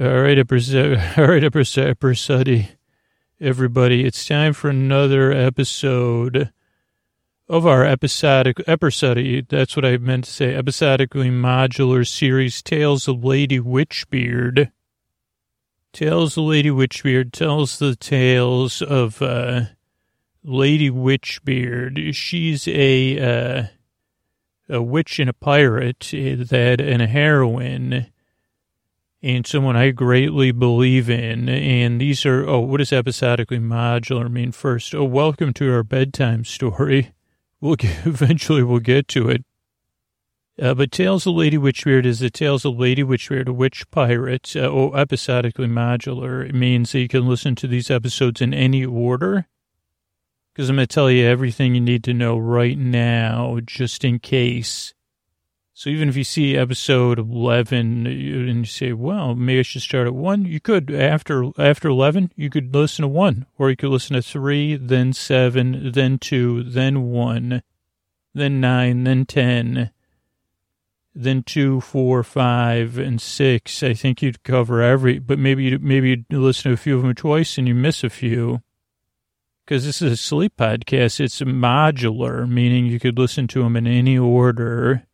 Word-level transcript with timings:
All 0.00 0.20
right, 0.20 0.38
all 1.18 1.26
right, 1.26 1.42
episode, 1.42 1.88
everybody. 3.40 4.04
It's 4.04 4.24
time 4.24 4.52
for 4.52 4.70
another 4.70 5.32
episode 5.32 6.52
of 7.48 7.66
our 7.66 7.84
episodic, 7.84 8.60
episodic, 8.68 9.48
that's 9.48 9.74
what 9.74 9.84
I 9.84 9.96
meant 9.96 10.26
to 10.26 10.30
say, 10.30 10.54
episodically 10.54 11.30
modular 11.30 12.06
series, 12.06 12.62
Tales 12.62 13.08
of 13.08 13.24
Lady 13.24 13.58
Witchbeard. 13.58 14.70
Tales 15.92 16.38
of 16.38 16.44
Lady 16.44 16.70
Witchbeard 16.70 17.32
tells 17.32 17.80
the 17.80 17.96
tales 17.96 18.80
of, 18.80 19.20
uh, 19.20 19.62
Lady 20.44 20.90
Witchbeard. 20.90 22.14
She's 22.14 22.68
a, 22.68 23.18
uh, 23.18 23.66
a 24.68 24.80
witch 24.80 25.18
and 25.18 25.28
a 25.28 25.32
pirate 25.32 26.08
that, 26.12 26.80
and 26.80 27.02
a 27.02 27.08
heroine 27.08 28.06
and 29.22 29.46
someone 29.46 29.76
I 29.76 29.90
greatly 29.90 30.52
believe 30.52 31.10
in. 31.10 31.48
And 31.48 32.00
these 32.00 32.24
are, 32.24 32.48
oh, 32.48 32.60
what 32.60 32.78
does 32.78 32.92
episodically 32.92 33.58
modular 33.58 34.30
mean 34.30 34.52
first? 34.52 34.94
Oh, 34.94 35.04
welcome 35.04 35.52
to 35.54 35.72
our 35.72 35.82
bedtime 35.82 36.44
story. 36.44 37.12
We'll 37.60 37.74
get, 37.74 38.06
eventually 38.06 38.62
we'll 38.62 38.78
get 38.78 39.08
to 39.08 39.28
it. 39.30 39.44
Uh, 40.62 40.74
but 40.74 40.92
Tales 40.92 41.26
of 41.26 41.34
Lady 41.34 41.56
Witchbeard 41.56 42.04
is 42.04 42.20
the 42.20 42.30
Tales 42.30 42.64
of 42.64 42.78
Lady 42.78 43.02
Witchbeard, 43.02 43.48
a 43.48 43.52
witch 43.52 43.90
pirate. 43.90 44.54
Uh, 44.54 44.60
oh, 44.60 44.92
episodically 44.92 45.66
modular. 45.66 46.48
It 46.48 46.54
means 46.54 46.92
that 46.92 47.00
you 47.00 47.08
can 47.08 47.26
listen 47.26 47.56
to 47.56 47.66
these 47.66 47.90
episodes 47.90 48.40
in 48.40 48.54
any 48.54 48.84
order. 48.84 49.48
Because 50.52 50.70
I'm 50.70 50.76
going 50.76 50.86
to 50.86 50.94
tell 50.94 51.10
you 51.10 51.26
everything 51.26 51.74
you 51.74 51.80
need 51.80 52.04
to 52.04 52.14
know 52.14 52.38
right 52.38 52.78
now, 52.78 53.58
just 53.64 54.04
in 54.04 54.20
case. 54.20 54.94
So 55.78 55.90
even 55.90 56.08
if 56.08 56.16
you 56.16 56.24
see 56.24 56.56
episode 56.56 57.20
11 57.20 58.04
and 58.04 58.58
you 58.58 58.64
say, 58.64 58.92
well, 58.92 59.36
maybe 59.36 59.60
I 59.60 59.62
should 59.62 59.82
start 59.82 60.08
at 60.08 60.12
one, 60.12 60.44
you 60.44 60.58
could, 60.58 60.90
after, 60.90 61.52
after 61.56 61.86
11, 61.86 62.32
you 62.34 62.50
could 62.50 62.74
listen 62.74 63.04
to 63.04 63.08
one, 63.08 63.46
or 63.56 63.70
you 63.70 63.76
could 63.76 63.90
listen 63.90 64.16
to 64.16 64.22
three, 64.22 64.74
then 64.74 65.12
seven, 65.12 65.92
then 65.92 66.18
two, 66.18 66.64
then 66.64 67.02
one, 67.02 67.62
then 68.34 68.60
nine, 68.60 69.04
then 69.04 69.24
10, 69.24 69.92
then 71.14 71.44
two, 71.44 71.80
four, 71.80 72.24
five, 72.24 72.98
and 72.98 73.22
six. 73.22 73.80
I 73.84 73.94
think 73.94 74.20
you'd 74.20 74.42
cover 74.42 74.82
every, 74.82 75.20
but 75.20 75.38
maybe 75.38 75.62
you 75.62 75.78
maybe 75.78 76.08
you'd 76.08 76.26
listen 76.28 76.70
to 76.70 76.74
a 76.74 76.76
few 76.76 76.96
of 76.96 77.02
them 77.04 77.14
twice 77.14 77.56
and 77.56 77.68
you 77.68 77.76
miss 77.76 78.02
a 78.02 78.10
few. 78.10 78.62
Because 79.64 79.84
this 79.84 80.02
is 80.02 80.12
a 80.12 80.16
sleep 80.16 80.54
podcast. 80.56 81.20
It's 81.20 81.40
modular, 81.40 82.48
meaning 82.48 82.86
you 82.86 82.98
could 82.98 83.16
listen 83.16 83.46
to 83.48 83.62
them 83.62 83.76
in 83.76 83.86
any 83.86 84.18
order 84.18 85.04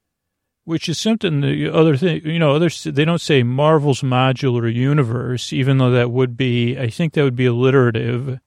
which 0.64 0.88
is 0.88 0.98
something 0.98 1.40
the 1.42 1.68
other 1.72 1.96
thing, 1.96 2.22
you 2.24 2.38
know, 2.38 2.54
others, 2.54 2.84
they 2.84 3.04
don't 3.04 3.20
say 3.20 3.42
Marvel's 3.42 4.00
modular 4.00 4.72
universe, 4.72 5.52
even 5.52 5.78
though 5.78 5.90
that 5.90 6.10
would 6.10 6.36
be, 6.36 6.78
I 6.78 6.88
think 6.88 7.12
that 7.12 7.22
would 7.22 7.36
be 7.36 7.46
alliterative. 7.46 8.40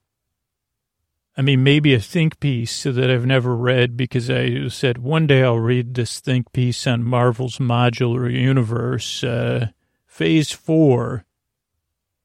I 1.37 1.41
mean, 1.43 1.63
maybe 1.63 1.93
a 1.93 1.99
think 1.99 2.39
piece 2.39 2.83
that 2.83 3.11
I've 3.11 3.27
never 3.27 3.55
read 3.55 3.95
because 3.95 4.29
I 4.31 4.67
said 4.69 4.97
one 4.97 5.27
day 5.27 5.43
I'll 5.43 5.59
read 5.59 5.93
this 5.93 6.19
think 6.19 6.51
piece 6.51 6.87
on 6.87 7.03
Marvel's 7.03 7.59
modular 7.59 8.31
universe, 8.31 9.23
uh, 9.23 9.67
phase 10.07 10.51
four. 10.51 11.25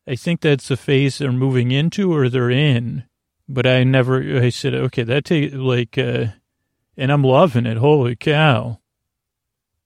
I 0.06 0.16
think 0.16 0.40
that's 0.40 0.68
the 0.68 0.78
phase 0.78 1.18
they're 1.18 1.30
moving 1.30 1.70
into 1.70 2.14
or 2.14 2.30
they're 2.30 2.50
in, 2.50 3.04
but 3.46 3.66
I 3.66 3.84
never, 3.84 4.42
I 4.42 4.48
said, 4.48 4.74
okay, 4.74 5.02
that 5.02 5.26
take 5.26 5.52
like, 5.52 5.98
uh, 5.98 6.28
and 6.96 7.12
I'm 7.12 7.22
loving 7.22 7.66
it. 7.66 7.76
Holy 7.76 8.16
cow 8.16 8.78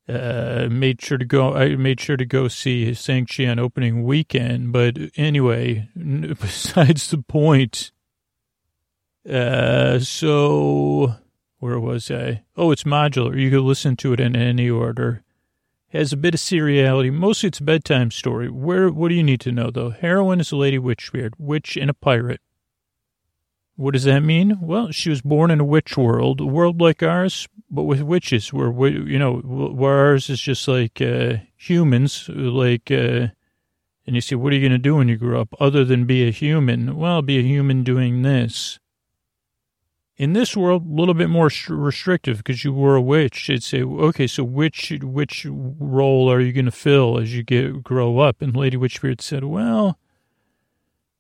uh, 0.09 0.69
made 0.71 1.03
sure 1.03 1.19
to 1.19 1.25
go. 1.25 1.55
I 1.55 1.77
made 1.77 2.01
sure 2.01 2.17
to 2.17 2.25
go 2.25 2.49
see 2.49 2.93
Shang-Chi 2.95 3.47
on 3.47 3.59
opening 3.59 4.05
weekend. 4.05 4.73
But 4.73 4.99
anyway, 5.17 5.89
besides 5.97 7.11
the 7.11 7.19
point. 7.19 7.93
Uh, 9.29 9.99
so 9.99 11.17
where 11.59 11.81
was 11.81 12.11
I? 12.11 12.45
Oh, 12.57 12.71
it's 12.71 12.85
modular. 12.85 13.39
You 13.39 13.51
can 13.51 13.67
listen 13.67 13.97
to 13.97 14.13
it 14.13 14.21
in 14.21 14.37
any 14.37 14.71
order. 14.71 15.23
Has 15.89 16.13
a 16.13 16.17
bit 16.17 16.35
of 16.35 16.41
seriality. 16.41 17.13
Mostly 17.13 17.49
it's 17.49 17.61
a 17.61 17.65
bedtime 17.65 18.11
story. 18.11 18.49
Where? 18.49 18.91
What 18.91 19.09
do 19.09 19.15
you 19.15 19.23
need 19.23 19.41
to 19.41 19.53
know 19.53 19.71
though? 19.71 19.91
Heroine 19.91 20.41
is 20.41 20.53
a 20.53 20.57
lady 20.57 20.79
witch 20.79 21.13
witchbeard, 21.13 21.33
witch 21.39 21.77
and 21.77 21.91
a 21.91 21.95
pirate. 21.95 22.41
What 23.77 23.93
does 23.93 24.05
that 24.05 24.21
mean? 24.21 24.59
Well, 24.61 24.91
she 24.91 25.11
was 25.11 25.21
born 25.21 25.51
in 25.51 25.61
a 25.61 25.65
witch 25.65 25.99
world, 25.99 26.41
a 26.41 26.47
world 26.47 26.81
like 26.81 27.03
ours, 27.03 27.47
but 27.71 27.83
with 27.83 28.01
witches, 28.01 28.51
where, 28.51 28.71
you 28.89 29.19
know, 29.19 29.37
where 29.37 29.99
ours 29.99 30.31
is 30.31 30.41
just 30.41 30.67
like 30.67 31.03
uh, 31.03 31.37
humans, 31.57 32.29
like, 32.31 32.91
uh, 32.91 33.29
and 34.07 34.15
you 34.15 34.23
say, 34.23 34.35
what 34.35 34.53
are 34.53 34.57
you 34.57 34.63
going 34.67 34.73
to 34.73 34.79
do 34.79 34.97
when 34.97 35.09
you 35.09 35.17
grow 35.17 35.43
up 35.43 35.55
other 35.61 35.85
than 35.85 36.07
be 36.07 36.27
a 36.27 36.31
human? 36.31 36.97
Well, 36.97 37.21
be 37.21 37.39
a 37.39 37.43
human 37.43 37.83
doing 37.83 38.23
this. 38.23 38.79
In 40.17 40.33
this 40.33 40.57
world, 40.57 40.87
a 40.87 40.95
little 40.95 41.13
bit 41.13 41.29
more 41.29 41.51
restrictive 41.69 42.39
because 42.39 42.65
you 42.65 42.73
were 42.73 42.97
a 42.97 43.03
witch. 43.03 43.51
It'd 43.51 43.63
say, 43.63 43.83
okay, 43.83 44.27
so 44.27 44.43
which 44.43 44.91
which 45.03 45.47
role 45.51 46.33
are 46.33 46.41
you 46.41 46.55
going 46.55 46.65
to 46.65 46.71
fill 46.71 47.19
as 47.19 47.37
you 47.37 47.43
get 47.43 47.83
grow 47.83 48.21
up? 48.21 48.41
And 48.41 48.57
Lady 48.57 48.79
Witchbeard 48.79 49.21
said, 49.21 49.45
well, 49.45 49.99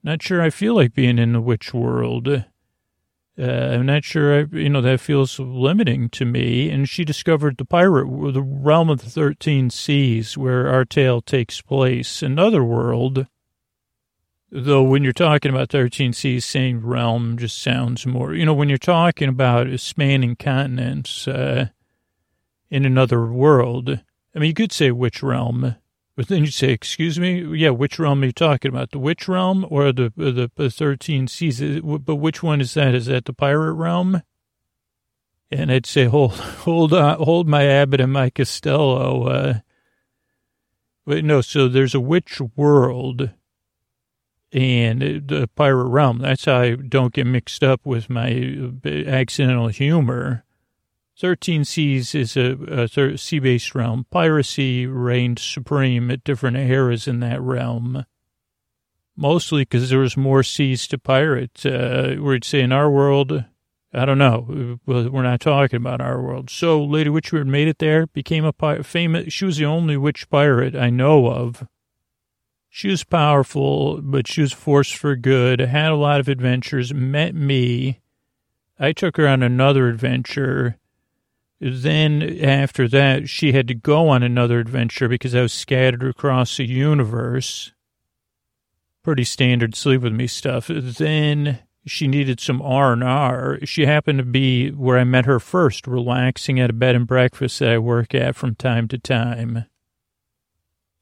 not 0.06 0.22
sure 0.22 0.40
I 0.40 0.50
feel 0.50 0.76
like 0.76 0.94
being 0.94 1.18
in 1.18 1.32
the 1.32 1.40
witch 1.40 1.74
world. 1.74 2.28
Uh, 2.28 3.42
I'm 3.42 3.84
not 3.84 4.04
sure, 4.04 4.38
I, 4.38 4.46
you 4.52 4.70
know, 4.70 4.80
that 4.80 5.00
feels 5.00 5.38
limiting 5.38 6.08
to 6.10 6.24
me. 6.24 6.70
And 6.70 6.88
she 6.88 7.04
discovered 7.04 7.58
the 7.58 7.64
pirate, 7.64 8.06
the 8.32 8.40
realm 8.40 8.88
of 8.88 9.02
the 9.02 9.10
13 9.10 9.68
seas, 9.68 10.38
where 10.38 10.68
our 10.68 10.84
tale 10.84 11.20
takes 11.20 11.60
place. 11.60 12.22
Another 12.22 12.62
world. 12.64 13.26
Though 14.48 14.84
when 14.84 15.02
you're 15.02 15.12
talking 15.12 15.50
about 15.50 15.70
13 15.70 16.12
seas, 16.12 16.44
saying 16.44 16.86
realm 16.86 17.36
just 17.36 17.60
sounds 17.60 18.06
more, 18.06 18.32
you 18.32 18.46
know, 18.46 18.54
when 18.54 18.68
you're 18.68 18.78
talking 18.78 19.28
about 19.28 19.80
spanning 19.80 20.36
continents 20.36 21.26
uh, 21.26 21.66
in 22.70 22.86
another 22.86 23.26
world, 23.26 24.00
I 24.34 24.38
mean, 24.38 24.46
you 24.46 24.54
could 24.54 24.70
say 24.70 24.92
which 24.92 25.20
realm 25.20 25.74
but 26.16 26.28
then 26.28 26.40
you 26.40 26.50
say, 26.50 26.70
"Excuse 26.70 27.20
me, 27.20 27.42
yeah, 27.56 27.70
which 27.70 27.98
realm 27.98 28.22
are 28.22 28.26
you 28.26 28.32
talking 28.32 28.70
about? 28.70 28.90
The 28.90 28.98
witch 28.98 29.28
realm 29.28 29.66
or 29.68 29.92
the 29.92 30.12
the, 30.16 30.50
the 30.54 30.70
thirteen 30.70 31.28
seas? 31.28 31.60
But 31.60 32.16
which 32.16 32.42
one 32.42 32.60
is 32.60 32.74
that? 32.74 32.94
Is 32.94 33.06
that 33.06 33.26
the 33.26 33.34
pirate 33.34 33.74
realm?" 33.74 34.22
And 35.50 35.70
I'd 35.70 35.86
say, 35.86 36.06
"Hold, 36.06 36.32
hold 36.32 36.92
on, 36.94 37.18
hold 37.18 37.46
my 37.46 37.64
Abbott 37.64 38.00
and 38.00 38.12
my 38.12 38.30
Costello." 38.30 39.24
Uh, 39.24 39.54
but 41.04 41.24
no, 41.24 41.42
so 41.42 41.68
there's 41.68 41.94
a 41.94 42.00
witch 42.00 42.40
world 42.56 43.30
and 44.52 45.02
the 45.28 45.50
pirate 45.54 45.88
realm. 45.88 46.18
That's 46.18 46.46
how 46.46 46.60
I 46.60 46.76
don't 46.76 47.12
get 47.12 47.26
mixed 47.26 47.62
up 47.62 47.82
with 47.84 48.08
my 48.08 48.30
accidental 48.84 49.68
humor. 49.68 50.44
13 51.18 51.64
Seas 51.64 52.14
is 52.14 52.36
a, 52.36 52.86
a 52.92 53.16
sea-based 53.16 53.74
realm. 53.74 54.06
Piracy 54.10 54.86
reigned 54.86 55.38
supreme 55.38 56.10
at 56.10 56.24
different 56.24 56.58
eras 56.58 57.08
in 57.08 57.20
that 57.20 57.40
realm. 57.40 58.04
Mostly 59.16 59.62
because 59.62 59.88
there 59.88 60.00
was 60.00 60.16
more 60.16 60.42
seas 60.42 60.86
to 60.88 60.98
pirate. 60.98 61.64
Uh, 61.64 62.16
we'd 62.20 62.44
say 62.44 62.60
in 62.60 62.70
our 62.70 62.90
world, 62.90 63.44
I 63.94 64.04
don't 64.04 64.18
know. 64.18 64.78
We're 64.84 65.22
not 65.22 65.40
talking 65.40 65.78
about 65.78 66.02
our 66.02 66.20
world. 66.20 66.50
So 66.50 66.84
Lady 66.84 67.08
Witchbeard 67.08 67.46
made 67.46 67.68
it 67.68 67.78
there, 67.78 68.06
became 68.08 68.44
a 68.44 68.52
pirate, 68.52 68.84
famous. 68.84 69.32
She 69.32 69.46
was 69.46 69.56
the 69.56 69.64
only 69.64 69.96
witch 69.96 70.28
pirate 70.28 70.76
I 70.76 70.90
know 70.90 71.28
of. 71.28 71.66
She 72.68 72.88
was 72.88 73.04
powerful, 73.04 74.02
but 74.02 74.28
she 74.28 74.42
was 74.42 74.52
forced 74.52 74.94
for 74.94 75.16
good, 75.16 75.60
had 75.60 75.92
a 75.92 75.96
lot 75.96 76.20
of 76.20 76.28
adventures, 76.28 76.92
met 76.92 77.34
me. 77.34 78.00
I 78.78 78.92
took 78.92 79.16
her 79.16 79.26
on 79.26 79.42
another 79.42 79.88
adventure 79.88 80.76
then 81.60 82.22
after 82.42 82.86
that, 82.88 83.28
she 83.28 83.52
had 83.52 83.68
to 83.68 83.74
go 83.74 84.08
on 84.08 84.22
another 84.22 84.58
adventure 84.58 85.08
because 85.08 85.34
I 85.34 85.42
was 85.42 85.52
scattered 85.52 86.04
across 86.04 86.56
the 86.56 86.66
universe. 86.66 87.72
Pretty 89.02 89.24
standard 89.24 89.74
sleep 89.74 90.02
with 90.02 90.12
me 90.12 90.26
stuff. 90.26 90.66
Then 90.68 91.60
she 91.86 92.08
needed 92.08 92.40
some 92.40 92.60
R&R. 92.60 93.60
She 93.64 93.86
happened 93.86 94.18
to 94.18 94.24
be 94.24 94.70
where 94.70 94.98
I 94.98 95.04
met 95.04 95.24
her 95.24 95.38
first, 95.38 95.86
relaxing 95.86 96.60
at 96.60 96.70
a 96.70 96.74
bed 96.74 96.96
and 96.96 97.06
breakfast 97.06 97.60
that 97.60 97.70
I 97.70 97.78
work 97.78 98.14
at 98.14 98.36
from 98.36 98.56
time 98.56 98.88
to 98.88 98.98
time. 98.98 99.64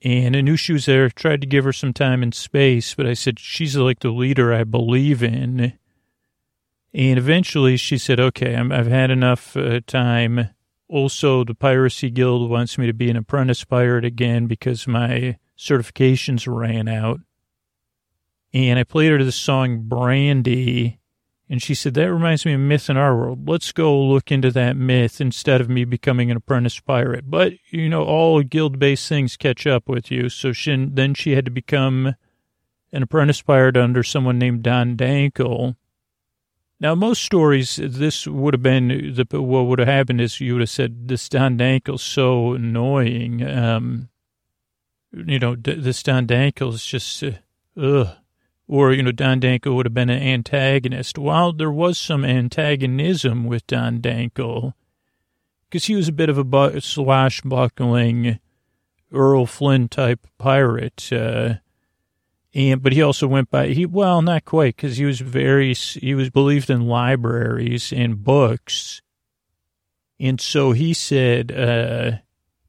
And 0.03 0.37
I 0.37 0.43
knew 0.43 0.57
she 0.57 0.75
was 0.75 0.85
there, 0.85 1.09
tried 1.09 1.41
to 1.41 1.47
give 1.47 1.65
her 1.65 1.73
some 1.73 1.95
time 1.95 2.23
and 2.23 2.35
space, 2.35 2.95
but 2.95 3.07
I 3.07 3.15
said, 3.15 3.39
she's 3.39 3.75
like 3.75 4.01
the 4.01 4.11
leader 4.11 4.53
I 4.53 4.65
believe 4.65 5.23
in 5.23 5.79
and 6.95 7.19
eventually 7.19 7.77
she 7.77 7.99
said, 7.99 8.21
okay, 8.21 8.55
i 8.55 8.77
have 8.77 8.87
had 8.87 9.11
enough 9.11 9.57
uh, 9.57 9.81
time. 9.87 10.51
Also, 10.89 11.43
the 11.43 11.55
Piracy 11.55 12.09
Guild 12.09 12.49
wants 12.49 12.79
me 12.79 12.87
to 12.87 12.93
be 12.93 13.11
an 13.11 13.17
apprentice 13.17 13.65
pirate 13.65 14.05
again 14.05 14.47
because 14.47 14.87
my 14.87 15.39
certifications 15.59 16.47
ran 16.47 16.87
out. 16.87 17.21
And 18.53 18.79
I 18.79 18.85
played 18.85 19.11
her 19.11 19.25
the 19.25 19.33
song 19.33 19.89
Brandy, 19.89 21.01
And 21.51 21.61
she 21.61 21.75
said, 21.75 21.95
that 21.95 22.13
reminds 22.13 22.47
me 22.47 22.53
of 22.53 22.61
myth 22.61 22.89
in 22.89 22.97
our 22.97 23.17
world. 23.17 23.49
Let's 23.49 23.73
go 23.73 24.01
look 24.01 24.31
into 24.31 24.53
that 24.53 24.77
myth 24.77 25.21
instead 25.21 25.61
of 25.61 25.69
me 25.69 25.85
becoming 25.85 26.31
an 26.31 26.37
apprentice 26.37 26.79
pirate. 26.79 27.29
But, 27.29 27.55
you 27.71 27.89
know, 27.89 28.05
all 28.05 28.41
guild-based 28.43 29.09
things 29.09 29.37
catch 29.37 29.67
up 29.67 29.89
with 29.89 30.13
you. 30.13 30.29
So 30.29 30.53
she, 30.53 30.87
then 30.89 31.15
she 31.15 31.33
had 31.33 31.45
to 31.47 31.51
become 31.51 32.15
an 32.93 33.03
apprentice 33.03 33.43
pirate 33.43 33.77
under 33.77 34.05
someone 34.05 34.39
named 34.39 34.63
Don 34.63 34.97
Dankle. 34.97 35.75
Now, 36.81 36.95
most 36.95 37.23
stories, 37.23 37.77
this 37.77 38.27
would 38.27 38.53
have 38.53 38.63
been, 38.63 38.89
the, 38.89 39.41
what 39.41 39.67
would 39.67 39.79
have 39.79 39.89
happened 39.89 40.21
is 40.21 40.41
you 40.41 40.55
would 40.55 40.61
have 40.61 40.71
said, 40.71 41.09
this 41.09 41.29
Don 41.29 41.57
Dankle's 41.57 42.03
so 42.03 42.55
annoying. 42.55 43.47
Um, 43.47 44.09
you 45.13 45.39
know, 45.39 45.55
this 45.57 46.03
Don 46.03 46.27
Dankle's 46.27 46.85
just, 46.85 47.23
uh, 47.23 47.33
ugh 47.81 48.17
or, 48.67 48.93
you 48.93 49.03
know, 49.03 49.13
Don 49.13 49.41
Dankle 49.41 49.75
would 49.77 49.87
have 49.87 49.95
been 49.95 50.11
an 50.11 50.23
antagonist. 50.23 51.19
While 51.19 51.53
there 51.53 51.71
was 51.71 51.99
some 51.99 52.25
antagonism 52.25 53.45
with 53.45 53.67
Don 53.67 54.01
Dankle, 54.01 54.75
because 55.69 55.85
he 55.85 55.95
was 55.95 56.09
a 56.09 56.13
bit 56.13 56.29
of 56.29 56.39
a 56.39 56.45
bu- 56.45 56.81
swashbuckling 56.81 58.39
Errol 59.13 59.47
Flynn 59.47 59.89
type 59.89 60.27
pirate, 60.39 61.13
uh, 61.13 61.57
and 62.55 62.83
but 62.83 62.93
he 62.93 63.03
also 63.03 63.27
went 63.27 63.51
by 63.51 63.69
he 63.69 63.87
well 63.87 64.23
not 64.23 64.45
quite 64.45 64.77
because 64.77 64.97
he 64.97 65.05
was 65.05 65.21
very 65.21 65.75
he 65.75 66.15
was 66.15 66.31
believed 66.31 66.71
in 66.71 66.87
libraries 66.87 67.93
and 67.93 68.23
books, 68.23 69.03
and 70.21 70.41
so 70.41 70.73
he 70.73 70.95
said 70.95 71.53
uh, 71.53 72.19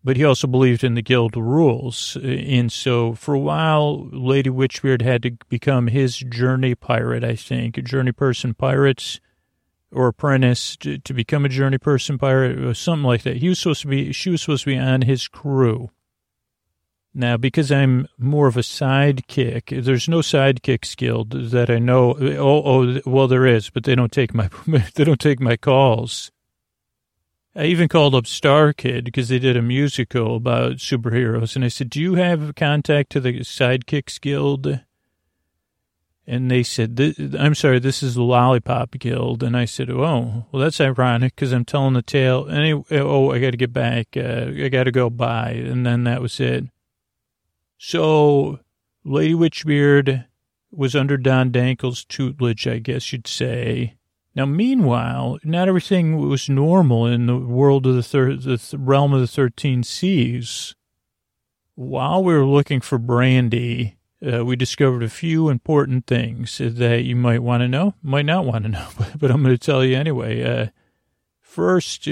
but 0.06 0.18
he 0.18 0.24
also 0.24 0.46
believed 0.46 0.84
in 0.84 0.94
the 0.94 1.02
guild 1.02 1.36
rules. 1.36 2.16
And 2.24 2.72
so 2.72 3.16
for 3.16 3.34
a 3.34 3.40
while, 3.40 4.08
Lady 4.12 4.52
Witchbeard 4.52 5.02
had 5.02 5.24
to 5.24 5.32
become 5.50 5.88
his 5.88 6.18
journey 6.18 6.76
pirate, 6.76 7.24
I 7.24 7.36
think, 7.36 7.84
journey 7.84 8.12
person 8.12 8.54
pirates 8.54 9.20
or 9.92 10.08
apprentice 10.08 10.78
to, 10.78 11.00
to 11.00 11.14
become 11.14 11.44
a 11.44 11.50
journey 11.50 11.80
person 11.80 12.20
pirate 12.20 12.60
or 12.60 12.76
something 12.76 13.04
like 13.04 13.24
that. 13.24 13.38
He 13.38 13.50
was 13.50 13.58
supposed 13.58 13.82
to 13.82 13.88
be, 13.88 14.12
she 14.12 14.30
was 14.30 14.42
supposed 14.42 14.66
to 14.66 14.70
be 14.70 14.78
on 14.78 15.02
his 15.02 15.28
crew. 15.28 15.90
Now, 17.18 17.38
because 17.38 17.72
I'm 17.72 18.10
more 18.18 18.48
of 18.48 18.58
a 18.58 18.62
sidekick, 18.62 19.86
there's 19.86 20.10
no 20.10 20.20
sidekicks 20.20 20.98
guild 20.98 21.32
that 21.32 21.70
I 21.70 21.80
know. 21.80 22.18
Oh, 22.20 22.62
oh, 22.66 23.00
well, 23.06 23.30
there 23.30 23.46
is, 23.46 23.70
but 23.70 23.86
they 23.86 23.96
don't 23.96 24.12
take 24.12 24.34
my, 24.34 24.50
they 24.96 25.06
don't 25.06 25.20
take 25.20 25.40
my 25.40 25.56
calls. 25.56 26.30
I 27.56 27.68
even 27.68 27.88
called 27.88 28.16
up 28.16 28.26
StarKid 28.26 29.06
because 29.06 29.30
they 29.30 29.40
did 29.40 29.56
a 29.56 29.62
musical 29.62 30.36
about 30.36 30.74
superheroes. 30.74 31.56
And 31.56 31.64
I 31.64 31.70
said, 31.70 31.90
Do 31.90 32.02
you 32.02 32.16
have 32.16 32.54
contact 32.56 33.14
to 33.14 33.22
the 33.22 33.40
Sidekicks 33.40 34.20
Guild? 34.20 34.82
And 36.28 36.52
they 36.52 36.64
said, 36.64 37.16
I'm 37.40 37.56
sorry, 37.56 37.80
this 37.80 38.04
is 38.04 38.16
the 38.16 38.24
Lollipop 38.24 38.92
Guild. 39.00 39.42
And 39.42 39.56
I 39.56 39.64
said, 39.64 39.90
Oh, 39.90 40.48
well, 40.52 40.62
that's 40.62 40.82
ironic 40.82 41.34
because 41.34 41.54
I'm 41.54 41.64
telling 41.64 41.94
the 41.94 42.02
tale. 42.02 42.50
Anyway, 42.50 42.84
oh, 42.92 43.32
I 43.32 43.40
got 43.40 43.52
to 43.52 43.58
get 43.58 43.72
back. 43.72 44.18
Uh, 44.18 44.48
I 44.54 44.68
got 44.68 44.84
to 44.84 44.92
go 44.92 45.10
by. 45.10 45.52
And 45.52 45.86
then 45.86 46.04
that 46.04 46.22
was 46.22 46.42
it. 46.42 46.66
So 47.78 48.60
Lady 49.04 49.34
Witchbeard 49.34 50.26
was 50.72 50.96
under 50.96 51.18
Don 51.18 51.52
Dankle's 51.52 52.04
tutelage, 52.04 52.68
I 52.68 52.80
guess 52.80 53.12
you'd 53.12 53.28
say. 53.28 53.96
Now, 54.36 54.46
meanwhile, 54.46 55.40
not 55.44 55.70
everything 55.70 56.18
was 56.18 56.50
normal 56.50 57.06
in 57.06 57.28
the 57.28 57.38
world 57.38 57.88
of 57.88 57.96
the, 57.96 58.04
thir- 58.04 58.36
the 58.36 58.58
th- 58.58 58.74
realm 58.78 59.14
of 59.14 59.22
the 59.22 59.28
13 59.28 59.84
seas. 59.84 60.76
While 61.76 62.24
we 62.24 62.34
were 62.34 62.46
looking 62.46 62.82
for 62.82 62.98
Brandy, 62.98 63.96
uh, 64.26 64.44
we 64.44 64.58
discovered 64.58 65.04
a 65.04 65.10
few 65.10 65.50
important 65.50 66.06
things 66.06 66.58
that 66.58 67.04
you 67.04 67.16
might 67.16 67.44
want 67.44 67.62
to 67.62 67.68
know, 67.70 67.94
might 68.02 68.26
not 68.26 68.46
want 68.46 68.66
to 68.66 68.72
know, 68.72 68.88
but, 68.98 69.12
but 69.20 69.32
I'm 69.32 69.42
going 69.42 69.56
to 69.56 69.58
tell 69.58 69.86
you 69.86 69.96
anyway. 69.96 70.44
Uh, 70.44 70.68
first, 71.40 72.10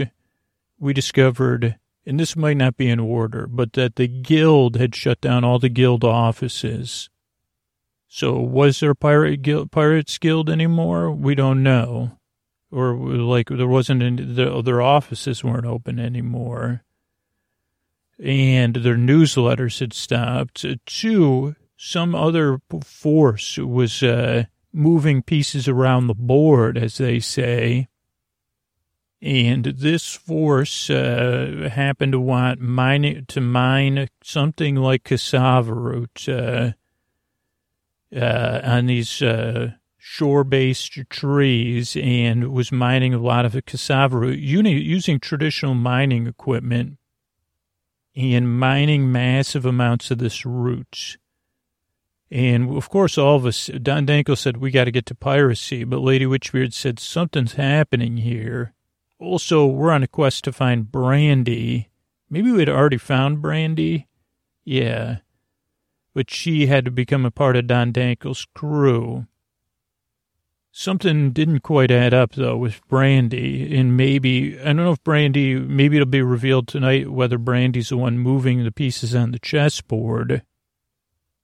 we 0.80 0.94
discovered, 0.94 1.78
and 2.06 2.20
this 2.20 2.36
might 2.36 2.58
not 2.58 2.78
be 2.78 2.90
in 2.90 3.00
order, 3.00 3.48
but 3.48 3.74
that 3.74 3.96
the 3.96 4.08
guild 4.08 4.76
had 4.76 4.96
shut 4.96 5.22
down 5.22 5.44
all 5.44 5.60
the 5.60 5.70
guild 5.70 6.04
offices. 6.04 7.10
So 8.08 8.40
was 8.40 8.80
there 8.80 8.94
pirate 8.94 9.42
guild, 9.42 9.72
pirates 9.72 10.18
guild 10.18 10.50
anymore? 10.50 11.12
We 11.12 11.34
don't 11.34 11.64
know. 11.64 12.18
Or 12.72 12.94
like 12.96 13.50
there 13.50 13.68
wasn't 13.68 14.04
any, 14.04 14.24
the, 14.24 14.62
their 14.62 14.82
offices 14.82 15.44
weren't 15.44 15.66
open 15.66 16.00
anymore. 16.00 16.84
And 18.24 18.76
their 18.76 18.96
newsletters 18.96 19.80
had 19.80 19.94
stopped. 19.94 20.66
Two, 20.86 21.56
some 21.78 22.14
other 22.16 22.60
force 22.84 23.58
was 23.58 24.04
uh, 24.04 24.46
moving 24.72 25.22
pieces 25.22 25.68
around 25.68 26.08
the 26.08 26.14
board, 26.14 26.78
as 26.78 26.98
they 26.98 27.20
say. 27.20 27.88
And 29.24 29.64
this 29.64 30.14
force 30.16 30.90
uh, 30.90 31.70
happened 31.74 32.12
to 32.12 32.20
want 32.20 32.60
mining 32.60 33.26
to 33.30 33.40
mine 33.40 34.10
something 34.22 34.76
like 34.76 35.06
cassava 35.06 35.74
root. 35.74 36.28
Uh, 36.28 36.74
uh, 38.16 38.62
on 38.64 38.86
these 38.86 39.22
uh, 39.22 39.72
shore-based 39.98 41.00
trees 41.10 41.96
and 41.96 42.52
was 42.52 42.72
mining 42.72 43.14
a 43.14 43.18
lot 43.18 43.46
of 43.46 43.58
cassava 43.66 44.18
root 44.18 44.40
using 44.40 45.20
traditional 45.20 45.74
mining 45.74 46.28
equipment 46.28 46.98
and 48.16 48.60
mining 48.60 49.12
massive 49.12 49.66
amounts 49.66 50.12
of 50.12 50.18
this 50.20 50.46
root. 50.46 51.18
And 52.30 52.76
of 52.76 52.90
course, 52.90 53.18
all 53.18 53.38
of 53.38 53.46
us, 53.46 53.68
Don 53.68 54.06
Dankle 54.06 54.38
said, 54.38 54.58
we 54.58 54.70
got 54.70 54.84
to 54.86 54.92
get 54.92 55.06
to 55.08 55.16
piracy. 55.16 55.84
But 55.84 56.02
Lady 56.02 56.26
Witchbeard 56.26 56.74
said, 56.74 57.00
something's 57.00 57.54
happening 57.54 58.18
here. 58.18 58.74
Also, 59.20 59.66
we're 59.66 59.92
on 59.92 60.04
a 60.04 60.08
quest 60.08 60.44
to 60.44 60.52
find 60.52 60.92
Brandy. 60.92 61.90
Maybe 62.30 62.52
we 62.52 62.60
had 62.60 62.70
already 62.70 62.98
found 62.98 63.42
Brandy. 63.42 64.08
Yeah 64.66 65.18
but 66.14 66.30
she 66.30 66.68
had 66.68 66.86
to 66.86 66.92
become 66.92 67.26
a 67.26 67.32
part 67.32 67.56
of 67.56 67.68
Don 67.68 67.92
Dankle's 67.92 68.46
crew. 68.54 69.26
Something 70.72 71.32
didn't 71.32 71.60
quite 71.60 71.92
add 71.92 72.14
up, 72.14 72.34
though, 72.34 72.58
with 72.58 72.86
Brandy, 72.88 73.76
and 73.78 73.96
maybe, 73.96 74.60
I 74.60 74.66
don't 74.66 74.78
know 74.78 74.92
if 74.92 75.04
Brandy, 75.04 75.56
maybe 75.56 75.98
it'll 75.98 76.08
be 76.08 76.22
revealed 76.22 76.68
tonight 76.68 77.12
whether 77.12 77.38
Brandy's 77.38 77.90
the 77.90 77.98
one 77.98 78.18
moving 78.18 78.64
the 78.64 78.72
pieces 78.72 79.14
on 79.14 79.32
the 79.32 79.40
chessboard. 79.40 80.42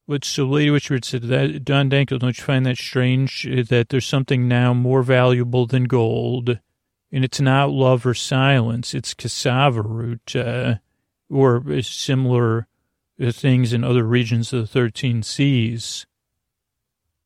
But 0.07 0.25
so 0.25 0.45
Lady 0.45 0.71
Witchbeard 0.71 1.05
said, 1.05 1.23
that, 1.23 1.63
Don 1.63 1.91
Dankle, 1.91 2.17
don't 2.17 2.37
you 2.37 2.43
find 2.43 2.65
that 2.65 2.77
strange 2.77 3.43
that 3.69 3.89
there's 3.89 4.07
something 4.07 4.47
now 4.47 4.73
more 4.73 5.03
valuable 5.03 5.67
than 5.67 5.83
gold? 5.83 6.59
And 7.11 7.25
it's 7.25 7.41
not 7.41 7.71
love 7.71 8.05
or 8.05 8.13
silence, 8.13 8.93
it's 8.93 9.15
cassava 9.15 9.81
root, 9.81 10.35
uh, 10.35 10.75
or 11.29 11.81
similar 11.81 12.67
things 13.31 13.73
in 13.73 13.83
other 13.83 14.03
regions 14.03 14.53
of 14.53 14.61
the 14.61 14.67
13 14.67 15.23
seas. 15.23 16.05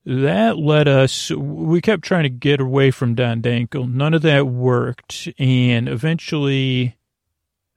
That 0.06 0.58
led 0.58 0.88
us, 0.88 1.32
we 1.32 1.80
kept 1.80 2.04
trying 2.04 2.24
to 2.24 2.30
get 2.30 2.60
away 2.60 2.92
from 2.92 3.16
Don 3.16 3.42
Dankle. 3.42 3.92
None 3.92 4.14
of 4.14 4.22
that 4.24 4.48
worked. 4.48 5.30
And 5.40 5.88
eventually, 5.88 6.98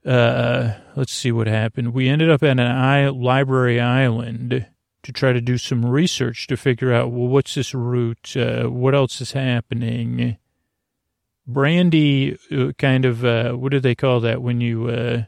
uh, 0.04 0.74
let's 0.96 1.12
see 1.12 1.30
what 1.30 1.46
happened. 1.46 1.94
We 1.94 2.08
ended 2.08 2.30
up 2.30 2.42
at 2.42 2.50
an 2.50 2.60
I- 2.60 3.08
library 3.08 3.80
island 3.80 4.66
to 5.04 5.12
try 5.12 5.32
to 5.32 5.40
do 5.40 5.56
some 5.56 5.86
research 5.86 6.48
to 6.48 6.56
figure 6.56 6.92
out, 6.92 7.12
well, 7.12 7.28
what's 7.28 7.54
this 7.54 7.72
route? 7.72 8.36
Uh, 8.36 8.64
what 8.64 8.94
else 8.94 9.20
is 9.20 9.32
happening? 9.32 10.36
Brandy 11.46 12.36
uh, 12.50 12.72
kind 12.78 13.04
of, 13.04 13.24
uh, 13.24 13.52
what 13.52 13.72
do 13.72 13.80
they 13.80 13.94
call 13.94 14.20
that 14.20 14.42
when 14.42 14.60
you, 14.60 14.88
uh, 14.88 15.24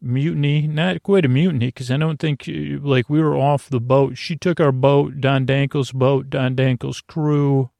mutiny, 0.00 0.66
not 0.66 1.02
quite 1.02 1.24
a 1.24 1.28
mutiny, 1.28 1.66
because 1.66 1.90
I 1.90 1.96
don't 1.96 2.18
think, 2.18 2.44
like, 2.48 3.10
we 3.10 3.20
were 3.20 3.36
off 3.36 3.68
the 3.68 3.80
boat. 3.80 4.16
She 4.16 4.36
took 4.36 4.60
our 4.60 4.72
boat, 4.72 5.20
Don 5.20 5.44
Dankle's 5.44 5.92
boat, 5.92 6.30
Don 6.30 6.54
Dankle's 6.54 7.00
crew, 7.00 7.70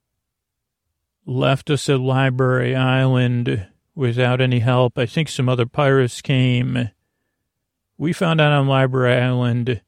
left 1.25 1.69
us 1.69 1.89
at 1.89 1.99
Library 1.99 2.75
Island 2.75 3.67
without 3.95 4.41
any 4.41 4.59
help. 4.59 4.97
I 4.97 5.05
think 5.05 5.29
some 5.29 5.49
other 5.49 5.65
pirates 5.65 6.21
came. 6.21 6.89
We 7.97 8.13
found 8.13 8.41
out 8.41 8.51
on 8.51 8.67
Library 8.67 9.21
Island, 9.21 9.81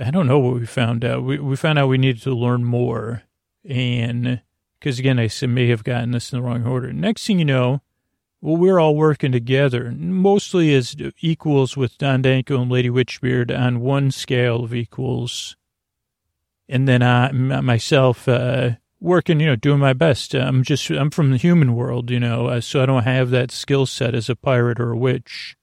I 0.00 0.10
don't 0.10 0.26
know 0.26 0.38
what 0.38 0.54
we 0.54 0.66
found 0.66 1.04
out. 1.04 1.22
We, 1.22 1.38
we 1.38 1.56
found 1.56 1.78
out 1.78 1.88
we 1.88 1.98
needed 1.98 2.22
to 2.22 2.34
learn 2.34 2.64
more. 2.64 3.22
And, 3.64 4.42
because 4.82 4.98
again, 4.98 5.20
I 5.20 5.30
may 5.46 5.68
have 5.68 5.84
gotten 5.84 6.10
this 6.10 6.32
in 6.32 6.38
the 6.38 6.42
wrong 6.42 6.66
order. 6.66 6.92
Next 6.92 7.24
thing 7.24 7.38
you 7.38 7.44
know, 7.44 7.82
well, 8.40 8.56
we're 8.56 8.80
all 8.80 8.96
working 8.96 9.30
together, 9.30 9.92
mostly 9.92 10.74
as 10.74 10.96
equals 11.20 11.76
with 11.76 11.96
Don 11.98 12.22
Danko 12.22 12.60
and 12.60 12.70
Lady 12.70 12.90
Witchbeard 12.90 13.56
on 13.56 13.78
one 13.78 14.10
scale 14.10 14.64
of 14.64 14.74
equals. 14.74 15.56
And 16.68 16.88
then 16.88 17.00
I, 17.00 17.30
myself, 17.30 18.26
uh, 18.26 18.70
working, 18.98 19.38
you 19.38 19.46
know, 19.46 19.54
doing 19.56 19.78
my 19.78 19.92
best. 19.92 20.34
I'm 20.34 20.64
just, 20.64 20.90
I'm 20.90 21.10
from 21.10 21.30
the 21.30 21.36
human 21.36 21.76
world, 21.76 22.10
you 22.10 22.18
know, 22.18 22.48
uh, 22.48 22.60
so 22.60 22.82
I 22.82 22.86
don't 22.86 23.04
have 23.04 23.30
that 23.30 23.52
skill 23.52 23.86
set 23.86 24.16
as 24.16 24.28
a 24.28 24.34
pirate 24.34 24.80
or 24.80 24.90
a 24.90 24.98
witch. 24.98 25.56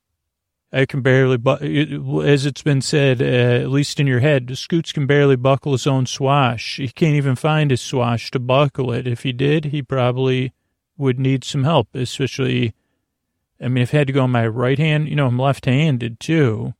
I 0.71 0.85
can 0.85 1.01
barely, 1.01 1.37
bu- 1.37 2.21
as 2.21 2.45
it's 2.45 2.61
been 2.61 2.81
said, 2.81 3.21
uh, 3.21 3.25
at 3.63 3.71
least 3.71 3.99
in 3.99 4.05
your 4.05 4.19
head, 4.19 4.55
Scoots 4.55 4.91
can 4.91 5.07
barely 5.07 5.35
buckle 5.35 5.71
his 5.71 5.87
own 5.87 6.05
swash. 6.05 6.77
He 6.77 6.89
can't 6.89 7.15
even 7.15 7.35
find 7.35 7.71
his 7.71 7.81
swash 7.81 8.29
to 8.31 8.39
buckle 8.39 8.91
it. 8.91 9.07
If 9.07 9.23
he 9.23 9.31
did, 9.31 9.65
he 9.65 9.81
probably 9.81 10.53
would 10.95 11.19
need 11.19 11.43
some 11.43 11.63
help, 11.63 11.87
especially, 11.95 12.75
I 13.59 13.67
mean, 13.67 13.81
if 13.81 13.93
I 13.93 13.97
had 13.97 14.07
to 14.07 14.13
go 14.13 14.23
on 14.23 14.31
my 14.31 14.45
right 14.45 14.77
hand, 14.77 15.09
you 15.09 15.15
know, 15.15 15.25
I'm 15.25 15.39
left-handed 15.39 16.19
too. 16.19 16.75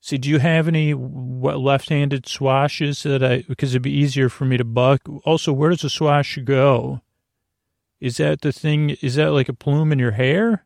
See, 0.00 0.16
do 0.16 0.28
you 0.30 0.38
have 0.38 0.68
any 0.68 0.94
left-handed 0.94 2.26
swashes 2.26 3.02
that 3.02 3.22
I, 3.22 3.42
because 3.42 3.72
it'd 3.72 3.82
be 3.82 3.90
easier 3.90 4.28
for 4.30 4.44
me 4.46 4.56
to 4.56 4.64
buck? 4.64 5.02
Also, 5.24 5.52
where 5.52 5.70
does 5.70 5.82
the 5.82 5.90
swash 5.90 6.38
go? 6.44 7.02
Is 8.00 8.16
that 8.16 8.40
the 8.40 8.52
thing, 8.52 8.90
is 9.02 9.16
that 9.16 9.32
like 9.32 9.48
a 9.48 9.54
plume 9.54 9.92
in 9.92 9.98
your 9.98 10.12
hair? 10.12 10.64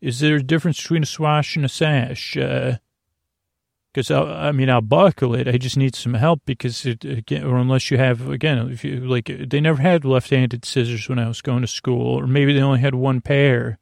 Is 0.00 0.20
there 0.20 0.36
a 0.36 0.42
difference 0.42 0.80
between 0.80 1.02
a 1.02 1.06
swash 1.06 1.56
and 1.56 1.64
a 1.64 1.68
sash? 1.68 2.34
Because 2.34 4.10
uh, 4.10 4.24
I 4.24 4.52
mean, 4.52 4.70
I'll 4.70 4.80
buckle 4.80 5.34
it. 5.34 5.46
I 5.46 5.58
just 5.58 5.76
need 5.76 5.94
some 5.94 6.14
help 6.14 6.40
because 6.46 6.86
it 6.86 7.04
again, 7.04 7.44
or 7.44 7.58
unless 7.58 7.90
you 7.90 7.98
have 7.98 8.28
again, 8.28 8.70
if 8.70 8.82
you 8.84 9.00
like, 9.00 9.26
they 9.26 9.60
never 9.60 9.82
had 9.82 10.04
left-handed 10.04 10.64
scissors 10.64 11.08
when 11.08 11.18
I 11.18 11.28
was 11.28 11.42
going 11.42 11.60
to 11.60 11.66
school, 11.66 12.16
or 12.16 12.26
maybe 12.26 12.52
they 12.54 12.62
only 12.62 12.80
had 12.80 12.94
one 12.94 13.20
pair. 13.20 13.78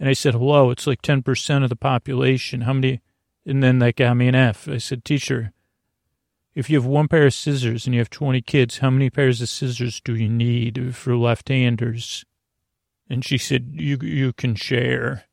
And 0.00 0.08
I 0.08 0.14
said, 0.14 0.34
"Hello, 0.34 0.70
it's 0.70 0.86
like 0.86 1.02
ten 1.02 1.22
percent 1.22 1.62
of 1.62 1.70
the 1.70 1.76
population. 1.76 2.62
How 2.62 2.72
many?" 2.72 3.00
And 3.46 3.62
then 3.62 3.78
that 3.80 3.96
got 3.96 4.16
me 4.16 4.26
an 4.28 4.34
F. 4.34 4.68
I 4.68 4.78
said, 4.78 5.04
"Teacher, 5.04 5.52
if 6.54 6.68
you 6.68 6.76
have 6.76 6.86
one 6.86 7.06
pair 7.06 7.26
of 7.26 7.34
scissors 7.34 7.86
and 7.86 7.94
you 7.94 8.00
have 8.00 8.10
twenty 8.10 8.40
kids, 8.40 8.78
how 8.78 8.90
many 8.90 9.10
pairs 9.10 9.40
of 9.40 9.48
scissors 9.48 10.00
do 10.00 10.16
you 10.16 10.28
need 10.28 10.96
for 10.96 11.16
left-handers?" 11.16 12.24
And 13.08 13.24
she 13.24 13.38
said, 13.38 13.74
"You 13.74 13.98
you 14.02 14.32
can 14.32 14.56
share." 14.56 15.26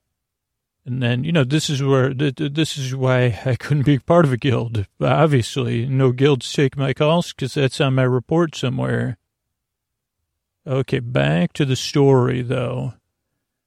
And 0.89 1.03
then, 1.03 1.24
you 1.24 1.31
know, 1.31 1.43
this 1.43 1.69
is 1.69 1.84
where, 1.84 2.15
this 2.15 2.75
is 2.75 2.96
why 2.96 3.39
I 3.46 3.55
couldn't 3.55 3.86
be 3.86 4.00
part 4.00 4.25
of 4.25 4.34
a 4.34 4.38
guild. 4.38 4.88
Obviously, 5.00 5.86
no 5.86 6.12
guilds 6.12 6.51
take 6.51 6.75
my 6.75 6.93
calls 6.93 7.31
because 7.31 7.53
that's 7.53 7.79
on 7.79 7.93
my 7.93 8.03
report 8.03 8.55
somewhere. 8.55 9.17
Okay, 10.65 10.98
back 10.98 11.53
to 11.53 11.65
the 11.65 11.75
story, 11.75 12.41
though. 12.41 12.93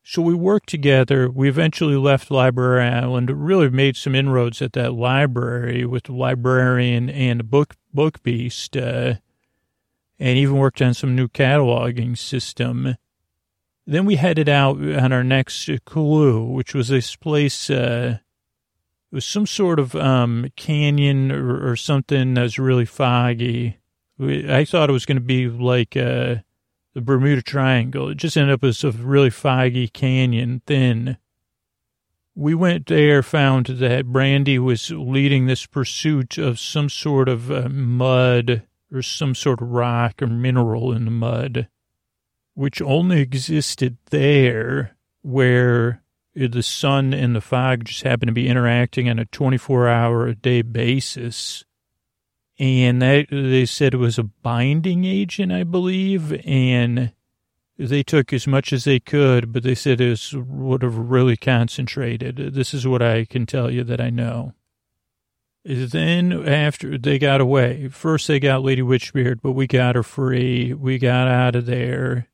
So 0.02 0.20
we 0.20 0.34
worked 0.34 0.68
together. 0.68 1.30
We 1.30 1.48
eventually 1.48 1.94
left 1.94 2.28
Library 2.28 2.88
Island, 2.88 3.30
really 3.30 3.70
made 3.70 3.96
some 3.96 4.16
inroads 4.16 4.60
at 4.60 4.72
that 4.72 4.92
library 4.92 5.86
with 5.86 6.04
the 6.04 6.14
librarian 6.14 7.08
and 7.08 7.48
book, 7.48 7.76
book 7.94 8.20
beast, 8.24 8.76
uh, 8.76 9.14
and 10.18 10.38
even 10.38 10.56
worked 10.56 10.82
on 10.82 10.92
some 10.92 11.14
new 11.14 11.28
cataloging 11.28 12.18
system. 12.18 12.96
Then 13.86 14.06
we 14.06 14.16
headed 14.16 14.48
out 14.48 14.76
on 14.76 15.12
our 15.12 15.24
next 15.24 15.68
clue, 15.84 16.44
which 16.44 16.74
was 16.74 16.88
this 16.88 17.16
place, 17.16 17.68
uh, 17.68 18.18
it 19.10 19.14
was 19.14 19.24
some 19.24 19.46
sort 19.46 19.80
of 19.80 19.96
um, 19.96 20.46
canyon 20.56 21.32
or, 21.32 21.70
or, 21.70 21.76
something 21.76 22.34
that 22.34 22.42
was 22.42 22.58
really 22.58 22.84
foggy. 22.84 23.78
I 24.20 24.64
thought 24.64 24.88
it 24.88 24.92
was 24.92 25.04
going 25.04 25.16
to 25.16 25.20
be 25.20 25.48
like 25.48 25.96
uh, 25.96 26.36
the 26.94 27.00
Bermuda 27.00 27.42
Triangle. 27.42 28.08
It 28.08 28.18
just 28.18 28.36
ended 28.36 28.54
up 28.54 28.64
as 28.64 28.84
a 28.84 28.92
really 28.92 29.30
foggy 29.30 29.88
canyon, 29.88 30.62
thin. 30.66 31.18
We 32.34 32.54
went 32.54 32.86
there, 32.86 33.22
found 33.22 33.66
that 33.66 34.06
Brandy 34.06 34.58
was 34.58 34.90
leading 34.90 35.46
this 35.46 35.66
pursuit 35.66 36.38
of 36.38 36.60
some 36.60 36.88
sort 36.88 37.28
of 37.28 37.50
uh, 37.50 37.68
mud 37.68 38.62
or 38.92 39.02
some 39.02 39.34
sort 39.34 39.60
of 39.60 39.68
rock 39.68 40.22
or 40.22 40.28
mineral 40.28 40.92
in 40.92 41.04
the 41.04 41.10
mud 41.10 41.68
which 42.54 42.82
only 42.82 43.20
existed 43.20 43.96
there 44.10 44.96
where 45.22 46.02
the 46.34 46.62
sun 46.62 47.12
and 47.12 47.36
the 47.36 47.40
fog 47.40 47.84
just 47.84 48.02
happened 48.02 48.28
to 48.28 48.32
be 48.32 48.48
interacting 48.48 49.08
on 49.08 49.18
a 49.18 49.24
24 49.26 49.88
hour 49.88 50.26
a 50.26 50.34
day 50.34 50.62
basis. 50.62 51.64
And 52.58 53.02
that 53.02 53.26
they 53.30 53.66
said 53.66 53.94
it 53.94 53.98
was 53.98 54.18
a 54.18 54.24
binding 54.24 55.04
agent, 55.04 55.52
I 55.52 55.64
believe. 55.64 56.32
And 56.46 57.12
they 57.78 58.02
took 58.02 58.32
as 58.32 58.46
much 58.46 58.72
as 58.72 58.84
they 58.84 59.00
could, 59.00 59.52
but 59.52 59.62
they 59.62 59.74
said 59.74 60.00
it 60.00 60.32
would 60.32 60.82
have 60.82 60.96
really 60.96 61.36
concentrated. 61.36 62.36
This 62.36 62.72
is 62.74 62.86
what 62.86 63.02
I 63.02 63.24
can 63.24 63.46
tell 63.46 63.70
you 63.70 63.82
that 63.84 64.00
I 64.00 64.10
know. 64.10 64.52
Then 65.64 66.32
after 66.46 66.98
they 66.98 67.18
got 67.18 67.40
away, 67.40 67.88
first 67.88 68.28
they 68.28 68.40
got 68.40 68.62
Lady 68.62 68.82
Witchbeard, 68.82 69.40
but 69.42 69.52
we 69.52 69.66
got 69.66 69.94
her 69.94 70.02
free. 70.02 70.74
We 70.74 70.98
got 70.98 71.28
out 71.28 71.56
of 71.56 71.66
there. 71.66 72.28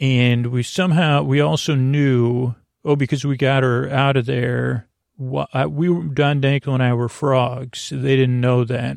And 0.00 0.46
we 0.46 0.62
somehow, 0.62 1.22
we 1.22 1.40
also 1.40 1.74
knew, 1.74 2.54
oh, 2.84 2.96
because 2.96 3.24
we 3.24 3.36
got 3.36 3.62
her 3.62 3.88
out 3.90 4.16
of 4.16 4.24
there. 4.24 4.88
Uh, 5.22 5.68
we, 5.70 5.88
Don 5.88 6.40
Dankel 6.40 6.72
and 6.72 6.82
I 6.82 6.94
were 6.94 7.10
frogs. 7.10 7.90
They 7.90 8.16
didn't 8.16 8.40
know 8.40 8.64
that. 8.64 8.96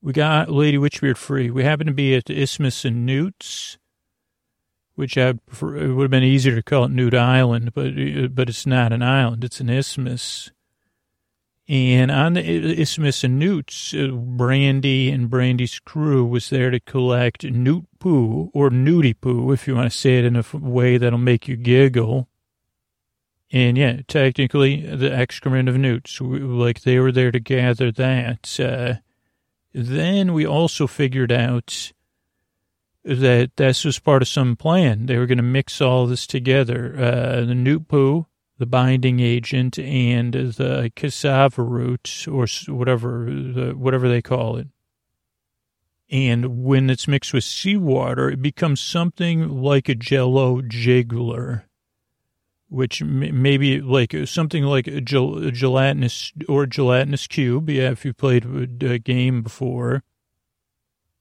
We 0.00 0.14
got 0.14 0.50
Lady 0.50 0.78
Witchbeard 0.78 1.18
free. 1.18 1.50
We 1.50 1.64
happened 1.64 1.88
to 1.88 1.94
be 1.94 2.14
at 2.14 2.24
the 2.24 2.40
Isthmus 2.40 2.86
and 2.86 3.04
Newts, 3.04 3.76
which 4.94 5.18
I'd 5.18 5.44
prefer, 5.44 5.76
it 5.76 5.92
would 5.92 6.04
have 6.04 6.10
been 6.10 6.22
easier 6.22 6.54
to 6.54 6.62
call 6.62 6.84
it 6.84 6.90
Newt 6.90 7.14
Island, 7.14 7.74
but, 7.74 7.88
uh, 7.88 8.28
but 8.28 8.48
it's 8.48 8.66
not 8.66 8.92
an 8.94 9.02
island. 9.02 9.44
It's 9.44 9.60
an 9.60 9.68
isthmus. 9.68 10.50
And 11.68 12.10
on 12.10 12.32
the 12.32 12.80
Isthmus 12.80 13.24
and 13.24 13.38
Newts, 13.38 13.92
uh, 13.92 14.08
Brandy 14.08 15.10
and 15.10 15.28
Brandy's 15.28 15.78
crew 15.80 16.24
was 16.24 16.48
there 16.48 16.70
to 16.70 16.80
collect 16.80 17.44
newt 17.44 17.84
poo 17.98 18.50
or 18.54 18.70
nudie 18.70 19.14
poo, 19.20 19.52
if 19.52 19.68
you 19.68 19.74
want 19.74 19.92
to 19.92 19.96
say 19.96 20.18
it 20.18 20.24
in 20.24 20.36
a 20.36 20.44
way 20.54 20.96
that'll 20.96 21.18
make 21.18 21.46
you 21.46 21.56
giggle. 21.56 22.26
And 23.52 23.76
yeah, 23.76 24.00
technically 24.08 24.80
the 24.80 25.12
excrement 25.12 25.68
of 25.68 25.76
newts, 25.76 26.18
like 26.20 26.82
they 26.82 26.98
were 26.98 27.12
there 27.12 27.30
to 27.30 27.40
gather 27.40 27.92
that. 27.92 28.58
Uh, 28.58 28.94
then 29.74 30.32
we 30.32 30.46
also 30.46 30.86
figured 30.86 31.32
out 31.32 31.92
that 33.04 33.56
this 33.56 33.84
was 33.84 33.98
part 33.98 34.22
of 34.22 34.28
some 34.28 34.56
plan. 34.56 35.04
They 35.04 35.18
were 35.18 35.26
going 35.26 35.38
to 35.38 35.44
mix 35.44 35.82
all 35.82 36.06
this 36.06 36.26
together. 36.26 36.94
Uh, 36.98 37.44
the 37.44 37.54
newt 37.54 37.88
poo 37.88 38.26
the 38.58 38.66
binding 38.66 39.20
agent 39.20 39.78
and 39.78 40.34
the 40.34 40.92
cassava 40.96 41.62
root 41.62 42.26
or 42.30 42.46
whatever 42.66 43.24
the, 43.26 43.72
whatever 43.76 44.08
they 44.08 44.22
call 44.22 44.56
it. 44.56 44.66
And 46.10 46.64
when 46.64 46.88
it's 46.90 47.06
mixed 47.06 47.34
with 47.34 47.44
seawater, 47.44 48.30
it 48.30 48.42
becomes 48.42 48.80
something 48.80 49.48
like 49.62 49.88
a 49.88 49.94
jello 49.94 50.62
jiggler, 50.62 51.64
which 52.68 53.02
maybe 53.02 53.80
like 53.80 54.14
uh, 54.14 54.24
something 54.24 54.64
like 54.64 54.86
a, 54.86 55.02
gel, 55.02 55.36
a 55.36 55.52
gelatinous 55.52 56.32
or 56.48 56.66
gelatinous 56.66 57.26
cube. 57.26 57.68
Yeah, 57.68 57.90
if 57.90 58.04
you 58.04 58.14
played 58.14 58.82
a 58.82 58.98
game 58.98 59.42
before. 59.42 60.02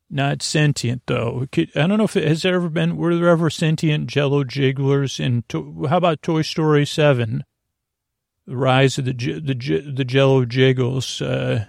Not 0.10 0.42
sentient 0.42 1.04
though. 1.06 1.48
I 1.54 1.66
don't 1.74 1.98
know 1.98 2.06
if 2.06 2.16
it 2.16 2.28
has 2.28 2.42
there 2.42 2.56
ever 2.56 2.70
been. 2.70 2.96
Were 2.96 3.16
there 3.16 3.28
ever 3.28 3.50
sentient 3.50 4.08
Jello 4.08 4.46
jigglers? 4.46 5.20
And 5.20 5.44
how 5.52 5.98
about 5.98 6.22
Toy 6.22 6.44
Story 6.44 6.86
Seven? 6.86 7.44
The 8.46 8.56
rise 8.56 8.98
of 8.98 9.04
the 9.06 9.12
the 9.12 9.94
the 9.94 10.06
Jello 10.06 10.46
jiggles. 10.46 11.22
Uh, 11.22 11.66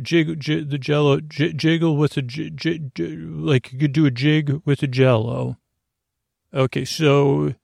jig, 0.00 0.42
the 0.44 0.78
Jello 0.78 1.20
j, 1.20 1.52
jiggle 1.52 1.96
with 1.96 2.16
a 2.16 2.22
j, 2.22 2.50
j, 2.50 2.78
j, 2.94 3.16
like 3.16 3.72
you 3.72 3.78
could 3.80 3.92
do 3.92 4.06
a 4.06 4.12
jig 4.12 4.62
with 4.64 4.82
a 4.84 4.86
Jello. 4.86 5.58
Okay, 6.54 6.84
so 6.84 7.54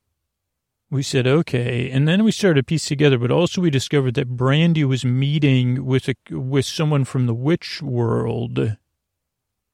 we 0.90 1.04
said 1.04 1.28
okay, 1.28 1.90
and 1.90 2.08
then 2.08 2.25
we 2.25 2.32
started 2.32 2.62
to 2.62 2.64
piece 2.64 2.87
together. 2.87 3.18
But 3.18 3.30
also 3.30 3.60
we 3.60 3.70
discovered 3.70 4.14
that 4.14 4.37
Brandy 4.37 4.84
was 4.84 5.04
meeting 5.04 5.84
with 5.84 6.08
a 6.08 6.16
with 6.30 6.66
someone 6.66 7.04
from 7.04 7.26
the 7.26 7.34
witch 7.34 7.80
world 7.80 8.76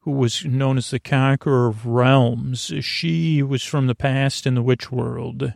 who 0.04 0.10
was 0.10 0.44
known 0.44 0.76
as 0.76 0.90
the 0.90 1.00
Conqueror 1.00 1.66
of 1.66 1.86
Realms. 1.86 2.70
She 2.82 3.42
was 3.42 3.62
from 3.62 3.86
the 3.86 3.94
past 3.94 4.46
in 4.46 4.54
the 4.54 4.62
witch 4.62 4.92
world. 4.92 5.54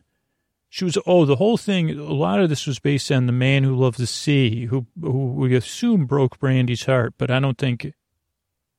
She 0.70 0.86
was, 0.86 0.96
oh, 1.06 1.26
the 1.26 1.36
whole 1.36 1.58
thing, 1.58 1.90
a 1.90 2.14
lot 2.14 2.40
of 2.40 2.48
this 2.48 2.66
was 2.66 2.78
based 2.78 3.12
on 3.12 3.26
the 3.26 3.32
man 3.32 3.62
who 3.62 3.76
loved 3.76 3.98
the 3.98 4.06
sea, 4.06 4.64
who, 4.64 4.86
who 5.00 5.32
we 5.32 5.54
assume 5.54 6.06
broke 6.06 6.38
Brandy's 6.38 6.86
heart, 6.86 7.12
but 7.18 7.30
I 7.30 7.40
don't 7.40 7.58
think, 7.58 7.92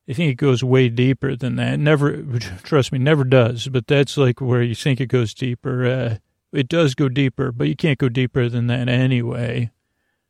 I 0.07 0.13
think 0.13 0.31
it 0.31 0.35
goes 0.35 0.63
way 0.63 0.89
deeper 0.89 1.35
than 1.35 1.55
that. 1.57 1.79
Never, 1.79 2.23
trust 2.63 2.91
me, 2.91 2.97
never 2.97 3.23
does, 3.23 3.67
but 3.67 3.85
that's 3.85 4.17
like 4.17 4.41
where 4.41 4.63
you 4.63 4.73
think 4.73 4.99
it 4.99 5.07
goes 5.07 5.35
deeper. 5.35 5.85
Uh, 5.85 6.17
it 6.51 6.67
does 6.67 6.95
go 6.95 7.09
deeper, 7.09 7.51
but 7.51 7.67
you 7.67 7.75
can't 7.75 7.99
go 7.99 8.09
deeper 8.09 8.49
than 8.49 8.65
that 8.67 8.89
anyway. 8.89 9.69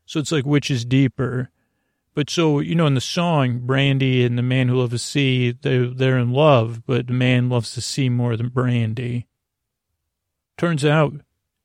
So 0.06 0.20
it's 0.20 0.34
like 0.34 0.46
which 0.46 0.70
is 0.70 0.84
deeper. 0.84 1.50
But 2.20 2.30
so, 2.30 2.60
you 2.60 2.76
know, 2.76 2.86
in 2.86 2.96
the 2.96 3.00
song, 3.00 3.60
Brandy 3.60 4.26
and 4.26 4.38
the 4.38 4.42
man 4.42 4.68
who 4.68 4.76
loves 4.76 4.92
the 4.92 5.00
sea, 5.00 5.52
they're, 5.52 5.88
they're 5.88 6.18
in 6.18 6.34
love, 6.34 6.86
but 6.86 7.08
the 7.08 7.14
man 7.14 7.48
loves 7.48 7.74
the 7.74 7.80
sea 7.80 8.10
more 8.10 8.36
than 8.36 8.50
Brandy. 8.50 9.26
Turns 10.58 10.84
out 10.84 11.14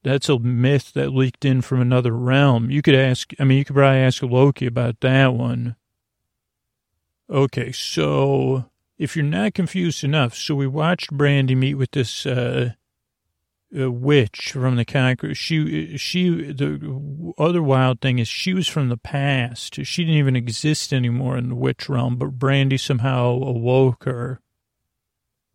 that's 0.05 0.29
a 0.29 0.39
myth 0.39 0.93
that 0.93 1.13
leaked 1.13 1.45
in 1.45 1.61
from 1.61 1.81
another 1.81 2.13
realm. 2.13 2.71
You 2.71 2.83
could 2.83 2.95
ask, 2.95 3.33
I 3.41 3.43
mean, 3.43 3.59
you 3.59 3.65
could 3.65 3.75
probably 3.75 3.99
ask 3.99 4.23
Loki 4.23 4.67
about 4.67 5.01
that 5.01 5.35
one. 5.35 5.75
Okay, 7.29 7.73
so 7.73 8.67
if 8.97 9.17
you're 9.17 9.25
not 9.25 9.55
confused 9.55 10.05
enough, 10.05 10.37
so 10.37 10.55
we 10.55 10.69
watched 10.69 11.11
Brandy 11.11 11.57
meet 11.57 11.75
with 11.75 11.91
this, 11.91 12.27
uh, 12.27 12.75
a 13.75 13.91
witch 13.91 14.53
from 14.53 14.77
the 14.77 14.85
conquer. 14.85 15.35
She, 15.35 15.97
she, 15.97 16.53
the 16.53 17.35
other 17.39 17.63
wild 17.63 18.01
thing 18.01 18.19
is 18.19 18.29
she 18.29 18.55
was 18.55 18.69
from 18.69 18.89
the 18.89 18.97
past. 18.97 19.85
She 19.85 20.05
didn't 20.05 20.19
even 20.19 20.37
exist 20.37 20.93
anymore 20.93 21.37
in 21.37 21.49
the 21.49 21.55
witch 21.55 21.89
realm, 21.89 22.17
but 22.17 22.39
Brandy 22.39 22.77
somehow 22.77 23.31
awoke 23.31 24.05
her. 24.05 24.41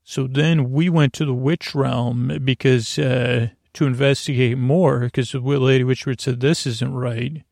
So 0.03 0.27
then 0.27 0.71
we 0.71 0.89
went 0.89 1.13
to 1.13 1.25
the 1.25 1.33
witch 1.33 1.75
realm 1.75 2.39
because, 2.43 2.97
uh, 2.97 3.49
to 3.73 3.85
investigate 3.85 4.57
more, 4.57 5.01
because 5.01 5.31
the 5.31 5.39
Lady 5.39 5.83
Witchbeard 5.83 6.19
said 6.19 6.39
this 6.39 6.65
isn't 6.65 6.93
right. 6.93 7.43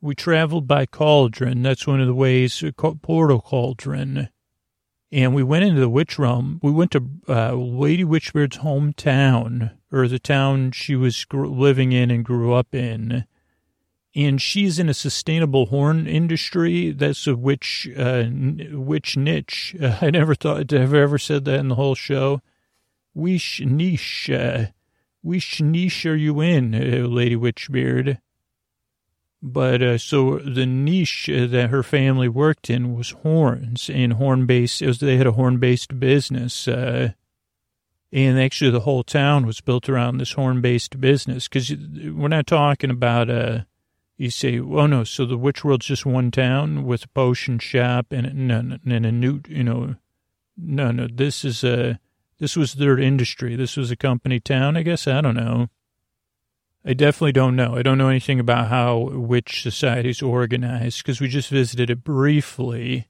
We 0.00 0.14
traveled 0.14 0.68
by 0.68 0.84
cauldron. 0.84 1.62
That's 1.62 1.86
one 1.86 2.00
of 2.00 2.06
the 2.06 2.14
ways, 2.14 2.62
portal 2.76 3.40
cauldron 3.40 4.28
and 5.14 5.32
we 5.32 5.44
went 5.44 5.64
into 5.64 5.80
the 5.80 5.88
witch 5.88 6.18
realm. 6.18 6.58
We 6.60 6.72
went 6.72 6.90
to 6.90 7.08
uh, 7.28 7.52
Lady 7.52 8.02
Witchbeard's 8.02 8.58
hometown, 8.58 9.70
or 9.92 10.08
the 10.08 10.18
town 10.18 10.72
she 10.72 10.96
was 10.96 11.24
living 11.32 11.92
in 11.92 12.10
and 12.10 12.24
grew 12.24 12.52
up 12.52 12.74
in. 12.74 13.24
And 14.16 14.42
she's 14.42 14.80
in 14.80 14.88
a 14.88 14.94
sustainable 14.94 15.66
horn 15.66 16.08
industry. 16.08 16.90
That's 16.90 17.28
a 17.28 17.36
witch, 17.36 17.88
uh, 17.96 18.24
witch 18.72 19.16
niche. 19.16 19.76
Uh, 19.80 19.98
I 20.02 20.10
never 20.10 20.34
thought 20.34 20.66
to 20.68 20.80
have 20.80 20.94
ever 20.94 21.18
said 21.18 21.44
that 21.44 21.60
in 21.60 21.68
the 21.68 21.76
whole 21.76 21.94
show. 21.94 22.42
Which 23.14 23.60
niche, 23.64 24.28
uh, 24.30 24.66
which 25.22 25.60
niche 25.60 26.06
are 26.06 26.16
you 26.16 26.40
in, 26.40 26.74
uh, 26.74 27.06
Lady 27.06 27.36
Witchbeard? 27.36 28.18
But 29.46 29.82
uh, 29.82 29.98
so 29.98 30.38
the 30.38 30.64
niche 30.64 31.28
that 31.30 31.68
her 31.68 31.82
family 31.82 32.28
worked 32.28 32.70
in 32.70 32.96
was 32.96 33.10
horns 33.10 33.90
and 33.90 34.14
horn 34.14 34.46
based. 34.46 34.80
Was, 34.80 35.00
they 35.00 35.18
had 35.18 35.26
a 35.26 35.32
horn 35.32 35.58
based 35.58 36.00
business. 36.00 36.66
Uh, 36.66 37.12
and 38.10 38.40
actually, 38.40 38.70
the 38.70 38.80
whole 38.80 39.02
town 39.02 39.44
was 39.44 39.60
built 39.60 39.86
around 39.86 40.16
this 40.16 40.32
horn 40.32 40.62
based 40.62 40.98
business. 40.98 41.46
Because 41.46 41.70
we're 41.70 42.28
not 42.28 42.46
talking 42.46 42.88
about, 42.88 43.28
uh, 43.28 43.60
you 44.16 44.30
say, 44.30 44.58
oh 44.58 44.86
no, 44.86 45.04
so 45.04 45.26
the 45.26 45.36
witch 45.36 45.62
world's 45.62 45.84
just 45.84 46.06
one 46.06 46.30
town 46.30 46.86
with 46.86 47.04
a 47.04 47.08
potion 47.08 47.58
shop 47.58 48.12
and, 48.12 48.50
and, 48.50 48.80
and 48.86 49.04
a 49.04 49.12
new, 49.12 49.42
you 49.46 49.62
know, 49.62 49.96
no, 50.56 50.90
no, 50.90 51.06
this 51.12 51.44
is 51.44 51.62
a, 51.62 52.00
this 52.38 52.56
was 52.56 52.74
their 52.74 52.98
industry. 52.98 53.56
This 53.56 53.76
was 53.76 53.90
a 53.90 53.96
company 53.96 54.40
town, 54.40 54.78
I 54.78 54.84
guess. 54.84 55.06
I 55.06 55.20
don't 55.20 55.36
know. 55.36 55.68
I 56.86 56.92
definitely 56.92 57.32
don't 57.32 57.56
know. 57.56 57.76
I 57.76 57.82
don't 57.82 57.96
know 57.96 58.08
anything 58.08 58.38
about 58.38 58.68
how 58.68 58.98
witch 58.98 59.62
society 59.62 60.10
is 60.10 60.20
organized 60.20 60.98
because 60.98 61.18
we 61.18 61.28
just 61.28 61.48
visited 61.48 61.88
it 61.88 62.04
briefly. 62.04 63.08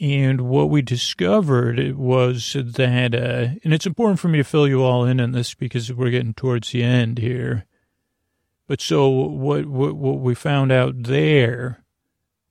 And 0.00 0.40
what 0.40 0.68
we 0.68 0.82
discovered 0.82 1.96
was 1.96 2.56
that, 2.56 3.14
uh, 3.14 3.60
and 3.62 3.72
it's 3.72 3.86
important 3.86 4.18
for 4.18 4.26
me 4.26 4.38
to 4.38 4.44
fill 4.44 4.66
you 4.66 4.82
all 4.82 5.04
in 5.04 5.20
on 5.20 5.30
this 5.30 5.54
because 5.54 5.92
we're 5.92 6.10
getting 6.10 6.34
towards 6.34 6.72
the 6.72 6.82
end 6.82 7.18
here. 7.18 7.66
But 8.66 8.80
so 8.80 9.08
what, 9.08 9.66
what, 9.66 9.94
what 9.94 10.18
we 10.18 10.34
found 10.34 10.72
out 10.72 11.04
there 11.04 11.84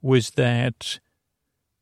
was 0.02 0.32
that 0.32 1.00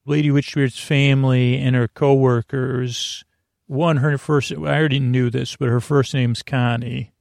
Lady 0.08 0.30
Witchbeard's 0.30 0.80
family 0.80 1.58
and 1.58 1.76
her 1.76 1.88
coworkers, 1.88 3.24
one, 3.68 3.98
her 3.98 4.18
first, 4.18 4.52
I 4.52 4.56
already 4.56 5.00
knew 5.00 5.30
this, 5.30 5.56
but 5.56 5.70
her 5.70 5.82
first 5.82 6.16
name's 6.16 6.42
Connie 6.42 7.12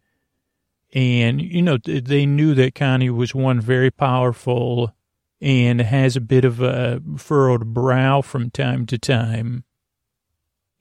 and, 0.92 1.40
you 1.40 1.62
know, 1.62 1.78
they 1.78 2.26
knew 2.26 2.54
that 2.54 2.74
Connie 2.74 3.10
was 3.10 3.34
one 3.34 3.60
very 3.60 3.90
powerful 3.90 4.94
and 5.40 5.80
has 5.80 6.16
a 6.16 6.20
bit 6.20 6.44
of 6.44 6.60
a 6.60 7.00
furrowed 7.16 7.72
brow 7.72 8.20
from 8.20 8.50
time 8.50 8.86
to 8.86 8.98
time. 8.98 9.64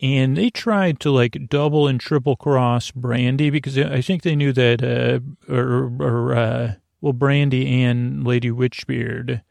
And 0.01 0.35
they 0.35 0.49
tried 0.49 0.99
to 1.01 1.11
like 1.11 1.49
double 1.49 1.87
and 1.87 1.99
triple 1.99 2.35
cross 2.35 2.89
Brandy 2.91 3.49
because 3.49 3.77
I 3.77 4.01
think 4.01 4.23
they 4.23 4.35
knew 4.35 4.53
that, 4.53 4.81
uh, 4.81 5.53
or, 5.53 5.91
or, 5.99 6.35
uh, 6.35 6.73
well, 7.01 7.13
Brandy 7.13 7.83
and 7.83 8.25
Lady 8.25 8.49
Witchbeard, 8.49 9.41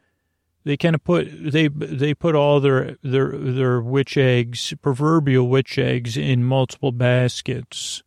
they 0.65 0.77
kind 0.77 0.95
of 0.95 1.05
put, 1.05 1.29
they, 1.31 1.69
they 1.69 2.15
put 2.15 2.35
all 2.35 2.61
their, 2.61 2.97
their, 3.03 3.31
their 3.31 3.81
witch 3.81 4.17
eggs, 4.17 4.75
proverbial 4.83 5.49
witch 5.49 5.79
eggs 5.79 6.17
in 6.17 6.45
multiple 6.45 6.93
baskets. 6.93 8.03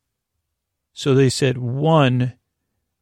So 0.93 1.15
they 1.15 1.29
said, 1.29 1.57
one, 1.57 2.33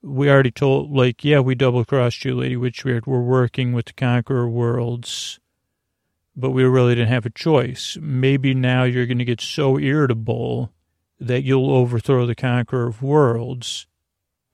we 0.01 0.29
already 0.29 0.51
told, 0.51 0.91
like, 0.91 1.23
yeah, 1.23 1.39
we 1.39 1.55
double 1.55 1.83
crossed 1.83 2.23
you, 2.23 2.35
Lady 2.35 2.55
Witchbeard. 2.55 3.05
We're 3.05 3.21
working 3.21 3.73
with 3.73 3.85
the 3.85 3.93
Conqueror 3.93 4.49
Worlds, 4.49 5.39
but 6.35 6.51
we 6.51 6.63
really 6.63 6.95
didn't 6.95 7.09
have 7.09 7.25
a 7.25 7.31
choice. 7.31 7.97
Maybe 7.99 8.53
now 8.53 8.83
you're 8.83 9.05
going 9.05 9.17
to 9.19 9.25
get 9.25 9.41
so 9.41 9.77
irritable 9.77 10.71
that 11.19 11.43
you'll 11.43 11.71
overthrow 11.71 12.25
the 12.25 12.35
Conqueror 12.35 12.87
of 12.87 13.01
Worlds. 13.01 13.87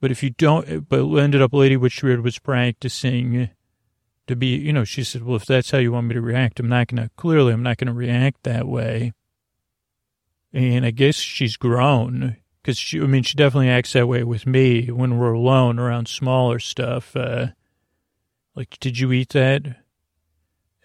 But 0.01 0.11
if 0.11 0.23
you 0.23 0.31
don't, 0.31 0.89
but 0.89 1.05
ended 1.17 1.41
up 1.41 1.53
Lady 1.53 1.77
Witchbeard 1.77 2.23
was 2.23 2.39
practicing 2.39 3.49
to 4.27 4.35
be, 4.35 4.55
you 4.55 4.73
know, 4.73 4.83
she 4.83 5.03
said, 5.03 5.23
well, 5.23 5.35
if 5.35 5.45
that's 5.45 5.71
how 5.71 5.77
you 5.77 5.91
want 5.91 6.07
me 6.07 6.15
to 6.15 6.21
react, 6.21 6.59
I'm 6.59 6.69
not 6.69 6.87
going 6.87 7.03
to, 7.03 7.11
clearly, 7.15 7.53
I'm 7.53 7.63
not 7.63 7.77
going 7.77 7.87
to 7.87 7.93
react 7.93 8.43
that 8.43 8.67
way. 8.67 9.13
And 10.51 10.85
I 10.85 10.91
guess 10.91 11.15
she's 11.15 11.57
grown 11.57 12.37
because 12.65 12.79
she, 12.79 12.99
I 12.99 13.05
mean, 13.05 13.21
she 13.21 13.35
definitely 13.35 13.69
acts 13.69 13.93
that 13.93 14.07
way 14.07 14.23
with 14.23 14.47
me 14.47 14.87
when 14.87 15.19
we're 15.19 15.33
alone 15.33 15.77
around 15.77 16.07
smaller 16.07 16.57
stuff. 16.57 17.15
Uh, 17.15 17.49
like, 18.55 18.77
did 18.79 18.97
you 18.97 19.11
eat 19.11 19.29
that? 19.29 19.83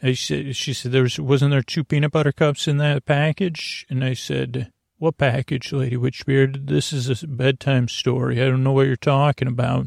I 0.03 0.13
said, 0.13 0.57
she 0.57 0.75
said, 0.75 0.93
there 0.93 1.05
was, 1.05 1.19
wasn't 1.19 1.53
there 1.53 1.63
two 1.63 1.83
peanut 1.83 2.13
butter 2.13 2.33
cups 2.33 2.69
in 2.69 2.77
that 2.77 3.07
package? 3.07 3.87
And 3.89 4.05
I 4.05 4.13
said, 4.13 4.71
what 4.99 5.17
package, 5.17 5.73
Lady 5.73 5.97
Witchbeard? 5.97 6.67
This 6.67 6.93
is 6.93 7.23
a 7.23 7.27
bedtime 7.27 7.89
story. 7.89 8.43
I 8.43 8.45
don't 8.45 8.63
know 8.63 8.73
what 8.73 8.87
you're 8.87 8.97
talking 8.97 9.49
about. 9.49 9.87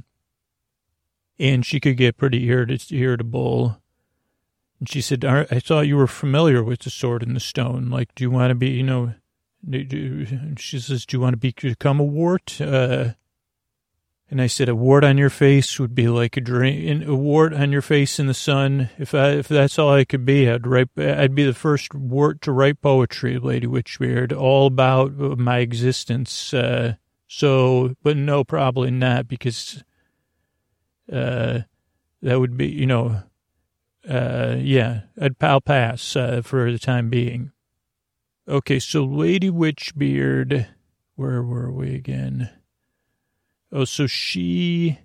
And 1.38 1.64
she 1.64 1.80
could 1.80 1.98
get 1.98 2.18
pretty 2.18 2.50
irritable. 2.50 3.78
And 4.80 4.90
she 4.90 5.00
said, 5.00 5.24
I 5.24 5.44
thought 5.60 5.82
you 5.82 5.98
were 5.98 6.08
familiar 6.08 6.64
with 6.64 6.80
the 6.80 6.90
sword 6.90 7.22
and 7.22 7.36
the 7.36 7.40
stone. 7.40 7.92
Like, 7.92 8.16
do 8.16 8.24
you 8.24 8.32
want 8.32 8.50
to 8.50 8.56
be, 8.56 8.70
you 8.72 8.84
know, 8.84 9.14
she 9.70 10.80
says, 10.80 11.06
do 11.06 11.18
you 11.18 11.22
want 11.22 11.40
to 11.42 11.52
become 11.52 12.00
a 12.00 12.04
wart? 12.04 12.60
Uh, 12.60 13.14
and 14.30 14.42
I 14.42 14.48
said, 14.48 14.68
a 14.68 14.76
wart 14.76 15.04
on 15.04 15.18
your 15.18 15.30
face 15.30 15.80
would 15.80 15.94
be 15.94 16.08
like 16.08 16.36
a 16.38 16.42
dream, 16.42 17.08
a 17.08 17.16
wart 17.16 17.54
on 17.54 17.72
your 17.72 17.82
face 17.82 18.20
in 18.20 18.28
the 18.28 18.34
sun. 18.34 18.90
If 18.98 19.14
I, 19.14 19.30
if 19.30 19.48
that's 19.48 19.78
all 19.78 19.94
I 19.94 20.06
could 20.06 20.26
be, 20.26 20.50
I'd 20.50 20.66
write, 20.66 20.90
I'd 20.98 21.36
be 21.36 21.46
the 21.46 21.54
first 21.54 21.94
wart 21.94 22.42
to 22.42 22.52
write 22.52 22.82
poetry, 22.82 23.38
Lady 23.38 23.68
Witchbeard, 23.68 24.36
all 24.36 24.68
about 24.68 25.12
my 25.38 25.60
existence. 25.60 26.54
Uh, 26.54 26.96
so, 27.28 27.96
but 28.02 28.18
no, 28.18 28.44
probably 28.44 28.92
not 28.92 29.28
because, 29.28 29.84
uh, 31.12 31.60
that 32.22 32.40
would 32.40 32.58
be, 32.58 32.68
you 32.68 32.86
know, 32.88 33.22
uh, 34.10 34.56
yeah, 34.60 35.02
I'd, 35.22 35.36
I'll 35.42 35.62
pass, 35.62 36.16
uh, 36.16 36.42
for 36.44 36.72
the 36.72 36.80
time 36.80 37.10
being. 37.10 37.52
Okay, 38.48 38.80
so 38.80 39.04
Lady 39.04 39.50
Witchbeard, 39.50 40.68
where 41.16 41.42
were 41.42 41.72
we 41.72 41.96
again? 41.96 42.50
Oh, 43.72 43.86
so 43.86 44.06
she, 44.06 45.00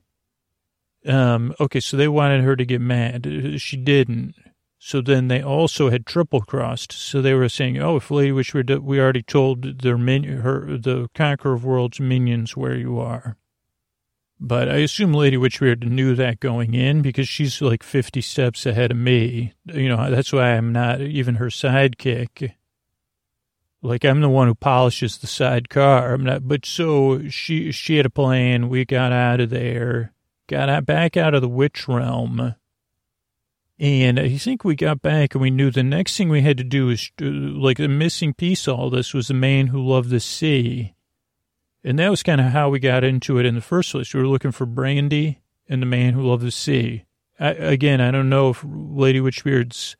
um, 1.07 1.55
okay, 1.61 1.79
so 1.79 1.97
they 1.97 2.09
wanted 2.09 2.43
her 2.43 2.57
to 2.57 2.67
get 2.67 2.81
mad. 2.81 3.27
She 3.59 3.77
didn't. 3.77 4.35
So 4.81 5.01
then 5.01 5.29
they 5.29 5.43
also 5.43 5.91
had 5.91 6.05
triple 6.05 6.41
crossed. 6.41 6.93
So 6.93 7.23
they 7.23 7.35
were 7.35 7.49
saying, 7.49 7.79
oh, 7.79 7.97
if 7.97 8.11
Lady 8.11 8.33
Witchbeard, 8.33 8.81
we 8.81 9.01
already 9.01 9.23
told 9.23 9.81
their 9.83 9.99
min, 9.99 10.25
her, 10.25 10.77
the 10.77 11.09
Conqueror 11.15 11.55
of 11.55 11.65
Worlds 11.65 12.01
minions 12.01 12.57
where 12.57 12.77
you 12.77 12.99
are. 12.99 13.37
But 14.41 14.69
I 14.69 14.77
assume 14.77 15.15
Lady 15.15 15.37
Witchbeard 15.37 15.85
knew 15.85 16.15
that 16.15 16.41
going 16.41 16.75
in 16.75 17.03
because 17.03 17.29
she's 17.29 17.61
like 17.61 17.83
50 17.83 18.21
steps 18.21 18.67
ahead 18.67 18.93
of 18.93 18.97
me. 18.97 19.53
You 19.65 19.89
know, 19.89 20.11
that's 20.11 20.33
why 20.33 20.57
I'm 20.57 20.73
not 20.73 21.01
even 21.01 21.37
her 21.37 21.47
sidekick. 21.49 22.53
Like 23.81 24.05
I'm 24.05 24.21
the 24.21 24.29
one 24.29 24.49
who 24.49 24.55
polishes 24.55 25.19
the 25.19 25.27
side 25.27 25.69
car. 25.69 26.13
I'm 26.13 26.25
not, 26.25 26.49
but 26.49 26.67
so 26.67 27.29
she, 27.29 27.71
she 27.71 27.97
had 27.97 28.07
a 28.07 28.11
plan. 28.11 28.69
We 28.69 28.85
got 28.85 29.13
out 29.13 29.41
of 29.41 29.51
there, 29.51 30.13
got 30.49 30.69
out, 30.69 30.85
back 30.85 31.17
out 31.17 31.35
of 31.35 31.43
the 31.43 31.49
witch 31.49 31.87
realm. 31.87 32.55
And 33.81 34.19
I 34.19 34.37
think 34.37 34.65
we 34.65 34.75
got 34.75 35.01
back 35.03 35.35
and 35.35 35.43
we 35.43 35.51
knew 35.51 35.71
the 35.71 35.85
next 35.85 36.17
thing 36.17 36.29
we 36.29 36.43
had 36.43 36.57
to 36.59 36.65
do 36.65 36.91
is 36.91 37.13
uh, 37.23 37.27
like 37.27 37.77
the 37.77 37.87
missing 37.87 38.35
piece 38.35 38.67
all 38.67 38.91
this 38.91 39.15
was 39.15 39.29
the 39.29 39.35
man 39.35 39.69
who 39.69 39.87
loved 39.87 40.11
the 40.11 40.19
sea. 40.19 40.95
And 41.85 42.01
that 42.01 42.11
was 42.11 42.25
kind 42.25 42.41
of 42.41 42.49
how 42.49 42.71
we 42.71 42.81
got 42.81 43.05
into 43.05 43.39
it 43.39 43.47
in 43.47 43.55
the 43.55 43.61
first 43.61 43.93
place. 43.93 44.13
We 44.13 44.21
were 44.21 44.27
looking 44.27 44.51
for 44.51 44.67
Brandy 44.67 45.39
and 45.69 45.81
the 45.81 45.87
man 45.87 46.15
who 46.15 46.23
loved 46.23 46.43
the 46.43 46.51
sea. 46.51 47.05
I, 47.39 47.51
again, 47.51 48.01
I 48.01 48.11
don't 48.11 48.29
know 48.29 48.51
if 48.51 48.65
Lady 48.67 49.21
Witchbeard's 49.21 49.97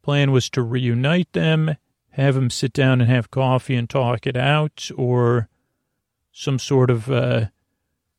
plan 0.00 0.32
was 0.32 0.48
to 0.50 0.62
reunite 0.62 1.32
them 1.34 1.76
have 2.14 2.36
him 2.36 2.48
sit 2.48 2.72
down 2.72 3.00
and 3.00 3.10
have 3.10 3.30
coffee 3.30 3.74
and 3.74 3.90
talk 3.90 4.24
it 4.24 4.36
out, 4.36 4.88
or 4.96 5.48
some 6.30 6.60
sort 6.60 6.88
of, 6.88 7.10
uh, 7.10 7.46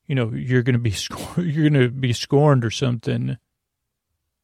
you 0.06 0.16
know, 0.16 0.32
you're 0.34 0.64
going 0.64 0.74
to 0.74 0.80
be 0.80 0.94
you're 1.38 1.70
going 1.70 1.82
to 1.82 1.90
be 1.90 2.12
scorned 2.14 2.66
or 2.66 2.72
something. 2.72 3.38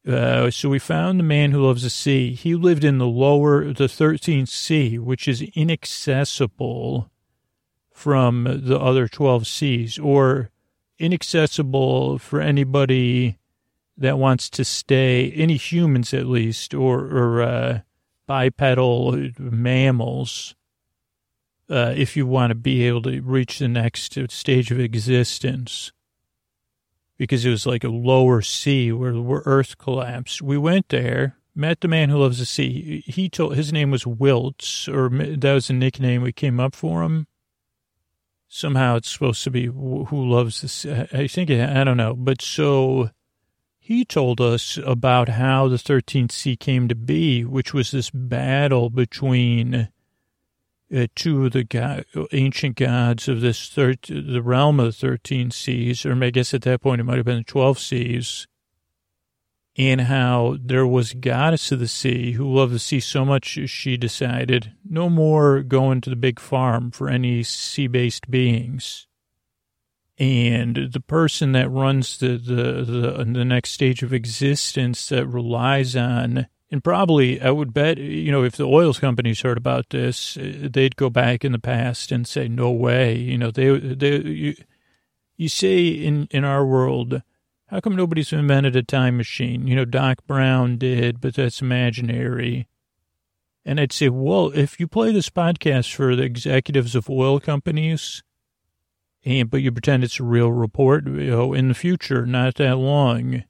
Uh, 0.08 0.50
so 0.50 0.70
we 0.70 0.80
found 0.80 1.20
the 1.20 1.24
man 1.24 1.52
who 1.52 1.66
loves 1.66 1.84
the 1.84 1.90
sea. 1.90 2.34
He 2.34 2.56
lived 2.56 2.84
in 2.84 2.98
the 2.98 3.06
lower, 3.06 3.66
the 3.66 3.86
13th 3.86 4.48
sea, 4.48 4.98
which 4.98 5.28
is 5.28 5.42
inaccessible 5.54 7.12
from 7.92 8.62
the 8.64 8.80
other 8.80 9.08
12 9.08 9.46
seas 9.46 10.00
or 10.00 10.50
inaccessible 10.98 12.18
for 12.18 12.40
anybody 12.42 13.38
that 13.98 14.18
wants 14.18 14.50
to 14.50 14.64
stay, 14.64 15.32
any 15.34 15.58
humans 15.58 16.14
at 16.14 16.26
least, 16.26 16.74
or, 16.74 17.02
or 17.02 17.42
uh, 17.42 17.80
bipedal 18.28 19.30
mammals, 19.38 20.56
uh, 21.70 21.94
if 21.96 22.18
you 22.18 22.26
want 22.26 22.52
to 22.52 22.56
be 22.56 22.84
able 22.84 23.02
to 23.04 23.22
reach 23.22 23.60
the 23.60 23.68
next 23.68 24.18
stage 24.30 24.72
of 24.72 24.80
existence. 24.80 25.92
Because 27.18 27.46
it 27.46 27.50
was 27.50 27.66
like 27.66 27.84
a 27.84 27.90
lower 27.90 28.42
sea 28.42 28.92
where 28.92 29.12
the 29.12 29.42
earth 29.46 29.78
collapsed. 29.78 30.42
We 30.42 30.58
went 30.58 30.90
there, 30.90 31.38
met 31.54 31.82
the 31.82 31.88
man 31.88 32.10
who 32.10 32.18
loves 32.18 32.40
the 32.40 32.46
sea. 32.46 33.04
He 33.06 33.30
told, 33.30 33.56
his 33.56 33.72
name 33.72 33.92
was 33.92 34.08
Wilts, 34.08 34.88
or 34.88 35.10
that 35.10 35.54
was 35.54 35.70
a 35.70 35.74
nickname 35.74 36.24
we 36.24 36.32
came 36.32 36.60
up 36.60 36.76
for 36.76 37.04
him 37.04 37.28
somehow 38.54 38.98
it's 38.98 39.10
supposed 39.10 39.44
to 39.46 39.50
be 39.50 39.68
who 39.68 40.30
loves 40.30 40.62
this. 40.62 40.86
I 40.86 41.28
think, 41.28 41.50
I 41.50 41.84
don't 41.84 41.98
know. 41.98 42.14
But 42.14 42.42
so 42.42 43.10
he 43.84 44.06
told 44.06 44.40
us 44.40 44.78
about 44.86 45.28
how 45.28 45.68
the 45.68 45.76
13th 45.76 46.32
sea 46.32 46.56
came 46.56 46.88
to 46.88 46.94
be, 46.94 47.44
which 47.44 47.74
was 47.74 47.90
this 47.90 48.12
battle 48.12 48.92
between 48.92 49.90
uh, 50.96 51.08
two 51.16 51.48
of 51.48 51.54
the 51.54 51.64
god, 51.64 52.06
ancient 52.32 52.76
gods 52.76 53.28
of 53.28 53.42
this 53.42 53.68
third, 53.70 53.98
the 54.04 54.44
realm 54.44 54.80
of 54.80 54.86
the 54.86 54.92
13 54.92 55.50
seas, 55.50 56.06
or 56.06 56.24
I 56.24 56.30
guess 56.30 56.54
at 56.54 56.62
that 56.62 56.82
point 56.82 57.02
it 57.02 57.06
might 57.06 57.18
have 57.18 57.26
been 57.26 57.40
the 57.40 57.44
12 57.44 57.80
seas 57.80 58.48
and 59.78 60.02
how 60.02 60.58
there 60.62 60.86
was 60.86 61.14
a 61.14 61.18
goddess 61.18 61.72
of 61.72 61.80
the 61.80 61.88
sea 61.88 62.34
who 62.34 62.54
loved 62.54 62.74
the 62.74 62.80
sea 62.80 63.00
so 63.00 63.26
much 63.26 63.58
she 63.66 63.98
decided 63.98 64.74
no 64.88 65.10
more 65.10 65.64
going 65.64 66.02
to 66.02 66.12
the 66.12 66.16
big 66.16 66.40
farm 66.40 66.92
for 66.92 67.10
any 67.10 67.42
sea-based 67.42 68.30
beings. 68.30 69.08
And 70.20 70.92
the 70.92 71.00
person 71.00 71.54
that 71.54 71.70
runs 71.70 72.18
the, 72.18 72.38
the, 72.38 72.84
the, 72.84 73.26
the 73.26 73.46
next 73.46 73.72
stage 73.72 74.04
of 74.04 74.14
existence 74.14 75.10
that 75.10 75.26
relies 75.26 75.96
on, 75.96 76.48
and 76.70 76.84
probably 76.84 77.42
I 77.42 77.50
would 77.50 77.74
bet, 77.74 77.98
you 77.98 78.32
know, 78.32 78.44
if 78.44 78.56
the 78.56 78.66
oil 78.66 78.94
companies 78.94 79.42
heard 79.42 79.58
about 79.58 79.90
this, 79.90 80.38
uh, 80.38 80.70
they'd 80.72 80.96
go 80.96 81.10
back 81.10 81.44
in 81.44 81.54
the 81.54 81.60
past 81.60 82.12
and 82.12 82.28
say, 82.28 82.48
no 82.48 82.70
way. 82.72 83.18
You 83.18 83.38
know, 83.38 83.52
they, 83.52 83.78
they, 83.78 84.18
you, 84.18 84.56
you 85.38 85.50
say 85.50 85.88
in, 85.88 86.28
in 86.30 86.44
our 86.44 86.66
world, 86.66 87.24
how 87.68 87.80
come 87.80 87.96
nobody's 87.96 88.34
invented 88.34 88.76
a 88.76 88.84
time 88.84 89.18
machine? 89.18 89.66
You 89.66 89.76
know, 89.76 89.86
Doc 89.86 90.20
Brown 90.28 90.78
did, 90.78 91.20
but 91.20 91.36
that's 91.36 91.62
imaginary. 91.62 92.68
And 93.66 93.80
I'd 93.80 93.94
say, 93.94 94.10
well, 94.10 94.52
if 94.54 94.80
you 94.80 94.88
play 94.88 95.12
this 95.12 95.30
podcast 95.30 95.94
for 95.94 96.16
the 96.16 96.24
executives 96.24 96.96
of 96.96 97.10
oil 97.10 97.40
companies, 97.40 98.24
and 99.24 99.50
but 99.50 99.62
you 99.62 99.72
pretend 99.72 100.04
it's 100.04 100.20
a 100.20 100.24
real 100.24 100.52
report, 100.52 101.06
you 101.06 101.32
know, 101.32 101.54
in 101.54 101.68
the 101.68 101.74
future, 101.74 102.26
not 102.26 102.56
that 102.56 102.78
long, 102.78 103.44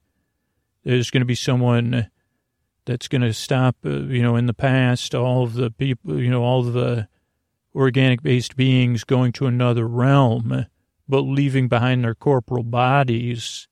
there's 0.84 1.10
going 1.10 1.22
to 1.22 1.26
be 1.26 1.36
someone 1.36 2.10
that's 2.86 3.08
going 3.08 3.22
to 3.22 3.34
stop, 3.34 3.76
uh, 3.86 3.90
you 3.90 4.24
know, 4.24 4.36
in 4.36 4.48
the 4.48 4.54
past, 4.54 5.14
all 5.14 5.44
of 5.44 5.54
the 5.54 5.72
people, 5.72 6.20
you 6.20 6.30
know, 6.30 6.44
all 6.44 6.64
the 6.64 7.08
organic 7.76 8.22
based 8.22 8.56
beings 8.56 9.04
going 9.04 9.32
to 9.32 9.48
another 9.48 9.88
realm, 9.88 10.66
but 11.08 11.22
leaving 11.22 11.68
behind 11.68 12.04
their 12.04 12.16
corporal 12.16 12.64
bodies 12.64 13.68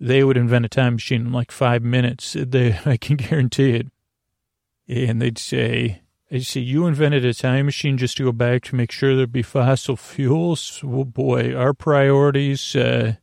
they 0.00 0.22
would 0.22 0.36
invent 0.36 0.64
a 0.64 0.68
time 0.68 0.94
machine 0.94 1.22
in 1.22 1.32
like 1.32 1.50
five 1.50 1.82
minutes. 1.82 2.36
They, 2.38 2.78
I 2.86 2.96
can 2.96 3.16
guarantee 3.16 3.72
it. 3.72 3.88
And 4.88 5.20
they'd 5.20 5.38
say, 5.38 6.02
they'd 6.28 6.44
say, 6.44 6.60
you 6.60 6.86
invented 6.86 7.24
a 7.24 7.34
time 7.34 7.66
machine 7.66 7.96
just 7.98 8.16
to 8.16 8.24
go 8.24 8.32
back 8.32 8.62
to 8.64 8.76
make 8.76 8.92
sure 8.92 9.16
there'd 9.16 9.32
be 9.32 9.42
fossil 9.42 9.96
fuels. 9.96 10.80
Well, 10.84 11.04
boy, 11.04 11.54
our 11.54 11.74
priorities, 11.74 12.76
uh, 12.76 13.14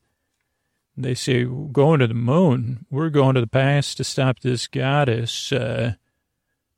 they 0.98 1.14
say, 1.14 1.44
going 1.44 2.00
to 2.00 2.08
the 2.08 2.14
moon. 2.14 2.86
We're 2.90 3.10
going 3.10 3.36
to 3.36 3.42
the 3.42 3.48
past 3.48 3.98
to 3.98 4.04
stop 4.04 4.40
this 4.40 4.68
goddess, 4.68 5.52
uh, 5.52 5.94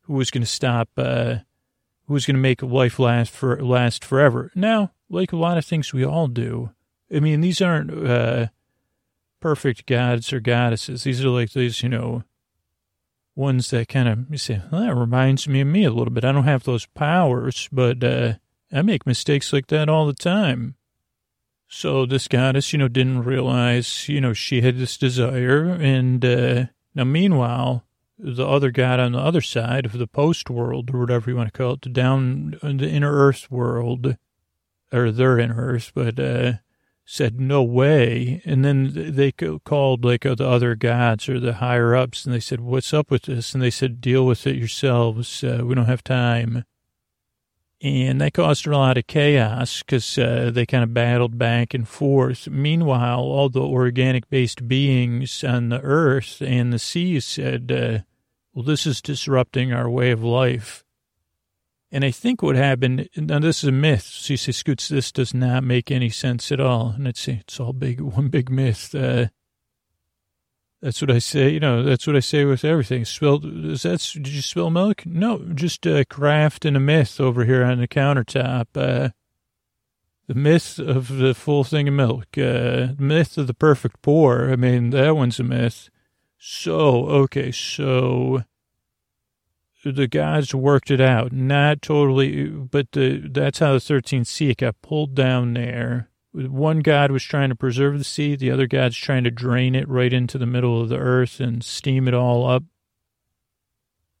who 0.02 0.14
was 0.14 0.30
going 0.30 0.42
to 0.42 0.46
stop, 0.46 0.88
uh, 0.96 1.36
who 2.06 2.14
was 2.14 2.26
going 2.26 2.36
to 2.36 2.42
make 2.42 2.62
life 2.62 2.98
last 2.98 3.30
for, 3.30 3.62
last 3.62 4.04
forever. 4.04 4.50
Now, 4.54 4.92
like 5.08 5.32
a 5.32 5.36
lot 5.36 5.58
of 5.58 5.64
things 5.64 5.92
we 5.92 6.04
all 6.04 6.26
do, 6.26 6.70
I 7.14 7.20
mean, 7.20 7.40
these 7.40 7.62
aren't, 7.62 7.90
uh, 7.90 8.46
perfect 9.40 9.86
gods 9.86 10.32
or 10.32 10.40
goddesses. 10.40 11.04
These 11.04 11.24
are 11.24 11.28
like 11.28 11.52
these, 11.52 11.82
you 11.82 11.88
know, 11.88 12.24
ones 13.38 13.70
that 13.70 13.88
kind 13.88 14.08
of, 14.08 14.30
you 14.30 14.36
say, 14.36 14.60
well, 14.70 14.82
that 14.82 14.94
reminds 14.94 15.46
me 15.46 15.60
of 15.60 15.68
me 15.68 15.84
a 15.84 15.90
little 15.90 16.12
bit. 16.12 16.24
I 16.24 16.32
don't 16.32 16.44
have 16.44 16.64
those 16.64 16.86
powers, 16.86 17.68
but 17.70 18.02
uh, 18.02 18.34
I 18.72 18.82
make 18.82 19.06
mistakes 19.06 19.52
like 19.52 19.68
that 19.68 19.88
all 19.88 20.06
the 20.06 20.12
time. 20.12 20.74
So 21.68 22.04
this 22.04 22.28
goddess, 22.28 22.72
you 22.72 22.78
know, 22.78 22.88
didn't 22.88 23.22
realize, 23.24 24.08
you 24.08 24.20
know, 24.20 24.32
she 24.32 24.60
had 24.62 24.78
this 24.78 24.96
desire. 24.96 25.66
And 25.66 26.24
uh, 26.24 26.64
now, 26.94 27.04
meanwhile, 27.04 27.84
the 28.18 28.46
other 28.46 28.72
god 28.72 28.98
on 28.98 29.12
the 29.12 29.20
other 29.20 29.40
side 29.40 29.86
of 29.86 29.92
the 29.92 30.08
post 30.08 30.50
world, 30.50 30.90
or 30.92 30.98
whatever 31.00 31.30
you 31.30 31.36
want 31.36 31.52
to 31.52 31.56
call 31.56 31.74
it, 31.74 31.82
the 31.82 31.90
down, 31.90 32.58
the 32.62 32.88
inner 32.88 33.12
earth 33.12 33.50
world, 33.50 34.16
or 34.92 35.12
their 35.12 35.38
inner 35.38 35.54
earth, 35.54 35.92
but 35.94 36.18
uh, 36.18 36.54
said 37.10 37.40
no 37.40 37.62
way. 37.62 38.42
And 38.44 38.62
then 38.62 38.92
they 38.94 39.32
called 39.32 40.04
like 40.04 40.24
the 40.24 40.46
other 40.46 40.74
gods 40.74 41.26
or 41.26 41.40
the 41.40 41.54
higher 41.54 41.96
ups 41.96 42.26
and 42.26 42.34
they 42.34 42.40
said 42.40 42.60
what's 42.60 42.92
up 42.92 43.10
with 43.10 43.22
this? 43.22 43.54
And 43.54 43.62
they 43.62 43.70
said 43.70 44.02
deal 44.02 44.26
with 44.26 44.46
it 44.46 44.56
yourselves. 44.56 45.42
Uh, 45.42 45.62
we 45.64 45.74
don't 45.74 45.86
have 45.86 46.04
time. 46.04 46.64
And 47.80 48.20
that 48.20 48.34
caused 48.34 48.66
a 48.66 48.76
lot 48.76 48.98
of 48.98 49.06
chaos 49.06 49.82
because 49.82 50.18
uh, 50.18 50.50
they 50.52 50.66
kind 50.66 50.84
of 50.84 50.92
battled 50.92 51.38
back 51.38 51.72
and 51.72 51.88
forth. 51.88 52.46
Meanwhile 52.46 53.20
all 53.20 53.48
the 53.48 53.62
organic 53.62 54.28
based 54.28 54.68
beings 54.68 55.42
on 55.42 55.70
the 55.70 55.80
earth 55.80 56.42
and 56.42 56.74
the 56.74 56.78
seas 56.78 57.24
said 57.24 57.72
uh, 57.72 58.04
well 58.52 58.64
this 58.64 58.86
is 58.86 59.00
disrupting 59.00 59.72
our 59.72 59.88
way 59.88 60.10
of 60.10 60.22
life 60.22 60.84
and 61.90 62.04
I 62.04 62.10
think 62.10 62.42
what 62.42 62.56
happened, 62.56 63.08
now 63.16 63.38
this 63.38 63.62
is 63.62 63.68
a 63.68 63.72
myth. 63.72 64.02
So 64.02 64.34
you 64.34 64.36
say, 64.36 64.52
Scoots, 64.52 64.88
this 64.88 65.10
does 65.10 65.32
not 65.32 65.64
make 65.64 65.90
any 65.90 66.10
sense 66.10 66.52
at 66.52 66.60
all. 66.60 66.90
And 66.90 67.08
I'd 67.08 67.16
it's 67.26 67.58
all 67.58 67.72
big, 67.72 68.00
one 68.00 68.28
big 68.28 68.50
myth. 68.50 68.94
Uh, 68.94 69.26
that's 70.82 71.00
what 71.00 71.10
I 71.10 71.18
say. 71.18 71.48
You 71.48 71.60
know, 71.60 71.82
that's 71.82 72.06
what 72.06 72.14
I 72.14 72.20
say 72.20 72.44
with 72.44 72.64
everything. 72.64 73.04
Spilled, 73.04 73.44
is 73.44 73.82
that, 73.82 74.00
did 74.14 74.28
you 74.28 74.42
spill 74.42 74.70
milk? 74.70 75.06
No, 75.06 75.38
just 75.54 75.86
a 75.86 76.04
craft 76.04 76.64
and 76.64 76.76
a 76.76 76.80
myth 76.80 77.20
over 77.20 77.44
here 77.44 77.64
on 77.64 77.78
the 77.78 77.88
countertop. 77.88 78.66
Uh, 78.74 79.10
the 80.26 80.34
myth 80.34 80.78
of 80.78 81.08
the 81.16 81.34
full 81.34 81.64
thing 81.64 81.88
of 81.88 81.94
milk. 81.94 82.36
Uh, 82.36 82.88
myth 82.98 83.38
of 83.38 83.46
the 83.46 83.54
perfect 83.54 84.02
pour. 84.02 84.50
I 84.50 84.56
mean, 84.56 84.90
that 84.90 85.16
one's 85.16 85.40
a 85.40 85.44
myth. 85.44 85.88
So, 86.38 87.06
okay, 87.06 87.50
so 87.50 88.44
the 89.92 90.08
gods 90.08 90.54
worked 90.54 90.90
it 90.90 91.00
out. 91.00 91.32
Not 91.32 91.82
totally, 91.82 92.46
but 92.46 92.92
the, 92.92 93.28
that's 93.30 93.58
how 93.58 93.72
the 93.72 93.78
13th 93.78 94.26
sea 94.26 94.54
got 94.54 94.80
pulled 94.82 95.14
down 95.14 95.54
there. 95.54 96.08
One 96.32 96.80
god 96.80 97.10
was 97.10 97.22
trying 97.22 97.48
to 97.48 97.54
preserve 97.54 97.98
the 97.98 98.04
sea, 98.04 98.36
the 98.36 98.50
other 98.50 98.66
god's 98.66 98.96
trying 98.96 99.24
to 99.24 99.30
drain 99.30 99.74
it 99.74 99.88
right 99.88 100.12
into 100.12 100.38
the 100.38 100.46
middle 100.46 100.80
of 100.80 100.88
the 100.88 100.98
earth 100.98 101.40
and 101.40 101.64
steam 101.64 102.06
it 102.06 102.14
all 102.14 102.48
up. 102.48 102.64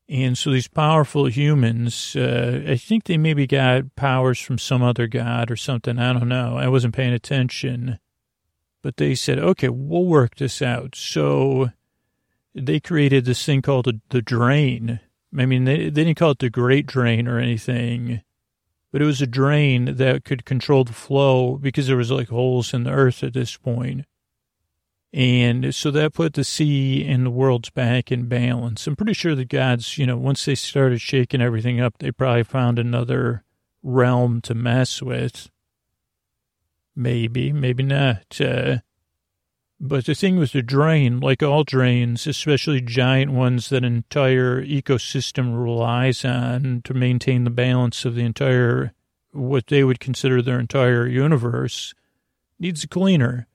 And 0.08 0.38
so 0.38 0.50
these 0.50 0.68
powerful 0.68 1.26
humans, 1.26 2.16
uh, 2.16 2.62
I 2.66 2.76
think 2.76 3.04
they 3.04 3.18
maybe 3.18 3.46
got 3.46 3.94
powers 3.94 4.40
from 4.40 4.56
some 4.56 4.82
other 4.82 5.06
god 5.06 5.50
or 5.50 5.56
something. 5.56 5.98
I 5.98 6.14
don't 6.14 6.30
know. 6.30 6.56
I 6.56 6.68
wasn't 6.68 6.94
paying 6.94 7.12
attention. 7.12 7.98
But 8.80 8.96
they 8.96 9.14
said, 9.14 9.38
okay, 9.38 9.68
we'll 9.68 10.06
work 10.06 10.36
this 10.36 10.62
out. 10.62 10.94
So 10.94 11.72
they 12.54 12.80
created 12.80 13.26
this 13.26 13.44
thing 13.44 13.60
called 13.60 13.84
the, 13.84 14.00
the 14.08 14.22
drain 14.22 15.00
I 15.36 15.46
mean, 15.46 15.64
they, 15.64 15.84
they 15.84 16.04
didn't 16.04 16.16
call 16.16 16.32
it 16.32 16.38
the 16.38 16.50
Great 16.50 16.86
Drain 16.86 17.28
or 17.28 17.38
anything, 17.38 18.22
but 18.92 19.02
it 19.02 19.04
was 19.04 19.20
a 19.20 19.26
drain 19.26 19.96
that 19.96 20.24
could 20.24 20.44
control 20.44 20.84
the 20.84 20.92
flow 20.92 21.56
because 21.56 21.86
there 21.86 21.96
was 21.96 22.10
like 22.10 22.28
holes 22.28 22.72
in 22.72 22.84
the 22.84 22.90
earth 22.90 23.22
at 23.22 23.34
this 23.34 23.56
point. 23.56 24.06
And 25.12 25.74
so 25.74 25.90
that 25.90 26.12
put 26.12 26.34
the 26.34 26.44
sea 26.44 27.06
and 27.06 27.24
the 27.24 27.30
worlds 27.30 27.70
back 27.70 28.12
in 28.12 28.26
balance. 28.26 28.86
I'm 28.86 28.96
pretty 28.96 29.14
sure 29.14 29.34
the 29.34 29.44
gods, 29.44 29.96
you 29.96 30.06
know, 30.06 30.18
once 30.18 30.44
they 30.44 30.54
started 30.54 31.00
shaking 31.00 31.40
everything 31.40 31.80
up, 31.80 31.98
they 31.98 32.10
probably 32.10 32.44
found 32.44 32.78
another 32.78 33.44
realm 33.82 34.40
to 34.42 34.54
mess 34.54 35.00
with. 35.00 35.50
Maybe, 36.94 37.52
maybe 37.52 37.82
not. 37.84 38.38
Uh, 38.40 38.78
but 39.80 40.06
the 40.06 40.14
thing 40.14 40.36
with 40.36 40.52
the 40.52 40.62
drain, 40.62 41.20
like 41.20 41.42
all 41.42 41.62
drains, 41.62 42.26
especially 42.26 42.80
giant 42.80 43.30
ones 43.30 43.68
that 43.68 43.84
an 43.84 43.96
entire 43.96 44.64
ecosystem 44.64 45.60
relies 45.60 46.24
on 46.24 46.82
to 46.84 46.94
maintain 46.94 47.44
the 47.44 47.50
balance 47.50 48.04
of 48.04 48.16
the 48.16 48.24
entire, 48.24 48.92
what 49.32 49.68
they 49.68 49.84
would 49.84 50.00
consider 50.00 50.42
their 50.42 50.58
entire 50.58 51.06
universe, 51.06 51.94
needs 52.58 52.82
a 52.82 52.88
cleaner. 52.88 53.46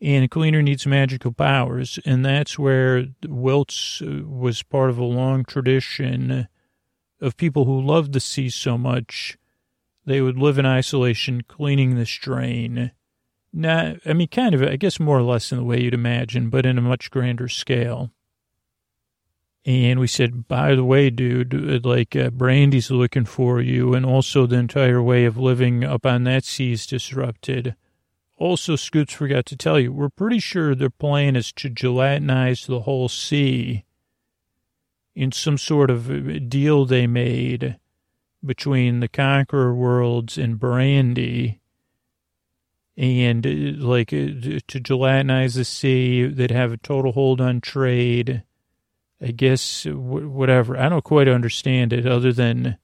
And 0.00 0.24
a 0.24 0.28
cleaner 0.28 0.62
needs 0.62 0.86
magical 0.86 1.32
powers. 1.32 1.98
And 2.04 2.24
that's 2.24 2.58
where 2.58 3.06
Wilts 3.24 4.02
uh, 4.02 4.22
was 4.26 4.62
part 4.62 4.90
of 4.90 4.98
a 4.98 5.04
long 5.04 5.44
tradition 5.44 6.48
of 7.20 7.36
people 7.36 7.66
who 7.66 7.80
loved 7.80 8.12
the 8.12 8.20
sea 8.20 8.50
so 8.50 8.76
much 8.76 9.38
they 10.04 10.20
would 10.20 10.36
live 10.36 10.58
in 10.58 10.66
isolation, 10.66 11.42
cleaning 11.42 11.94
this 11.94 12.10
drain. 12.10 12.90
Not, 13.52 13.96
I 14.06 14.14
mean, 14.14 14.28
kind 14.28 14.54
of, 14.54 14.62
I 14.62 14.76
guess 14.76 14.98
more 14.98 15.18
or 15.18 15.22
less 15.22 15.52
in 15.52 15.58
the 15.58 15.64
way 15.64 15.80
you'd 15.80 15.94
imagine, 15.94 16.48
but 16.48 16.64
in 16.64 16.78
a 16.78 16.82
much 16.82 17.10
grander 17.10 17.48
scale. 17.48 18.10
And 19.64 20.00
we 20.00 20.06
said, 20.06 20.48
by 20.48 20.74
the 20.74 20.84
way, 20.84 21.10
dude, 21.10 21.84
like 21.84 22.16
uh, 22.16 22.30
Brandy's 22.30 22.90
looking 22.90 23.26
for 23.26 23.60
you, 23.60 23.94
and 23.94 24.04
also 24.04 24.46
the 24.46 24.56
entire 24.56 25.00
way 25.02 25.24
of 25.24 25.36
living 25.36 25.84
up 25.84 26.04
on 26.04 26.24
that 26.24 26.44
sea 26.44 26.72
is 26.72 26.86
disrupted. 26.86 27.76
Also, 28.38 28.74
Scoots 28.74 29.12
forgot 29.12 29.46
to 29.46 29.56
tell 29.56 29.78
you, 29.78 29.92
we're 29.92 30.08
pretty 30.08 30.40
sure 30.40 30.74
their 30.74 30.90
plan 30.90 31.36
is 31.36 31.52
to 31.52 31.70
gelatinize 31.70 32.66
the 32.66 32.80
whole 32.80 33.08
sea 33.08 33.84
in 35.14 35.30
some 35.30 35.58
sort 35.58 35.90
of 35.90 36.48
deal 36.48 36.84
they 36.84 37.06
made 37.06 37.78
between 38.44 38.98
the 38.98 39.08
Conqueror 39.08 39.74
Worlds 39.74 40.38
and 40.38 40.58
Brandy. 40.58 41.60
And 42.96 43.46
uh, 43.46 43.84
like 43.84 44.12
uh, 44.12 44.60
to 44.66 44.80
gelatinize 44.80 45.54
the 45.54 45.64
sea, 45.64 46.26
they'd 46.26 46.50
have 46.50 46.72
a 46.72 46.76
total 46.76 47.12
hold 47.12 47.40
on 47.40 47.60
trade 47.60 48.42
I 49.22 49.30
guess 49.30 49.86
whatever. 49.86 50.76
I 50.76 50.88
don't 50.88 51.04
quite 51.04 51.28
understand 51.28 51.92
it 51.92 52.06
other 52.06 52.32
than 52.32 52.76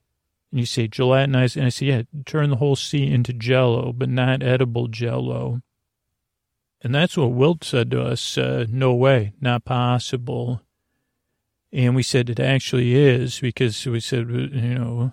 you 0.53 0.67
say 0.67 0.87
gelatinize, 0.87 1.57
and 1.57 1.67
I 1.67 1.69
say, 1.69 1.87
yeah, 1.87 2.03
turn 2.27 2.51
the 2.51 2.57
whole 2.57 2.77
sea 2.77 3.11
into 3.11 3.33
jello, 3.33 3.93
but 3.93 4.09
not 4.09 4.43
edible 4.43 4.87
jello. 4.87 5.61
And 6.81 6.95
that's 6.95 7.17
what 7.17 7.33
Wilt 7.33 7.65
said 7.65 7.91
to 7.91 8.03
us. 8.03 8.39
Uh, 8.39 8.67
no 8.71 8.95
way, 8.95 9.33
not 9.41 9.65
possible. 9.65 10.63
And 11.73 11.97
we 11.97 12.05
said 12.05 12.31
it 12.31 12.39
actually 12.39 12.95
is 12.95 13.41
because 13.41 13.85
we 13.85 13.99
said, 13.99 14.31
you 14.31 14.79
know, 14.79 15.13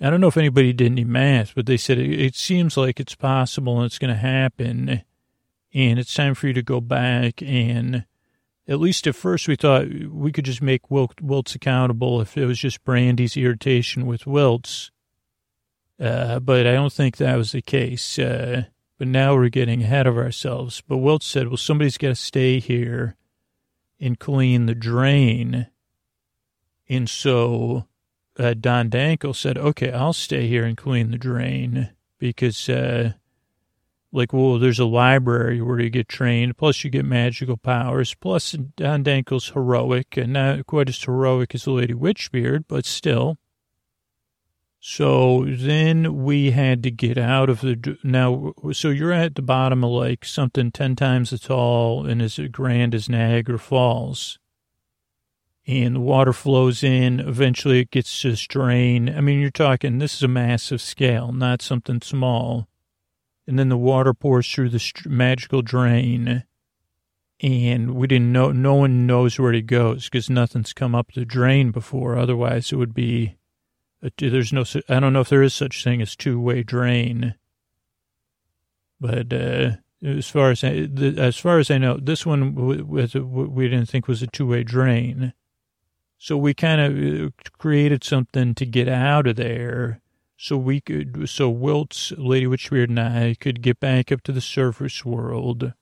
I 0.00 0.10
don't 0.10 0.20
know 0.20 0.28
if 0.28 0.36
anybody 0.36 0.72
did 0.72 0.92
any 0.92 1.04
math, 1.04 1.54
but 1.54 1.66
they 1.66 1.76
said 1.76 1.98
it, 1.98 2.20
it 2.20 2.34
seems 2.34 2.76
like 2.76 3.00
it's 3.00 3.14
possible 3.14 3.76
and 3.76 3.86
it's 3.86 3.98
going 3.98 4.12
to 4.12 4.20
happen. 4.20 5.02
And 5.72 5.98
it's 5.98 6.14
time 6.14 6.34
for 6.34 6.46
you 6.46 6.52
to 6.54 6.62
go 6.62 6.80
back 6.80 7.42
and 7.42 8.04
at 8.68 8.80
least 8.80 9.06
at 9.06 9.14
first 9.14 9.48
we 9.48 9.56
thought 9.56 9.86
we 10.10 10.32
could 10.32 10.44
just 10.44 10.60
make 10.60 10.90
Wilt, 10.90 11.20
Wilts 11.20 11.54
accountable 11.54 12.20
if 12.20 12.36
it 12.36 12.46
was 12.46 12.58
just 12.58 12.84
Brandy's 12.84 13.36
irritation 13.36 14.06
with 14.06 14.26
Wilts. 14.26 14.90
Uh, 15.98 16.40
but 16.40 16.66
I 16.66 16.72
don't 16.72 16.92
think 16.92 17.16
that 17.16 17.36
was 17.36 17.52
the 17.52 17.62
case. 17.62 18.18
Uh, 18.18 18.64
but 18.98 19.08
now 19.08 19.34
we're 19.34 19.48
getting 19.48 19.82
ahead 19.82 20.06
of 20.06 20.16
ourselves. 20.16 20.82
But 20.86 20.98
Wilts 20.98 21.26
said, 21.26 21.48
well, 21.48 21.56
somebody's 21.56 21.98
got 21.98 22.08
to 22.08 22.14
stay 22.14 22.60
here 22.60 23.16
and 24.00 24.18
clean 24.18 24.66
the 24.66 24.74
drain. 24.74 25.68
And 26.88 27.08
so 27.08 27.86
uh, 28.38 28.54
Don 28.54 28.90
Dankel 28.90 29.34
said, 29.34 29.58
okay, 29.58 29.92
I'll 29.92 30.12
stay 30.12 30.46
here 30.48 30.64
and 30.64 30.76
clean 30.76 31.10
the 31.10 31.18
drain 31.18 31.90
because 32.18 32.68
uh, 32.68 33.12
like, 34.12 34.32
well, 34.32 34.58
there's 34.58 34.78
a 34.78 34.86
library 34.86 35.60
where 35.60 35.80
you 35.80 35.90
get 35.90 36.08
trained, 36.08 36.56
plus 36.56 36.82
you 36.84 36.90
get 36.90 37.04
magical 37.04 37.56
powers, 37.56 38.14
plus 38.14 38.52
Don 38.52 39.04
Dankel's 39.04 39.50
heroic, 39.50 40.16
and 40.16 40.32
not 40.32 40.66
quite 40.66 40.88
as 40.88 41.02
heroic 41.02 41.54
as 41.54 41.64
the 41.64 41.70
Lady 41.70 41.94
Witchbeard, 41.94 42.64
but 42.68 42.84
still. 42.84 43.36
So 44.80 45.44
then 45.48 46.24
we 46.24 46.52
had 46.52 46.82
to 46.84 46.90
get 46.90 47.18
out 47.18 47.50
of 47.50 47.60
the, 47.60 47.98
now, 48.04 48.54
so 48.72 48.90
you're 48.90 49.12
at 49.12 49.34
the 49.34 49.42
bottom 49.42 49.82
of 49.82 49.90
like 49.90 50.24
something 50.24 50.70
10 50.70 50.94
times 50.94 51.32
as 51.32 51.40
tall 51.40 52.06
and 52.06 52.22
as 52.22 52.38
grand 52.52 52.94
as 52.94 53.08
Niagara 53.08 53.58
Falls. 53.58 54.38
And 55.66 55.96
the 55.96 56.00
water 56.00 56.32
flows 56.32 56.84
in, 56.84 57.18
eventually 57.18 57.80
it 57.80 57.90
gets 57.90 58.20
to 58.20 58.30
this 58.30 58.46
drain. 58.46 59.08
I 59.08 59.20
mean, 59.20 59.40
you're 59.40 59.50
talking, 59.50 59.98
this 59.98 60.14
is 60.14 60.22
a 60.22 60.28
massive 60.28 60.80
scale, 60.80 61.32
not 61.32 61.60
something 61.60 62.00
small 62.02 62.68
and 63.46 63.58
then 63.58 63.68
the 63.68 63.76
water 63.76 64.12
pours 64.12 64.50
through 64.50 64.70
the 64.70 64.92
magical 65.06 65.62
drain. 65.62 66.44
And 67.40 67.94
we 67.94 68.06
didn't 68.06 68.32
know, 68.32 68.50
no 68.50 68.74
one 68.74 69.06
knows 69.06 69.38
where 69.38 69.52
it 69.52 69.66
goes 69.66 70.04
because 70.04 70.30
nothing's 70.30 70.72
come 70.72 70.94
up 70.94 71.12
the 71.12 71.24
drain 71.24 71.70
before. 71.70 72.16
Otherwise, 72.16 72.72
it 72.72 72.76
would 72.76 72.94
be, 72.94 73.36
a, 74.02 74.10
there's 74.18 74.52
no, 74.52 74.64
I 74.88 75.00
don't 75.00 75.12
know 75.12 75.20
if 75.20 75.28
there 75.28 75.42
is 75.42 75.54
such 75.54 75.84
thing 75.84 76.00
as 76.02 76.16
two 76.16 76.40
way 76.40 76.62
drain. 76.62 77.34
But, 79.00 79.32
uh, 79.32 79.72
as 80.02 80.28
far 80.28 80.50
as 80.50 80.62
I, 80.62 80.88
as 81.18 81.36
far 81.36 81.58
as 81.58 81.70
I 81.70 81.78
know, 81.78 81.96
this 81.96 82.26
one 82.26 82.54
we 82.54 83.68
didn't 83.68 83.88
think 83.88 84.08
was 84.08 84.22
a 84.22 84.26
two 84.26 84.46
way 84.46 84.62
drain. 84.62 85.32
So 86.18 86.36
we 86.36 86.54
kind 86.54 86.80
of 86.80 87.26
uh, 87.26 87.30
created 87.58 88.02
something 88.02 88.54
to 88.54 88.66
get 88.66 88.88
out 88.88 89.26
of 89.26 89.36
there 89.36 90.00
so 90.38 90.56
we 90.56 90.80
could, 90.80 91.28
so 91.28 91.48
Wilt's, 91.48 92.12
Lady 92.12 92.46
Witchbeard, 92.46 92.88
and 92.88 93.00
I 93.00 93.36
could 93.38 93.62
get 93.62 93.80
back 93.80 94.12
up 94.12 94.22
to 94.22 94.32
the 94.32 94.40
surface 94.40 95.04
world 95.04 95.72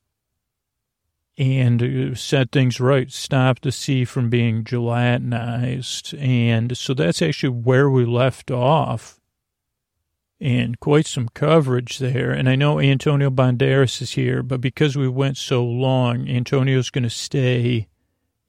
and 1.36 1.82
uh, 1.82 2.14
set 2.14 2.52
things 2.52 2.78
right, 2.78 3.10
stop 3.10 3.60
the 3.60 3.72
sea 3.72 4.04
from 4.04 4.30
being 4.30 4.62
gelatinized. 4.62 6.16
And 6.20 6.76
so 6.76 6.94
that's 6.94 7.20
actually 7.22 7.50
where 7.50 7.90
we 7.90 8.04
left 8.04 8.50
off. 8.50 9.20
And 10.40 10.78
quite 10.78 11.06
some 11.06 11.28
coverage 11.30 11.98
there. 11.98 12.30
And 12.30 12.48
I 12.48 12.54
know 12.54 12.78
Antonio 12.78 13.30
Banderas 13.30 14.02
is 14.02 14.12
here, 14.12 14.42
but 14.42 14.60
because 14.60 14.96
we 14.96 15.08
went 15.08 15.36
so 15.36 15.64
long, 15.64 16.28
Antonio's 16.28 16.90
going 16.90 17.04
to 17.04 17.10
stay 17.10 17.88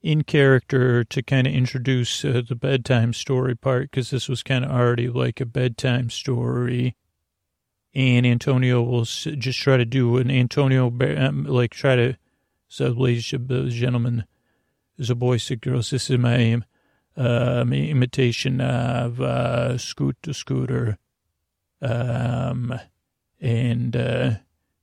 in 0.06 0.22
character 0.22 1.02
to 1.02 1.20
kind 1.20 1.48
of 1.48 1.52
introduce 1.52 2.24
uh, 2.24 2.40
the 2.48 2.54
bedtime 2.54 3.12
story 3.12 3.56
part 3.56 3.90
because 3.90 4.10
this 4.10 4.28
was 4.28 4.40
kind 4.44 4.64
of 4.64 4.70
already 4.70 5.08
like 5.08 5.40
a 5.40 5.44
bedtime 5.44 6.08
story. 6.10 6.94
And 7.92 8.24
Antonio 8.24 8.82
will 8.82 9.02
just 9.02 9.58
try 9.58 9.76
to 9.76 9.84
do 9.84 10.18
an 10.18 10.30
Antonio, 10.30 10.86
um, 11.18 11.42
like 11.48 11.72
try 11.72 11.96
to, 11.96 12.16
so 12.68 12.90
ladies 12.90 13.32
and 13.32 13.68
gentlemen, 13.70 14.26
there's 14.96 15.10
a 15.10 15.16
boys 15.16 15.50
and 15.50 15.60
girls, 15.60 15.90
this 15.90 16.08
is 16.08 16.18
my 16.18 16.60
um, 17.16 17.72
imitation 17.72 18.60
of 18.60 19.20
uh, 19.20 19.76
Scoot 19.76 20.18
the 20.22 20.34
Scooter. 20.34 20.98
Um, 21.82 22.78
and 23.40 23.96
uh, 23.96 24.30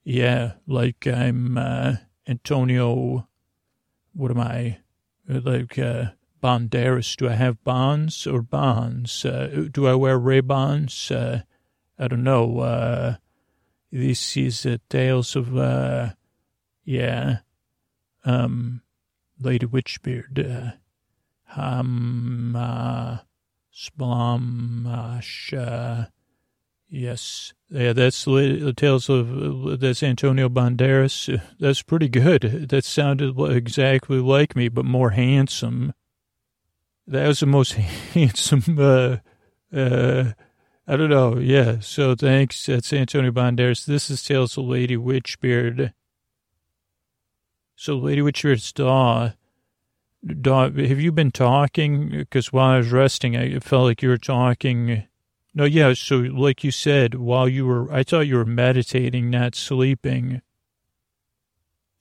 yeah, 0.04 0.54
like 0.68 1.08
I'm 1.08 1.58
uh, 1.58 1.96
Antonio, 2.28 3.30
what 4.12 4.30
am 4.30 4.42
I? 4.42 4.80
Like 5.28 5.80
uh, 5.80 6.12
Banderas. 6.42 7.16
Do 7.16 7.30
I 7.30 7.34
have 7.34 7.64
bonds 7.64 8.28
or 8.28 8.42
bonds? 8.42 9.26
Uh, 9.26 9.68
do 9.72 9.88
I 9.88 9.96
wear 9.96 10.18
Ray-Bans? 10.18 11.12
Uh, 11.12 11.44
I 11.98 12.08
don't 12.08 12.24
know. 12.24 12.60
Uh, 12.60 13.16
this 13.92 14.36
is 14.36 14.66
uh, 14.66 14.78
tales 14.90 15.36
of, 15.36 15.56
uh, 15.56 16.10
yeah, 16.84 17.38
um, 18.26 18.82
Lady 19.40 19.66
Witchbeard, 19.66 20.40
uh, 20.40 20.72
um, 21.60 22.56
uh, 22.56 23.20
Splamash, 23.74 25.54
uh, 25.58 26.08
yes. 26.93 27.53
Yeah, 27.69 27.93
that's 27.93 28.23
the 28.25 28.73
tales 28.75 29.10
of, 29.10 29.79
that's 29.79 30.03
Antonio 30.03 30.47
Banderas. 30.47 31.41
That's 31.60 31.82
pretty 31.82 32.08
good. 32.08 32.69
That 32.69 32.86
sounded 32.86 33.39
exactly 33.39 34.19
like 34.19 34.56
me, 34.56 34.69
but 34.69 34.86
more 34.86 35.10
handsome. 35.10 35.93
That 37.08 37.27
was 37.27 37.39
the 37.39 37.47
most 37.47 37.71
handsome, 38.13 38.77
uh, 38.79 39.17
uh, 39.75 40.34
I 40.88 40.95
don't 40.95 41.10
know. 41.10 41.38
Yeah. 41.38 41.79
So 41.79 42.15
thanks. 42.15 42.65
That's 42.65 42.93
Antonio 42.93 43.32
Banderas. 43.32 43.86
This 43.86 44.10
is 44.10 44.23
Tales 44.23 44.58
of 44.58 44.65
Lady 44.65 44.97
Witchbeard. 44.97 45.93
So 47.75 47.97
Lady 47.97 48.21
Witchbeard's 48.21 48.71
Daw. 48.71 49.32
Daw, 50.41 50.63
have 50.69 51.01
you 51.01 51.12
been 51.12 51.32
talking? 51.32 52.10
Because 52.10 52.53
while 52.53 52.69
I 52.69 52.77
was 52.77 52.91
resting, 52.91 53.36
I 53.36 53.60
felt 53.60 53.86
like 53.86 54.01
you 54.01 54.10
were 54.10 54.17
talking 54.17 55.06
no, 55.54 55.66
yeah. 55.66 55.94
So, 55.94 56.18
like 56.18 56.63
you 56.63 56.72
said, 56.72 57.16
while 57.16 57.48
you 57.48 57.66
were, 57.66 57.92
I 57.92 58.04
thought 58.04 58.22
you 58.22 58.38
were 58.38 58.46
meditating, 58.46 59.30
not 59.30 59.56
sleeping. 59.56 60.42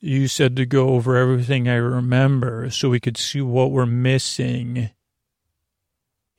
You 0.01 0.27
said 0.27 0.57
to 0.57 0.67
go 0.67 0.91
over 0.91 1.17
everything 1.17 1.69
I 1.69 1.77
remember 1.77 2.71
so 2.71 2.89
we 2.89 2.99
could 2.99 3.17
see 3.17 3.41
what 3.41 3.71
we're 3.71 3.87
missing. 3.87 4.91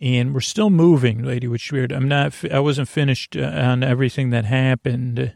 And 0.02 0.34
we're 0.34 0.42
still 0.42 0.70
moving, 0.70 1.24
Lady 1.24 1.48
Witchbeard. 1.48 1.96
I'm 1.96 2.10
not, 2.10 2.34
I 2.52 2.60
wasn't 2.60 2.90
finished 2.90 3.38
uh, 3.38 3.44
on 3.44 3.84
everything 3.84 4.32
that 4.32 4.44
happened. 4.44 5.36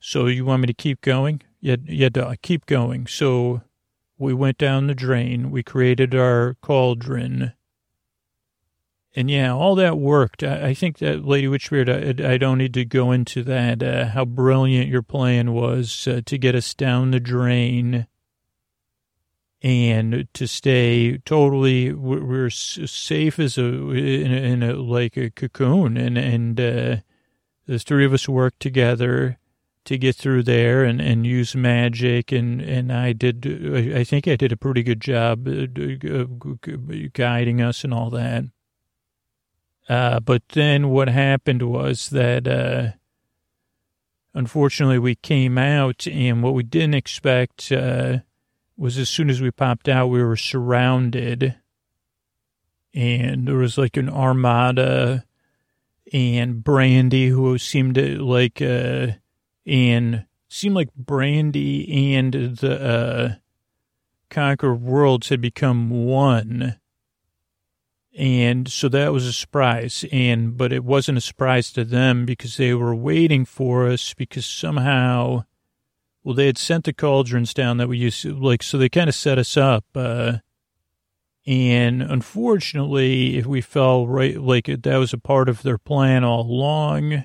So 0.00 0.26
you 0.26 0.44
want 0.44 0.62
me 0.62 0.66
to 0.66 0.74
keep 0.74 1.00
going? 1.00 1.42
Yeah, 1.60 1.76
yeah, 1.84 2.08
duh, 2.08 2.34
keep 2.42 2.66
going. 2.66 3.06
So 3.06 3.62
we 4.18 4.34
went 4.34 4.58
down 4.58 4.88
the 4.88 4.94
drain. 4.94 5.50
We 5.50 5.62
created 5.62 6.14
our 6.14 6.56
cauldron 6.60 7.52
and 9.14 9.30
yeah, 9.30 9.52
all 9.52 9.74
that 9.76 9.98
worked. 9.98 10.42
I, 10.42 10.68
I 10.68 10.74
think 10.74 10.98
that 10.98 11.24
Lady 11.24 11.46
Witchbeard, 11.46 11.88
I, 11.88 12.32
I, 12.32 12.36
don't 12.36 12.58
need 12.58 12.74
to 12.74 12.84
go 12.84 13.12
into 13.12 13.42
that, 13.44 13.82
uh, 13.82 14.06
how 14.06 14.24
brilliant 14.24 14.88
your 14.88 15.02
plan 15.02 15.52
was 15.52 16.08
uh, 16.08 16.20
to 16.26 16.38
get 16.38 16.54
us 16.54 16.74
down 16.74 17.12
the 17.12 17.20
drain 17.20 18.06
and 19.62 20.28
to 20.34 20.46
stay 20.46 21.18
totally, 21.18 21.92
we're 21.92 22.50
safe 22.50 23.38
as 23.38 23.56
a, 23.56 23.64
in 23.64 24.32
a, 24.32 24.36
in 24.36 24.62
a 24.62 24.74
like 24.74 25.16
a 25.16 25.30
cocoon. 25.30 25.96
And, 25.96 26.18
and, 26.18 26.60
uh, 26.60 26.96
the 27.66 27.78
three 27.78 28.04
of 28.04 28.12
us 28.12 28.28
worked 28.28 28.60
together 28.60 29.38
to 29.86 29.96
get 29.96 30.16
through 30.16 30.42
there 30.42 30.84
and, 30.84 31.00
and 31.00 31.26
use 31.26 31.54
magic. 31.54 32.30
And, 32.30 32.60
and 32.60 32.92
I 32.92 33.12
did, 33.12 33.46
I 33.94 34.04
think 34.04 34.28
I 34.28 34.36
did 34.36 34.52
a 34.52 34.56
pretty 34.56 34.82
good 34.82 35.00
job 35.00 35.48
uh, 35.48 36.26
guiding 37.14 37.62
us 37.62 37.84
and 37.84 37.94
all 37.94 38.10
that. 38.10 38.44
Uh, 39.88 40.20
but 40.20 40.42
then 40.50 40.88
what 40.88 41.08
happened 41.08 41.62
was 41.62 42.10
that, 42.10 42.46
uh, 42.48 42.92
unfortunately 44.32 44.98
we 44.98 45.14
came 45.14 45.58
out 45.58 46.06
and 46.06 46.42
what 46.42 46.54
we 46.54 46.62
didn't 46.62 46.94
expect, 46.94 47.70
uh, 47.70 48.18
was 48.76 48.98
as 48.98 49.08
soon 49.08 49.30
as 49.30 49.40
we 49.40 49.50
popped 49.50 49.88
out, 49.88 50.08
we 50.08 50.22
were 50.22 50.36
surrounded 50.36 51.56
and 52.94 53.48
there 53.48 53.56
was 53.56 53.76
like 53.76 53.96
an 53.96 54.08
armada 54.08 55.24
and 56.12 56.62
Brandy 56.62 57.28
who 57.28 57.58
seemed 57.58 57.96
to 57.96 58.18
like, 58.18 58.62
uh, 58.62 59.08
and 59.66 60.26
seemed 60.48 60.76
like 60.76 60.94
Brandy 60.94 62.14
and 62.14 62.32
the 62.32 62.80
uh, 62.80 63.34
Conquer 64.30 64.74
Worlds 64.74 65.28
had 65.28 65.40
become 65.40 65.90
one. 65.90 66.76
And 68.16 68.68
so 68.70 68.88
that 68.90 69.12
was 69.12 69.26
a 69.26 69.32
surprise. 69.32 70.04
And, 70.12 70.56
but 70.56 70.72
it 70.72 70.84
wasn't 70.84 71.18
a 71.18 71.22
surprise 71.22 71.72
to 71.72 71.84
them 71.84 72.24
because 72.24 72.56
they 72.56 72.72
were 72.74 72.94
waiting 72.94 73.44
for 73.44 73.88
us 73.88 74.14
because 74.14 74.46
somehow, 74.46 75.44
well, 76.22 76.34
they 76.34 76.46
had 76.46 76.58
sent 76.58 76.84
the 76.84 76.92
cauldrons 76.92 77.52
down 77.52 77.78
that 77.78 77.88
we 77.88 77.98
used 77.98 78.22
to, 78.22 78.34
like, 78.34 78.62
so 78.62 78.78
they 78.78 78.88
kind 78.88 79.08
of 79.08 79.14
set 79.14 79.38
us 79.38 79.56
up. 79.56 79.84
Uh, 79.94 80.38
and 81.46 82.02
unfortunately, 82.02 83.36
if 83.36 83.46
we 83.46 83.60
fell 83.60 84.06
right, 84.06 84.40
like 84.40 84.66
that 84.66 84.96
was 84.96 85.12
a 85.12 85.18
part 85.18 85.48
of 85.48 85.62
their 85.62 85.78
plan 85.78 86.24
all 86.24 86.42
along. 86.42 87.24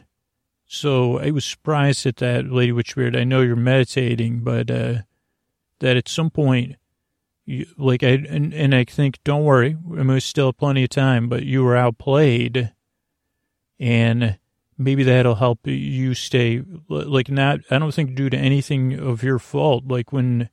So 0.65 1.19
I 1.19 1.31
was 1.31 1.45
surprised 1.45 2.05
at 2.05 2.17
that, 2.17 2.51
Lady 2.51 2.71
Witchbeard. 2.71 3.15
I 3.15 3.23
know 3.23 3.41
you're 3.41 3.55
meditating, 3.55 4.41
but 4.41 4.69
uh, 4.69 4.95
that 5.79 5.97
at 5.97 6.09
some 6.09 6.29
point, 6.29 6.75
you, 7.49 7.65
like 7.77 8.03
I 8.03 8.09
and, 8.29 8.53
and 8.53 8.75
I 8.75 8.83
think, 8.83 9.19
don't 9.23 9.43
worry, 9.43 9.75
I 9.91 9.95
mean, 9.95 10.07
there's 10.07 10.25
still 10.25 10.53
plenty 10.53 10.83
of 10.83 10.89
time, 10.89 11.29
but 11.29 11.43
you 11.43 11.63
were 11.63 11.75
outplayed, 11.75 12.71
and 13.79 14.37
maybe 14.77 15.03
that'll 15.03 15.35
help 15.35 15.59
you 15.65 16.13
stay 16.13 16.63
like 16.87 17.29
not. 17.29 17.59
I 17.69 17.79
don't 17.79 17.93
think 17.93 18.15
due 18.15 18.29
to 18.29 18.37
anything 18.37 18.99
of 18.99 19.23
your 19.23 19.39
fault. 19.39 19.85
Like 19.87 20.11
when, 20.11 20.49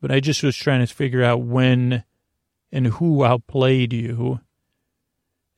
but 0.00 0.10
I 0.10 0.20
just 0.20 0.42
was 0.42 0.56
trying 0.56 0.86
to 0.86 0.94
figure 0.94 1.22
out 1.22 1.42
when 1.42 2.04
and 2.72 2.86
who 2.88 3.24
outplayed 3.24 3.92
you 3.92 4.40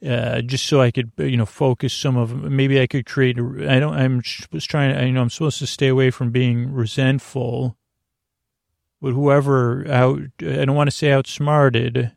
uh, 0.05 0.43
just 0.43 0.67
so 0.67 0.81
I 0.81 0.91
could, 0.91 1.13
you 1.19 1.37
know, 1.37 1.47
focus 1.47 1.95
some 1.95 2.17
of 2.17 2.35
maybe 2.35 2.81
I 2.81 2.87
could 2.87 3.07
create. 3.07 3.39
I 3.39 3.79
don't. 3.79 3.95
I'm 3.95 4.23
was 4.53 4.65
trying. 4.65 4.95
to, 4.95 5.07
You 5.07 5.13
know, 5.13 5.23
I'm 5.23 5.31
supposed 5.31 5.59
to 5.61 5.67
stay 5.67 5.89
away 5.89 6.11
from 6.11 6.31
being 6.31 6.73
resentful. 6.73 7.77
But 9.01 9.13
whoever 9.13 9.87
out, 9.89 10.21
I 10.41 10.65
don't 10.65 10.75
want 10.75 10.89
to 10.89 10.97
say 10.97 11.13
outsmarted, 11.13 12.13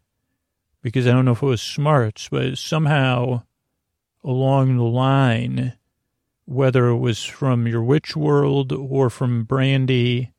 because 0.82 1.08
I 1.08 1.12
don't 1.12 1.26
know 1.26 1.34
if 1.34 1.44
it 1.44 1.46
was 1.46 1.62
smarts, 1.62 2.30
but 2.30 2.58
somehow 2.58 3.44
along 4.24 4.78
the 4.78 4.84
line, 4.84 5.74
whether 6.46 6.88
it 6.88 6.98
was 6.98 7.24
from 7.24 7.68
your 7.68 7.84
witch 7.84 8.16
world 8.16 8.72
or 8.72 9.10
from 9.10 9.44
Brandy 9.44 10.32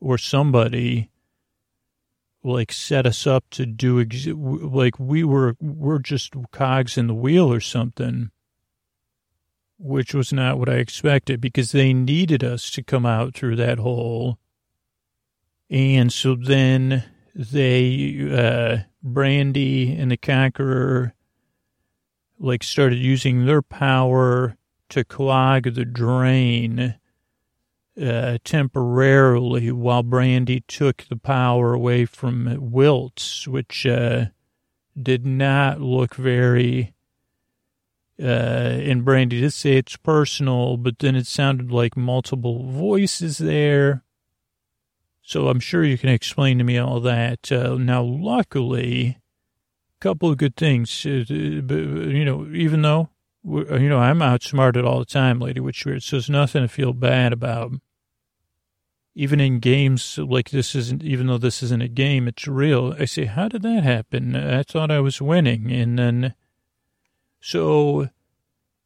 or 0.00 0.18
somebody, 0.18 1.10
like 2.44 2.72
set 2.72 3.06
us 3.06 3.26
up 3.26 3.44
to 3.50 3.66
do 3.66 4.00
ex- 4.00 4.26
like 4.26 4.98
we 4.98 5.22
were 5.24 5.56
we're 5.60 5.98
just 5.98 6.34
cogs 6.50 6.98
in 6.98 7.06
the 7.06 7.14
wheel 7.14 7.52
or 7.52 7.60
something 7.60 8.30
which 9.78 10.14
was 10.14 10.32
not 10.32 10.58
what 10.58 10.68
i 10.68 10.74
expected 10.74 11.40
because 11.40 11.72
they 11.72 11.92
needed 11.92 12.42
us 12.42 12.70
to 12.70 12.82
come 12.82 13.06
out 13.06 13.34
through 13.34 13.56
that 13.56 13.78
hole 13.78 14.38
and 15.72 16.12
so 16.12 16.36
then 16.36 17.02
they 17.34 18.28
uh 18.30 18.78
brandy 19.02 19.92
and 19.96 20.12
the 20.12 20.16
conqueror 20.16 21.14
like 22.38 22.62
started 22.62 22.98
using 22.98 23.46
their 23.46 23.62
power 23.62 24.56
to 24.88 25.02
clog 25.02 25.74
the 25.74 25.84
drain 25.84 26.96
uh, 28.00 28.38
temporarily 28.44 29.70
while 29.70 30.02
Brandy 30.02 30.60
took 30.66 31.04
the 31.08 31.16
power 31.16 31.74
away 31.74 32.04
from 32.04 32.56
Wilts, 32.70 33.46
which 33.46 33.86
uh, 33.86 34.26
did 35.00 35.26
not 35.26 35.80
look 35.80 36.14
very. 36.14 36.94
Uh, 38.20 38.78
and 38.84 39.04
Brandy 39.04 39.40
did 39.40 39.52
say 39.52 39.76
it's 39.76 39.96
personal, 39.96 40.76
but 40.76 40.98
then 41.00 41.16
it 41.16 41.26
sounded 41.26 41.72
like 41.72 41.96
multiple 41.96 42.70
voices 42.70 43.38
there. 43.38 44.04
So 45.22 45.48
I'm 45.48 45.60
sure 45.60 45.84
you 45.84 45.96
can 45.96 46.08
explain 46.08 46.58
to 46.58 46.64
me 46.64 46.78
all 46.78 47.00
that. 47.00 47.50
Uh, 47.50 47.76
now, 47.76 48.02
luckily, 48.02 49.18
a 49.96 50.00
couple 50.00 50.30
of 50.30 50.36
good 50.36 50.56
things. 50.56 51.06
Uh, 51.06 51.24
you 51.28 52.24
know, 52.24 52.48
even 52.52 52.82
though 52.82 53.08
you 53.44 53.88
know, 53.88 53.98
I'm 53.98 54.22
outsmarted 54.22 54.84
all 54.84 55.00
the 55.00 55.04
time, 55.04 55.40
Lady 55.40 55.60
Witchbeard, 55.60 56.02
so 56.02 56.16
there's 56.16 56.30
nothing 56.30 56.62
to 56.62 56.68
feel 56.68 56.92
bad 56.92 57.32
about. 57.32 57.72
Even 59.14 59.40
in 59.40 59.58
games 59.58 60.16
like 60.16 60.50
this 60.50 60.74
isn't, 60.74 61.02
even 61.02 61.26
though 61.26 61.38
this 61.38 61.62
isn't 61.62 61.82
a 61.82 61.88
game, 61.88 62.26
it's 62.28 62.48
real. 62.48 62.94
I 62.98 63.04
say, 63.04 63.26
how 63.26 63.48
did 63.48 63.62
that 63.62 63.82
happen? 63.82 64.34
I 64.34 64.62
thought 64.62 64.90
I 64.90 65.00
was 65.00 65.20
winning. 65.20 65.70
And 65.70 65.98
then, 65.98 66.34
so 67.38 68.08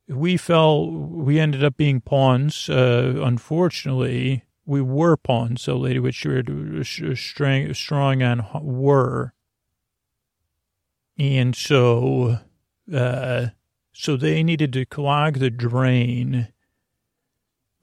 we 0.09 0.37
fell, 0.37 0.91
we 0.91 1.39
ended 1.39 1.63
up 1.63 1.77
being 1.77 2.01
pawns. 2.01 2.69
Uh, 2.69 3.21
unfortunately, 3.23 4.43
we 4.67 4.83
were 4.83 5.17
pawns. 5.17 5.63
So 5.63 5.77
Lady 5.77 6.01
Witchbeard 6.01 6.85
strong, 7.17 7.73
strong 7.73 8.23
on 8.23 8.47
were. 8.63 9.33
And 11.17 11.57
so, 11.57 12.41
uh, 12.93 13.47
so 13.93 14.17
they 14.17 14.43
needed 14.43 14.73
to 14.75 14.85
clog 14.85 15.39
the 15.39 15.51
drain. 15.51 16.49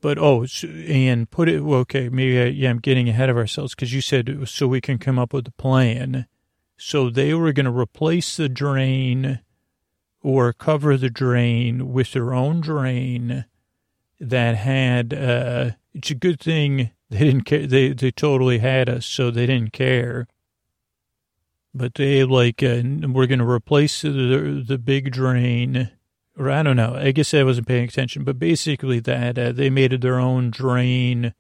But, 0.02 0.18
oh, 0.20 0.46
and 0.64 1.32
put 1.32 1.48
it, 1.48 1.62
okay, 1.62 2.10
maybe, 2.10 2.40
I, 2.40 2.46
yeah, 2.48 2.70
I'm 2.70 2.80
getting 2.80 3.08
ahead 3.08 3.30
of 3.30 3.38
ourselves 3.38 3.74
because 3.74 3.94
you 3.94 4.02
said 4.02 4.48
so 4.50 4.68
we 4.68 4.82
can 4.82 5.00
come 5.00 5.18
up 5.18 5.32
with 5.34 5.48
a 5.48 5.52
plan. 5.52 6.28
So 6.76 7.10
they 7.10 7.34
were 7.34 7.54
going 7.54 7.66
to 7.66 7.72
replace 7.72 8.36
the 8.36 8.50
drain 8.50 9.40
or 10.22 10.52
cover 10.52 10.98
the 10.98 11.10
drain 11.10 11.94
with 11.94 12.12
their 12.12 12.34
own 12.34 12.60
drain 12.60 13.46
that 14.20 14.58
had, 14.58 15.14
uh, 15.14 15.72
it's 15.94 16.12
a 16.12 16.16
good 16.16 16.40
thing 16.40 16.92
they 17.10 17.20
didn't 17.20 17.44
care. 17.44 17.68
They, 17.68 17.94
they 17.94 18.12
totally 18.12 18.60
had 18.60 18.90
us, 18.90 19.06
so 19.06 19.32
they 19.32 19.46
didn't 19.46 19.74
care. 19.74 20.28
But 21.74 21.96
they 21.96 22.24
like, 22.24 22.62
uh, 22.62 22.82
we're 23.08 23.28
going 23.28 23.40
to 23.40 23.50
replace 23.50 24.02
the, 24.02 24.64
the 24.66 24.78
big 24.78 25.12
drain 25.12 25.92
or 26.38 26.50
I 26.50 26.64
don't 26.64 26.76
know. 26.76 26.96
I 26.96 27.12
guess 27.12 27.34
I 27.34 27.44
wasn't 27.44 27.68
paying 27.68 27.86
attention, 27.86 28.24
but 28.24 28.40
basically 28.40 29.00
that 29.02 29.38
uh, 29.38 29.52
they 29.52 29.70
made 29.70 30.02
their 30.02 30.20
own 30.20 30.50
drain 30.50 31.34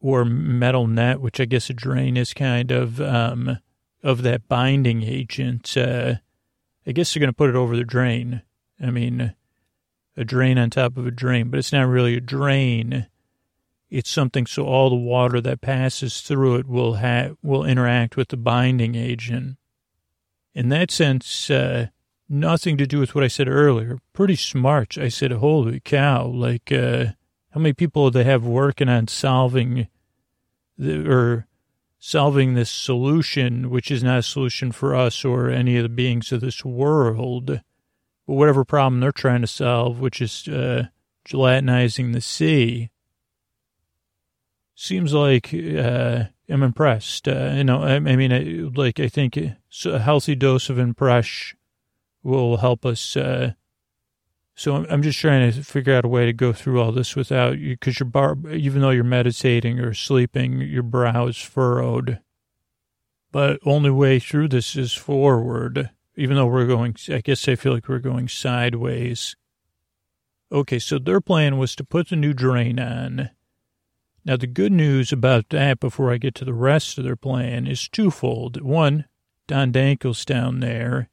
or 0.00 0.24
metal 0.24 0.86
net, 0.86 1.20
which 1.20 1.40
I 1.40 1.46
guess 1.46 1.70
a 1.70 1.74
drain 1.74 2.16
is 2.16 2.34
kind 2.34 2.70
of 2.70 3.00
um, 3.00 3.58
of 4.02 4.22
that 4.22 4.48
binding 4.48 5.02
agent. 5.02 5.76
Uh, 5.76 6.16
I 6.86 6.92
guess 6.92 7.12
they're 7.12 7.20
going 7.20 7.28
to 7.28 7.36
put 7.36 7.50
it 7.50 7.56
over 7.56 7.76
the 7.76 7.84
drain. 7.84 8.42
I 8.80 8.90
mean, 8.90 9.34
a 10.16 10.24
drain 10.24 10.58
on 10.58 10.70
top 10.70 10.96
of 10.96 11.06
a 11.06 11.10
drain, 11.10 11.48
but 11.48 11.58
it's 11.58 11.72
not 11.72 11.88
really 11.88 12.16
a 12.16 12.20
drain. 12.20 13.06
It's 13.88 14.10
something 14.10 14.46
so 14.46 14.64
all 14.64 14.90
the 14.90 14.96
water 14.96 15.40
that 15.40 15.60
passes 15.60 16.20
through 16.20 16.56
it 16.56 16.66
will 16.66 16.94
have 16.94 17.36
will 17.42 17.64
interact 17.64 18.16
with 18.16 18.28
the 18.28 18.36
binding 18.36 18.94
agent. 18.94 19.56
In 20.54 20.70
that 20.70 20.90
sense, 20.90 21.50
uh, 21.50 21.88
nothing 22.28 22.76
to 22.78 22.86
do 22.86 22.98
with 22.98 23.14
what 23.14 23.22
I 23.22 23.28
said 23.28 23.48
earlier. 23.48 23.98
Pretty 24.12 24.36
smart. 24.36 24.98
I 24.98 25.08
said, 25.08 25.30
holy 25.30 25.80
cow. 25.80 26.26
Like, 26.26 26.72
uh, 26.72 27.06
how 27.50 27.60
many 27.60 27.74
people 27.74 28.10
do 28.10 28.18
they 28.18 28.24
have 28.24 28.44
working 28.44 28.88
on 28.88 29.08
solving 29.08 29.88
the, 30.76 31.08
or 31.08 31.46
solving 31.98 32.54
this 32.54 32.70
solution, 32.70 33.70
which 33.70 33.90
is 33.90 34.02
not 34.02 34.18
a 34.18 34.22
solution 34.22 34.72
for 34.72 34.94
us 34.94 35.24
or 35.24 35.50
any 35.50 35.76
of 35.76 35.82
the 35.82 35.88
beings 35.88 36.32
of 36.32 36.40
this 36.40 36.64
world, 36.64 37.46
but 37.46 37.62
whatever 38.34 38.64
problem 38.64 39.00
they're 39.00 39.12
trying 39.12 39.42
to 39.42 39.46
solve, 39.46 40.00
which 40.00 40.20
is, 40.20 40.48
uh, 40.48 40.88
gelatinizing 41.26 42.12
the 42.12 42.20
sea. 42.20 42.90
Seems 44.78 45.14
like, 45.14 45.54
uh, 45.54 46.24
I'm 46.50 46.62
impressed. 46.62 47.26
Uh, 47.26 47.52
you 47.54 47.64
know, 47.64 47.82
I, 47.82 47.94
I 47.94 48.14
mean, 48.14 48.30
I, 48.30 48.70
like, 48.78 49.00
I 49.00 49.08
think 49.08 49.38
a 49.38 49.98
healthy 49.98 50.34
dose 50.34 50.68
of 50.68 50.78
impress 50.78 51.54
will 52.22 52.58
help 52.58 52.84
us. 52.84 53.16
Uh, 53.16 53.54
so 54.54 54.86
I'm 54.88 55.02
just 55.02 55.18
trying 55.18 55.50
to 55.50 55.62
figure 55.64 55.94
out 55.94 56.04
a 56.04 56.08
way 56.08 56.26
to 56.26 56.32
go 56.34 56.52
through 56.52 56.80
all 56.80 56.92
this 56.92 57.16
without 57.16 57.58
you, 57.58 57.74
because 57.74 57.98
your 57.98 58.08
bar, 58.08 58.36
even 58.50 58.82
though 58.82 58.90
you're 58.90 59.02
meditating 59.02 59.80
or 59.80 59.94
sleeping, 59.94 60.60
your 60.60 60.82
brow 60.82 61.26
is 61.26 61.38
furrowed. 61.38 62.20
But 63.32 63.60
only 63.64 63.90
way 63.90 64.18
through 64.18 64.48
this 64.48 64.76
is 64.76 64.92
forward, 64.92 65.90
even 66.16 66.36
though 66.36 66.46
we're 66.46 66.66
going, 66.66 66.96
I 67.08 67.22
guess 67.22 67.48
I 67.48 67.54
feel 67.54 67.72
like 67.72 67.88
we're 67.88 67.98
going 67.98 68.28
sideways. 68.28 69.36
Okay, 70.52 70.78
so 70.78 70.98
their 70.98 71.22
plan 71.22 71.56
was 71.56 71.74
to 71.76 71.84
put 71.84 72.10
the 72.10 72.16
new 72.16 72.34
drain 72.34 72.78
on. 72.78 73.30
Now, 74.26 74.36
the 74.36 74.48
good 74.48 74.72
news 74.72 75.12
about 75.12 75.50
that 75.50 75.78
before 75.78 76.12
I 76.12 76.18
get 76.18 76.34
to 76.34 76.44
the 76.44 76.52
rest 76.52 76.98
of 76.98 77.04
their 77.04 77.14
plan 77.14 77.68
is 77.68 77.88
twofold. 77.88 78.60
One, 78.60 79.04
Don 79.46 79.72
Dankel's 79.72 80.24
down 80.24 80.58
there, 80.58 81.08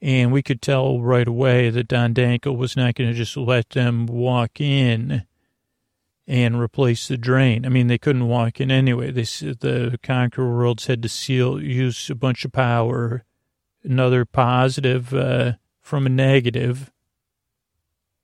and 0.00 0.32
we 0.32 0.42
could 0.42 0.62
tell 0.62 1.02
right 1.02 1.28
away 1.28 1.68
that 1.68 1.86
Don 1.86 2.14
Dankel 2.14 2.56
was 2.56 2.78
not 2.78 2.94
going 2.94 3.10
to 3.10 3.14
just 3.14 3.36
let 3.36 3.68
them 3.70 4.06
walk 4.06 4.58
in 4.58 5.26
and 6.26 6.58
replace 6.58 7.08
the 7.08 7.18
drain. 7.18 7.66
I 7.66 7.68
mean, 7.68 7.88
they 7.88 7.98
couldn't 7.98 8.26
walk 8.26 8.58
in 8.58 8.70
anyway. 8.70 9.10
They 9.10 9.24
the 9.24 9.98
Conquer 10.02 10.48
Worlds 10.48 10.86
had 10.86 11.02
to 11.02 11.10
seal, 11.10 11.62
use 11.62 12.08
a 12.08 12.14
bunch 12.14 12.46
of 12.46 12.52
power, 12.52 13.26
another 13.82 14.24
positive 14.24 15.12
uh, 15.12 15.52
from 15.82 16.06
a 16.06 16.08
negative, 16.08 16.90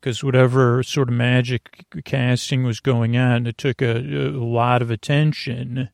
because 0.01 0.25
whatever 0.25 0.83
sort 0.83 1.09
of 1.09 1.15
magic 1.15 1.85
casting 2.05 2.63
was 2.63 2.81
going 2.81 3.17
on, 3.17 3.47
it 3.47 3.59
took 3.59 3.83
a, 3.83 3.99
a 3.99 4.31
lot 4.31 4.81
of 4.83 4.91
attention, 4.91 5.91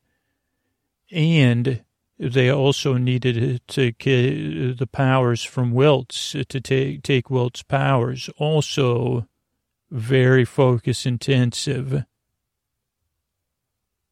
and 1.11 1.83
they 2.17 2.49
also 2.49 2.95
needed 2.95 3.61
to 3.67 3.91
get 3.91 4.77
the 4.77 4.87
powers 4.87 5.43
from 5.43 5.71
Wilts 5.71 6.31
to 6.31 6.61
take 6.61 7.03
take 7.03 7.29
Wilt's 7.29 7.63
powers. 7.63 8.29
Also 8.37 9.27
very 9.91 10.45
focus 10.45 11.05
intensive. 11.05 12.03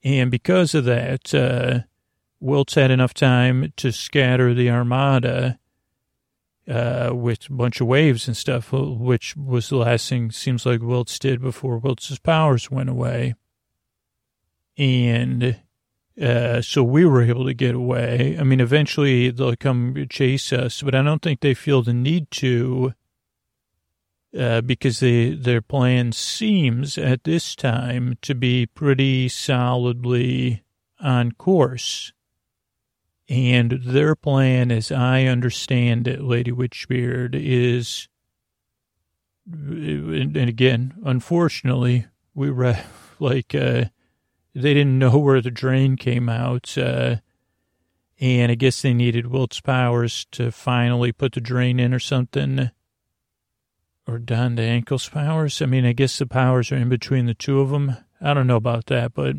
And 0.03 0.29
because 0.29 0.75
of 0.75 0.85
that, 0.85 1.33
uh, 1.33 1.79
Wilts 2.39 2.75
had 2.75 2.91
enough 2.91 3.13
time 3.13 3.73
to 3.77 3.91
scatter 3.91 4.53
the 4.53 4.69
armada 4.69 5.57
uh, 6.67 7.11
with 7.13 7.49
a 7.49 7.53
bunch 7.53 7.79
of 7.81 7.87
waves 7.87 8.27
and 8.27 8.35
stuff, 8.35 8.71
which 8.71 9.35
was 9.37 9.69
the 9.69 9.77
last 9.77 10.09
thing 10.09 10.31
seems 10.31 10.65
like 10.65 10.81
Wilts 10.81 11.19
did 11.19 11.41
before 11.41 11.77
Wilt's 11.77 12.17
powers 12.19 12.71
went 12.71 12.89
away. 12.89 13.35
And 14.77 15.57
uh, 16.21 16.61
so 16.61 16.83
we 16.83 17.05
were 17.05 17.23
able 17.23 17.45
to 17.45 17.53
get 17.53 17.75
away. 17.75 18.37
I 18.39 18.43
mean, 18.43 18.59
eventually 18.59 19.29
they'll 19.31 19.55
come 19.55 20.05
chase 20.09 20.51
us, 20.51 20.81
but 20.81 20.95
I 20.95 21.01
don't 21.01 21.21
think 21.21 21.41
they 21.41 21.53
feel 21.53 21.81
the 21.81 21.93
need 21.93 22.31
to 22.31 22.93
uh, 24.37 24.61
because 24.61 24.99
they, 24.99 25.29
their 25.29 25.61
plan 25.61 26.11
seems 26.11 26.97
at 26.97 27.23
this 27.23 27.55
time 27.55 28.17
to 28.21 28.35
be 28.35 28.65
pretty 28.65 29.29
solidly 29.29 30.63
on 30.99 31.31
course. 31.33 32.11
And 33.27 33.79
their 33.83 34.15
plan, 34.15 34.71
as 34.71 34.91
I 34.91 35.23
understand 35.23 36.07
it, 36.07 36.21
Lady 36.21 36.51
Witchbeard, 36.51 37.33
is, 37.33 38.07
and 39.51 40.37
again, 40.37 40.93
unfortunately, 41.03 42.05
we 42.35 42.51
were 42.51 42.77
like, 43.19 43.55
uh, 43.55 43.85
they 44.53 44.73
didn't 44.73 44.99
know 44.99 45.17
where 45.17 45.41
the 45.41 45.51
drain 45.51 45.97
came 45.97 46.29
out. 46.29 46.77
Uh, 46.77 47.17
and 48.19 48.51
I 48.51 48.55
guess 48.55 48.81
they 48.81 48.93
needed 48.93 49.27
Wilt's 49.27 49.59
powers 49.59 50.25
to 50.31 50.51
finally 50.51 51.11
put 51.11 51.33
the 51.33 51.41
drain 51.41 51.79
in 51.79 51.93
or 51.93 51.99
something 51.99 52.69
or 54.07 54.19
Don 54.19 54.55
Dankel's 54.55 55.09
powers. 55.09 55.61
I 55.61 55.65
mean, 55.65 55.85
I 55.85 55.93
guess 55.93 56.17
the 56.17 56.25
powers 56.25 56.71
are 56.71 56.77
in 56.77 56.89
between 56.89 57.25
the 57.25 57.33
two 57.33 57.59
of 57.59 57.69
them. 57.69 57.97
I 58.21 58.33
don't 58.33 58.47
know 58.47 58.55
about 58.55 58.85
that, 58.87 59.13
but 59.13 59.35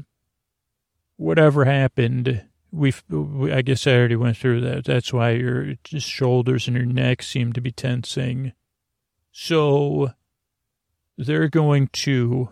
whatever 1.16 1.64
happened, 1.64 2.42
we've, 2.76 3.02
we, 3.08 3.52
I 3.52 3.62
guess 3.62 3.86
I 3.86 3.92
already 3.92 4.16
went 4.16 4.36
through 4.36 4.60
that. 4.62 4.84
That's 4.84 5.12
why 5.12 5.30
your 5.32 5.74
shoulders 5.84 6.66
and 6.66 6.76
your 6.76 6.86
neck 6.86 7.22
seem 7.22 7.52
to 7.54 7.60
be 7.60 7.72
tensing. 7.72 8.52
So 9.32 10.12
they're 11.16 11.48
going 11.48 11.88
to 11.88 12.50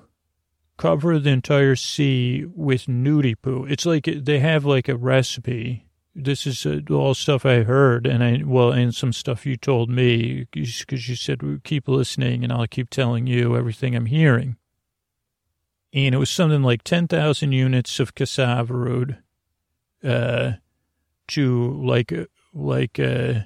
cover 0.76 1.18
the 1.18 1.30
entire 1.30 1.76
sea 1.76 2.44
with 2.46 2.86
nudie 2.86 3.36
poo. 3.40 3.66
It's 3.68 3.86
like 3.86 4.04
they 4.04 4.40
have 4.40 4.64
like 4.64 4.88
a 4.88 4.96
recipe 4.96 5.84
this 6.14 6.46
is 6.46 6.64
uh, 6.64 6.80
all 6.90 7.14
stuff 7.14 7.44
I 7.44 7.62
heard, 7.64 8.06
and 8.06 8.22
I 8.22 8.42
well, 8.44 8.70
and 8.70 8.94
some 8.94 9.12
stuff 9.12 9.46
you 9.46 9.56
told 9.56 9.90
me 9.90 10.46
because 10.52 11.08
you 11.08 11.16
said 11.16 11.40
keep 11.64 11.88
listening, 11.88 12.44
and 12.44 12.52
I'll 12.52 12.66
keep 12.66 12.90
telling 12.90 13.26
you 13.26 13.56
everything 13.56 13.94
I'm 13.96 14.06
hearing. 14.06 14.56
And 15.92 16.14
it 16.14 16.18
was 16.18 16.30
something 16.30 16.62
like 16.62 16.84
ten 16.84 17.08
thousand 17.08 17.52
units 17.52 17.98
of 17.98 18.14
cassava 18.14 18.74
root, 18.74 19.16
uh, 20.04 20.52
to 21.28 21.70
like 21.82 22.12
like 22.52 22.98
uh, 22.98 23.40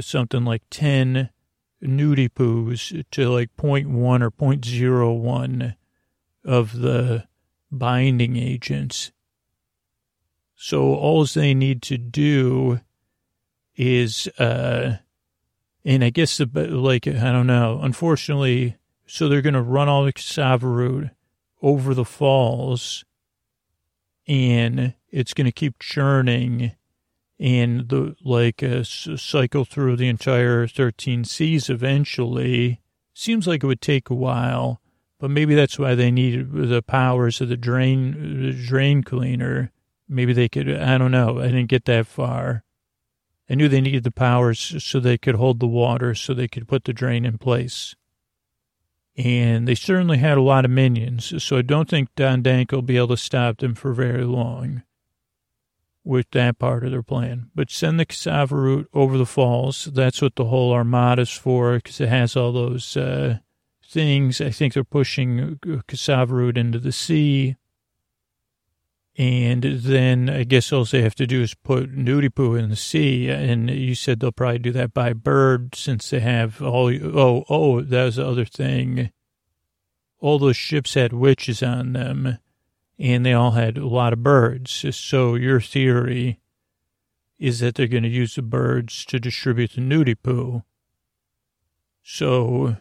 something 0.00 0.44
like 0.44 0.62
ten 0.70 1.30
nudie 1.82 2.30
poos 2.30 3.04
to 3.10 3.28
like 3.28 3.50
0.1 3.56 4.22
or 4.22 4.30
0.01 4.30 5.76
of 6.44 6.78
the 6.78 7.26
binding 7.70 8.36
agents. 8.36 9.12
So 10.54 10.94
all 10.94 11.24
they 11.24 11.54
need 11.54 11.82
to 11.82 11.98
do 11.98 12.80
is, 13.76 14.28
uh, 14.38 14.96
and 15.84 16.04
I 16.04 16.10
guess 16.10 16.38
the, 16.38 16.46
like, 16.46 17.06
I 17.06 17.32
don't 17.32 17.46
know, 17.46 17.80
unfortunately, 17.82 18.76
so 19.06 19.28
they're 19.28 19.42
going 19.42 19.54
to 19.54 19.62
run 19.62 19.88
all 19.88 20.04
the 20.04 20.12
cassava 20.12 20.66
root 20.66 21.10
over 21.60 21.92
the 21.92 22.04
falls 22.04 23.04
and 24.26 24.94
it's 25.14 25.34
going 25.34 25.46
to 25.46 25.52
keep 25.52 25.78
churning 25.78 26.72
and 27.38 27.88
the, 27.88 28.16
like, 28.22 28.62
uh, 28.62 28.82
cycle 28.84 29.64
through 29.64 29.96
the 29.96 30.08
entire 30.08 30.66
13 30.66 31.24
seas 31.24 31.68
eventually. 31.68 32.80
Seems 33.12 33.46
like 33.46 33.62
it 33.62 33.66
would 33.66 33.80
take 33.80 34.10
a 34.10 34.14
while, 34.14 34.80
but 35.18 35.30
maybe 35.30 35.54
that's 35.54 35.78
why 35.78 35.94
they 35.94 36.10
need 36.10 36.52
the 36.52 36.82
powers 36.82 37.40
of 37.40 37.48
the 37.48 37.56
drain, 37.56 38.42
the 38.42 38.52
drain 38.52 39.02
cleaner 39.02 39.72
Maybe 40.08 40.32
they 40.32 40.48
could, 40.48 40.70
I 40.70 40.98
don't 40.98 41.10
know. 41.10 41.40
I 41.40 41.46
didn't 41.46 41.68
get 41.68 41.86
that 41.86 42.06
far. 42.06 42.64
I 43.48 43.54
knew 43.54 43.68
they 43.68 43.80
needed 43.80 44.04
the 44.04 44.10
powers 44.10 44.82
so 44.82 45.00
they 45.00 45.18
could 45.18 45.34
hold 45.34 45.60
the 45.60 45.66
water, 45.66 46.14
so 46.14 46.32
they 46.32 46.48
could 46.48 46.68
put 46.68 46.84
the 46.84 46.92
drain 46.92 47.24
in 47.24 47.38
place. 47.38 47.94
And 49.16 49.68
they 49.68 49.74
certainly 49.74 50.18
had 50.18 50.38
a 50.38 50.42
lot 50.42 50.64
of 50.64 50.70
minions, 50.70 51.42
so 51.42 51.58
I 51.58 51.62
don't 51.62 51.88
think 51.88 52.08
Don 52.16 52.42
Dank 52.42 52.72
will 52.72 52.82
be 52.82 52.96
able 52.96 53.08
to 53.08 53.16
stop 53.16 53.58
them 53.58 53.74
for 53.74 53.92
very 53.92 54.24
long 54.24 54.82
with 56.04 56.30
that 56.32 56.58
part 56.58 56.84
of 56.84 56.90
their 56.90 57.02
plan. 57.02 57.50
But 57.54 57.70
send 57.70 57.98
the 57.98 58.04
cassava 58.04 58.54
root 58.54 58.88
over 58.92 59.16
the 59.16 59.26
falls. 59.26 59.86
That's 59.86 60.20
what 60.20 60.36
the 60.36 60.44
whole 60.44 60.72
armada's 60.72 61.32
for, 61.32 61.76
because 61.76 62.00
it 62.00 62.08
has 62.08 62.36
all 62.36 62.52
those 62.52 62.96
uh, 62.96 63.38
things. 63.84 64.40
I 64.40 64.50
think 64.50 64.74
they're 64.74 64.84
pushing 64.84 65.58
cassava 65.86 66.34
root 66.34 66.58
into 66.58 66.78
the 66.78 66.92
sea 66.92 67.56
and 69.16 69.62
then 69.62 70.28
I 70.28 70.42
guess 70.42 70.72
all 70.72 70.84
they 70.84 71.02
have 71.02 71.14
to 71.16 71.26
do 71.26 71.40
is 71.40 71.54
put 71.54 71.94
nudie 71.94 72.34
poo 72.34 72.56
in 72.56 72.68
the 72.68 72.76
sea. 72.76 73.28
And 73.28 73.70
you 73.70 73.94
said 73.94 74.18
they'll 74.18 74.32
probably 74.32 74.58
do 74.58 74.72
that 74.72 74.92
by 74.92 75.12
bird 75.12 75.74
since 75.76 76.10
they 76.10 76.20
have 76.20 76.60
all, 76.60 76.92
oh, 76.92 77.44
oh, 77.48 77.80
that 77.80 78.04
was 78.04 78.16
the 78.16 78.26
other 78.26 78.44
thing. 78.44 79.12
All 80.18 80.38
those 80.38 80.56
ships 80.56 80.94
had 80.94 81.12
witches 81.12 81.62
on 81.62 81.92
them 81.92 82.38
and 82.98 83.24
they 83.24 83.32
all 83.32 83.52
had 83.52 83.76
a 83.76 83.86
lot 83.86 84.12
of 84.12 84.22
birds. 84.22 84.84
So 84.96 85.34
your 85.34 85.60
theory 85.60 86.40
is 87.38 87.60
that 87.60 87.74
they're 87.74 87.86
going 87.86 88.04
to 88.04 88.08
use 88.08 88.36
the 88.36 88.42
birds 88.42 89.04
to 89.06 89.18
distribute 89.18 89.72
the 89.72 89.80
nudie 89.80 90.16
poo. 90.20 90.62
So 92.02 92.76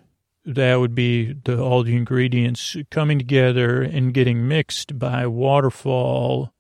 that 0.46 0.76
would 0.76 0.94
be 0.94 1.34
the, 1.34 1.60
all 1.60 1.84
the 1.84 1.96
ingredients 1.96 2.76
coming 2.92 3.18
together 3.18 3.82
and 3.82 4.14
getting 4.14 4.48
mixed 4.48 5.00
by 5.00 5.26
waterfall 5.26 6.54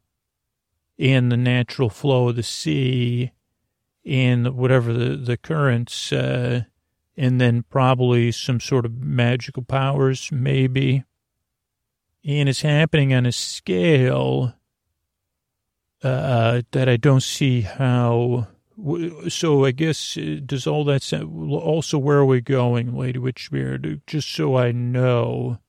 and 0.97 1.31
the 1.31 1.37
natural 1.37 1.89
flow 1.89 2.29
of 2.29 2.35
the 2.35 2.43
sea 2.43 3.31
and 4.05 4.55
whatever 4.55 4.93
the, 4.93 5.15
the 5.15 5.37
currents, 5.37 6.11
uh, 6.11 6.63
and 7.15 7.39
then 7.39 7.63
probably 7.69 8.31
some 8.31 8.59
sort 8.59 8.85
of 8.85 8.97
magical 8.97 9.63
powers, 9.63 10.29
maybe. 10.31 11.03
And 12.25 12.47
it's 12.47 12.61
happening 12.61 13.13
on 13.13 13.25
a 13.25 13.31
scale 13.31 14.53
uh, 16.03 16.61
that 16.71 16.87
I 16.87 16.97
don't 16.97 17.23
see 17.23 17.61
how 17.61 18.47
so 19.29 19.65
I 19.65 19.71
guess 19.71 20.17
uh, 20.17 20.39
does 20.43 20.65
all 20.65 20.83
that 20.85 21.13
also 21.13 21.97
where 21.97 22.17
are 22.17 22.25
we 22.25 22.41
going, 22.41 22.97
Lady 22.97 23.19
Witchbeard? 23.19 24.01
Just 24.07 24.33
so 24.33 24.57
I 24.57 24.71
know, 24.71 25.59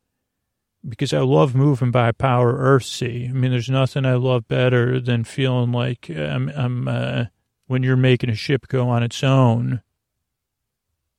because 0.86 1.12
I 1.12 1.20
love 1.20 1.54
moving 1.54 1.90
by 1.90 2.12
power 2.12 2.54
Earthsea. 2.54 3.28
I 3.28 3.32
mean, 3.32 3.50
there's 3.50 3.68
nothing 3.68 4.06
I 4.06 4.14
love 4.14 4.48
better 4.48 5.00
than 5.00 5.24
feeling 5.24 5.72
like 5.72 6.08
I'm, 6.08 6.48
I'm 6.50 6.88
uh, 6.88 7.24
when 7.66 7.82
you're 7.82 7.96
making 7.96 8.30
a 8.30 8.34
ship 8.34 8.68
go 8.68 8.88
on 8.88 9.02
its 9.02 9.22
own. 9.22 9.82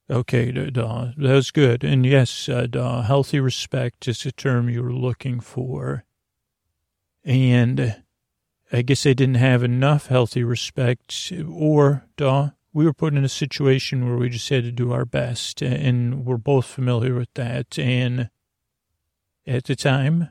Okay, 0.08 0.51
Daw, 0.51 1.14
that 1.18 1.34
was 1.34 1.49
good. 1.49 1.84
And 1.84 2.06
yes, 2.06 2.47
uh, 2.47 3.03
healthy 3.08 3.39
respect 3.39 4.08
is 4.08 4.20
the 4.20 4.32
term 4.32 4.70
you 4.70 4.84
were 4.84 4.93
looking 4.93 5.39
for. 5.39 6.06
And 7.24 8.03
I 8.72 8.84
guess 8.84 9.01
they 9.01 9.16
didn't 9.16 9.36
have 9.36 9.64
enough 9.64 10.08
healthy 10.08 10.43
respect, 10.43 11.34
or, 11.49 12.06
Daw, 12.18 12.51
we 12.72 12.86
were 12.86 12.93
put 12.93 13.14
in 13.16 13.24
a 13.24 13.30
situation 13.30 14.08
where 14.08 14.18
we 14.18 14.30
just 14.30 14.49
had 14.49 14.64
to 14.66 14.72
do 14.72 14.91
our 14.91 15.06
best, 15.06 15.64
and 15.64 16.24
we're 16.24 16.38
both 16.38 16.66
familiar 16.66 17.16
with 17.16 17.34
that. 17.34 17.80
And 17.80 18.30
at 19.47 19.64
the 19.64 19.76
time, 19.76 20.30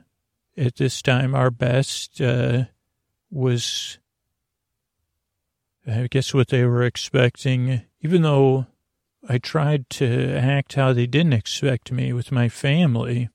at 0.55 0.75
this 0.75 1.01
time, 1.01 1.35
our 1.35 1.51
best 1.51 2.21
uh, 2.21 2.65
was, 3.29 3.97
I 5.85 6.07
guess, 6.09 6.33
what 6.33 6.47
they 6.47 6.63
were 6.63 6.83
expecting, 6.83 7.81
even 8.01 8.21
though 8.21 8.67
I 9.27 9.37
tried 9.39 9.89
to 9.91 10.35
act 10.35 10.75
how 10.75 10.93
they 10.93 11.07
didn't 11.07 11.33
expect 11.33 11.91
me 11.91 12.13
with 12.13 12.31
my 12.31 12.47
family. 12.49 13.29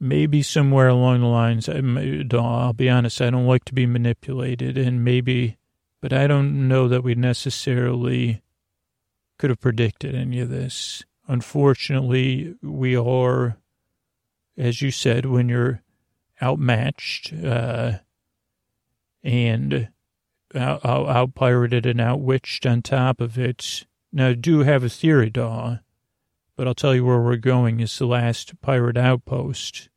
Maybe 0.00 0.42
somewhere 0.42 0.88
along 0.88 1.20
the 1.20 1.26
lines, 1.26 1.68
I'll 1.68 2.72
be 2.72 2.88
honest, 2.88 3.20
I 3.20 3.30
don't 3.30 3.46
like 3.46 3.64
to 3.66 3.74
be 3.74 3.86
manipulated, 3.86 4.76
and 4.78 5.04
maybe, 5.04 5.58
but 6.00 6.12
I 6.12 6.26
don't 6.26 6.68
know 6.68 6.88
that 6.88 7.04
we 7.04 7.14
necessarily 7.14 8.42
could 9.38 9.50
have 9.50 9.60
predicted 9.60 10.14
any 10.14 10.40
of 10.40 10.48
this. 10.48 11.04
Unfortunately, 11.28 12.56
we 12.62 12.96
are, 12.96 13.58
as 14.56 14.82
you 14.82 14.90
said, 14.90 15.26
when 15.26 15.48
you're 15.48 15.82
outmatched 16.42 17.32
uh, 17.32 17.98
and 19.22 19.88
out, 20.54 20.84
out, 20.84 21.08
out 21.08 21.34
pirated 21.34 21.86
and 21.86 22.00
outwitched 22.00 22.66
on 22.66 22.82
top 22.82 23.20
of 23.20 23.38
it, 23.38 23.84
now, 24.12 24.28
I 24.28 24.32
do 24.34 24.60
have 24.60 24.82
a 24.82 24.88
theory, 24.88 25.30
Daw, 25.30 25.78
but 26.56 26.66
I'll 26.66 26.74
tell 26.74 26.94
you 26.94 27.04
where 27.04 27.20
we're 27.20 27.36
going. 27.36 27.80
It's 27.80 27.98
the 27.98 28.06
last 28.06 28.60
pirate 28.60 28.96
outpost. 28.96 29.88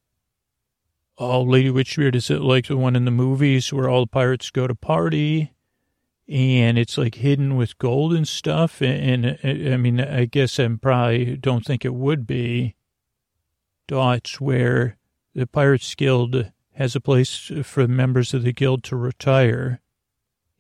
Oh, 1.18 1.42
Lady 1.42 1.70
Witchbeard, 1.70 2.16
is 2.16 2.30
it 2.30 2.42
like 2.42 2.68
the 2.68 2.78
one 2.78 2.96
in 2.96 3.06
the 3.06 3.12
movies 3.12 3.72
where 3.72 3.90
all 3.90 4.02
the 4.02 4.08
pirates 4.08 4.50
go 4.50 4.68
to 4.68 4.76
party 4.76 5.54
and 6.28 6.78
it's 6.78 6.98
like 6.98 7.16
hidden 7.16 7.56
with 7.56 7.78
gold 7.78 8.14
and 8.14 8.28
stuff? 8.28 8.82
And, 8.82 9.26
and 9.26 9.74
I 9.74 9.78
mean, 9.78 10.00
I 10.00 10.26
guess 10.26 10.60
I 10.60 10.68
probably 10.70 11.38
don't 11.38 11.66
think 11.66 11.84
it 11.86 11.94
would 11.94 12.26
be. 12.26 12.76
Daw, 13.88 14.14
it's 14.14 14.40
where 14.40 14.98
the 15.36 15.46
Pirates 15.46 15.94
Guild 15.96 16.52
has 16.74 16.96
a 16.96 17.02
place 17.02 17.52
for 17.64 17.88
members 17.88 18.34
of 18.34 18.44
the 18.44 18.54
guild 18.54 18.84
to 18.86 18.96
retire 18.96 19.82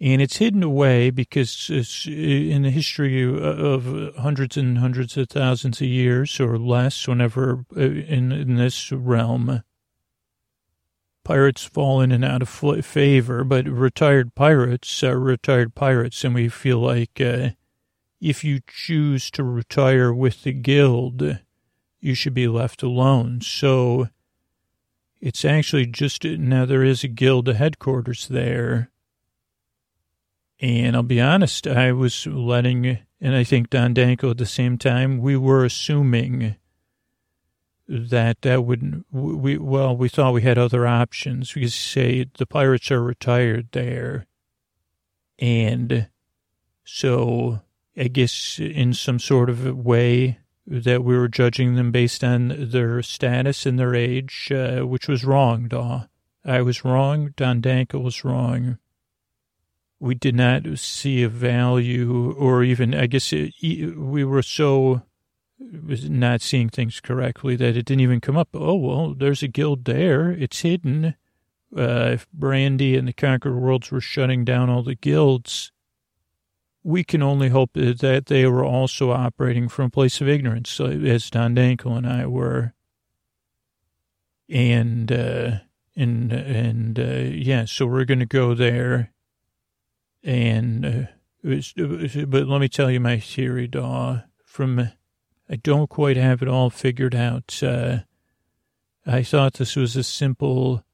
and 0.04 0.22
it's 0.22 0.36
hidden 0.36 0.64
away 0.64 1.12
because 1.12 1.70
it's 1.72 2.06
in 2.06 2.64
the 2.64 2.72
history 2.72 3.24
of 3.24 4.14
hundreds 4.18 4.58
and 4.58 4.80
hundreds 4.80 5.16
of 5.16 5.30
thousands 5.30 5.80
of 5.80 5.88
years 5.88 6.42
or 6.42 6.58
less, 6.58 7.08
whenever 7.08 7.64
uh, 7.78 7.80
in, 7.80 8.34
in 8.34 8.56
this 8.58 8.92
realm, 8.92 9.64
pirates 11.24 11.64
fall 11.64 12.02
in 12.02 12.12
and 12.12 12.26
out 12.26 12.42
of 12.42 12.50
favor, 12.86 13.46
but 13.46 13.66
retired 13.66 14.36
pirates 14.36 15.02
are 15.04 15.18
retired 15.18 15.74
pirates, 15.74 16.26
and 16.26 16.36
we 16.36 16.50
feel 16.50 16.80
like 16.80 17.22
uh, 17.22 17.52
if 18.20 18.44
you 18.44 18.60
choose 18.68 19.32
to 19.32 19.42
retire 19.42 20.14
with 20.14 20.44
the 20.44 20.52
guild, 20.52 21.40
you 22.02 22.14
should 22.14 22.34
be 22.34 22.50
left 22.50 22.84
alone. 22.84 23.40
So 23.40 24.10
it's 25.22 25.46
actually 25.46 25.86
just 25.86 26.26
now 26.26 26.66
there 26.66 26.84
is 26.84 27.06
a 27.06 27.08
guild 27.08 27.48
headquarters 27.48 28.28
there 28.28 28.90
and 30.64 30.96
I'll 30.96 31.04
be 31.04 31.20
honest, 31.20 31.68
I 31.68 31.92
was 31.92 32.26
letting, 32.26 33.00
and 33.20 33.36
I 33.36 33.44
think 33.44 33.70
Don 33.70 33.94
Danko 33.94 34.30
at 34.30 34.38
the 34.38 34.46
same 34.46 34.78
time, 34.78 35.18
we 35.18 35.36
were 35.36 35.66
assuming 35.66 36.56
that 37.86 38.44
that 38.44 38.64
would, 38.64 39.04
we, 39.12 39.58
well, 39.58 39.98
we 39.98 40.08
thought 40.08 40.32
we 40.32 40.44
had 40.44 40.58
other 40.58 40.88
options. 40.88 41.54
We 41.54 41.64
could 41.64 41.74
say 41.74 42.28
the 42.38 42.46
pirates 42.46 42.92
are 42.92 43.04
retired 43.04 43.68
there. 43.74 44.26
And 45.38 46.08
so 46.86 47.60
I 47.98 48.08
guess 48.08 48.58
in 48.58 48.94
some 48.94 49.20
sort 49.20 49.50
of 49.50 49.66
way 49.78 50.40
that 50.66 51.04
we 51.04 51.18
were 51.18 51.28
judging 51.28 51.76
them 51.76 51.92
based 51.92 52.24
on 52.24 52.70
their 52.70 53.02
status 53.02 53.66
and 53.66 53.78
their 53.78 53.94
age, 53.94 54.50
uh, 54.50 54.84
which 54.88 55.10
was 55.10 55.26
wrong, 55.26 55.68
Daw. 55.68 56.06
I 56.46 56.62
was 56.62 56.86
wrong. 56.86 57.34
Don 57.36 57.60
Danko 57.60 58.00
was 58.00 58.24
wrong 58.24 58.78
we 60.04 60.16
did 60.16 60.36
not 60.36 60.64
see 60.78 61.24
a 61.24 61.30
value 61.30 62.34
or 62.38 62.62
even, 62.62 62.94
I 62.94 63.08
guess 63.08 63.32
it, 63.32 63.54
we 63.98 64.26
were 64.26 64.42
so 64.42 65.02
not 65.58 66.42
seeing 66.42 66.68
things 66.68 67.00
correctly 67.00 67.56
that 67.56 67.78
it 67.78 67.86
didn't 67.86 68.02
even 68.02 68.20
come 68.20 68.36
up. 68.36 68.50
Oh, 68.54 68.76
well, 68.76 69.14
there's 69.14 69.44
a 69.44 69.48
guild 69.48 69.86
there. 69.86 70.30
It's 70.30 70.60
hidden. 70.60 71.16
Uh, 71.76 72.10
if 72.16 72.28
Brandy 72.34 72.98
and 72.98 73.08
the 73.08 73.14
Conqueror 73.14 73.58
Worlds 73.58 73.92
were 73.92 74.02
shutting 74.02 74.44
down 74.44 74.70
all 74.70 74.84
the 74.84 74.96
guilds, 74.96 75.72
we 76.84 77.06
can 77.06 77.24
only 77.24 77.48
hope 77.48 77.72
that 77.76 78.26
they 78.26 78.46
were 78.46 78.66
also 78.66 79.12
operating 79.12 79.70
from 79.70 79.86
a 79.86 79.90
place 79.90 80.20
of 80.20 80.28
ignorance, 80.28 80.82
as 80.82 81.30
Don 81.30 81.54
Danko 81.54 81.94
and 81.94 82.06
I 82.06 82.26
were. 82.26 82.74
And, 84.50 85.10
uh, 85.10 85.52
and, 85.96 86.34
and, 86.34 87.00
uh, 87.00 87.04
yeah, 87.04 87.64
so 87.64 87.86
we're 87.86 88.04
going 88.04 88.20
to 88.20 88.26
go 88.26 88.54
there 88.54 89.13
and 90.24 90.86
uh, 90.86 91.04
it 91.44 91.48
was, 91.48 91.74
but 92.28 92.48
let 92.48 92.62
me 92.62 92.70
tell 92.70 92.90
you 92.90 93.00
my 93.00 93.20
theory, 93.20 93.68
Daw. 93.68 94.22
From 94.46 94.92
I 95.50 95.56
don't 95.56 95.90
quite 95.90 96.18
have 96.18 96.42
it 96.42 96.48
all 96.48 96.70
figured 96.70 97.16
out. 97.16 97.62
Uh, 97.62 98.00
I 99.06 99.24
thought 99.24 99.54
this 99.54 99.76
was 99.76 99.96
a 99.96 100.04
simple 100.04 100.86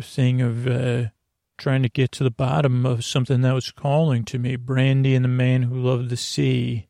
thing 0.00 0.40
of 0.40 0.66
uh, 0.66 1.06
trying 1.56 1.82
to 1.82 1.88
get 1.88 2.12
to 2.12 2.24
the 2.24 2.30
bottom 2.30 2.86
of 2.86 3.04
something 3.04 3.40
that 3.40 3.54
was 3.54 3.72
calling 3.72 4.24
to 4.26 4.38
me. 4.38 4.56
Brandy 4.56 5.14
and 5.14 5.24
the 5.24 5.28
man 5.28 5.64
who 5.64 5.74
loved 5.74 6.08
the 6.10 6.16
sea. 6.16 6.88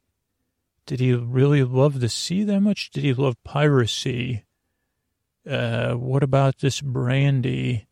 Did 0.84 1.00
he 1.00 1.14
really 1.14 1.64
love 1.64 2.00
the 2.00 2.08
sea 2.08 2.44
that 2.44 2.60
much? 2.60 2.90
Did 2.90 3.04
he 3.04 3.14
love 3.14 3.42
piracy? 3.44 4.44
Uh, 5.48 5.94
what 5.94 6.22
about 6.22 6.58
this 6.58 6.80
Brandy? 6.80 7.87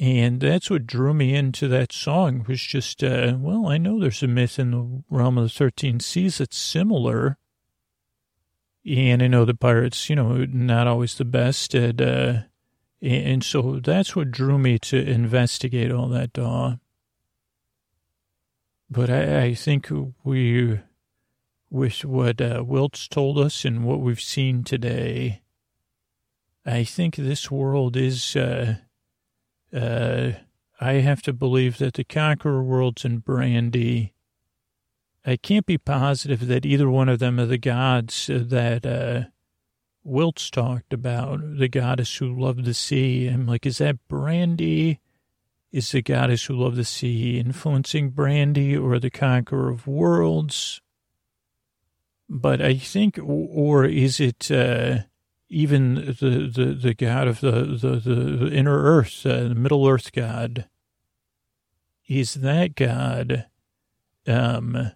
And 0.00 0.40
that's 0.40 0.70
what 0.70 0.86
drew 0.86 1.12
me 1.12 1.34
into 1.34 1.66
that 1.68 1.92
song 1.92 2.44
was 2.46 2.60
just, 2.60 3.02
uh, 3.02 3.34
well, 3.36 3.66
I 3.66 3.78
know 3.78 3.98
there's 3.98 4.22
a 4.22 4.28
myth 4.28 4.58
in 4.58 4.70
the 4.70 5.02
realm 5.10 5.38
of 5.38 5.44
the 5.44 5.50
13 5.50 5.98
seas 5.98 6.38
that's 6.38 6.56
similar. 6.56 7.36
And 8.86 9.22
I 9.22 9.26
know 9.26 9.44
the 9.44 9.54
pirates, 9.54 10.08
you 10.08 10.14
know, 10.14 10.44
not 10.44 10.86
always 10.86 11.16
the 11.16 11.24
best 11.24 11.74
at, 11.74 12.00
uh, 12.00 12.42
and 13.02 13.42
so 13.42 13.80
that's 13.82 14.14
what 14.14 14.30
drew 14.30 14.56
me 14.56 14.78
to 14.78 14.96
investigate 14.98 15.90
all 15.90 16.08
that, 16.08 16.32
Daw. 16.32 16.76
But 18.88 19.10
I, 19.10 19.42
I 19.46 19.54
think 19.54 19.88
we, 20.22 20.80
with 21.70 22.04
what 22.04 22.40
uh, 22.40 22.62
Wilts 22.64 23.08
told 23.08 23.36
us 23.38 23.64
and 23.64 23.84
what 23.84 24.00
we've 24.00 24.20
seen 24.20 24.62
today, 24.62 25.42
I 26.64 26.84
think 26.84 27.16
this 27.16 27.50
world 27.50 27.96
is, 27.96 28.36
uh, 28.36 28.76
uh, 29.74 30.32
I 30.80 30.92
have 30.94 31.22
to 31.22 31.32
believe 31.32 31.78
that 31.78 31.94
the 31.94 32.04
Conqueror 32.04 32.62
Worlds 32.62 33.04
and 33.04 33.24
Brandy, 33.24 34.14
I 35.26 35.36
can't 35.36 35.66
be 35.66 35.78
positive 35.78 36.46
that 36.46 36.64
either 36.64 36.88
one 36.88 37.08
of 37.08 37.18
them 37.18 37.40
are 37.40 37.46
the 37.46 37.58
gods 37.58 38.28
that 38.32 38.86
uh, 38.86 39.28
Wilts 40.04 40.50
talked 40.50 40.92
about, 40.92 41.40
the 41.58 41.68
goddess 41.68 42.16
who 42.16 42.40
loved 42.40 42.64
the 42.64 42.74
sea. 42.74 43.26
I'm 43.26 43.46
like, 43.46 43.66
is 43.66 43.78
that 43.78 43.98
Brandy? 44.08 45.00
Is 45.70 45.92
the 45.92 46.00
goddess 46.00 46.46
who 46.46 46.54
loved 46.54 46.76
the 46.76 46.84
sea 46.84 47.38
influencing 47.38 48.10
Brandy 48.10 48.76
or 48.76 48.98
the 48.98 49.10
Conqueror 49.10 49.68
of 49.68 49.86
Worlds? 49.86 50.80
But 52.28 52.62
I 52.62 52.76
think, 52.76 53.18
or 53.22 53.84
is 53.84 54.20
it, 54.20 54.50
uh, 54.50 55.00
even 55.48 55.94
the, 55.94 56.50
the, 56.52 56.78
the 56.80 56.94
God 56.94 57.26
of 57.26 57.40
the, 57.40 57.50
the, 57.50 57.96
the 57.96 58.52
inner 58.52 58.82
earth, 58.82 59.24
uh, 59.24 59.48
the 59.48 59.54
middle 59.54 59.86
earth 59.86 60.12
God, 60.12 60.66
is 62.06 62.34
that 62.34 62.74
God, 62.74 63.46
um, 64.26 64.92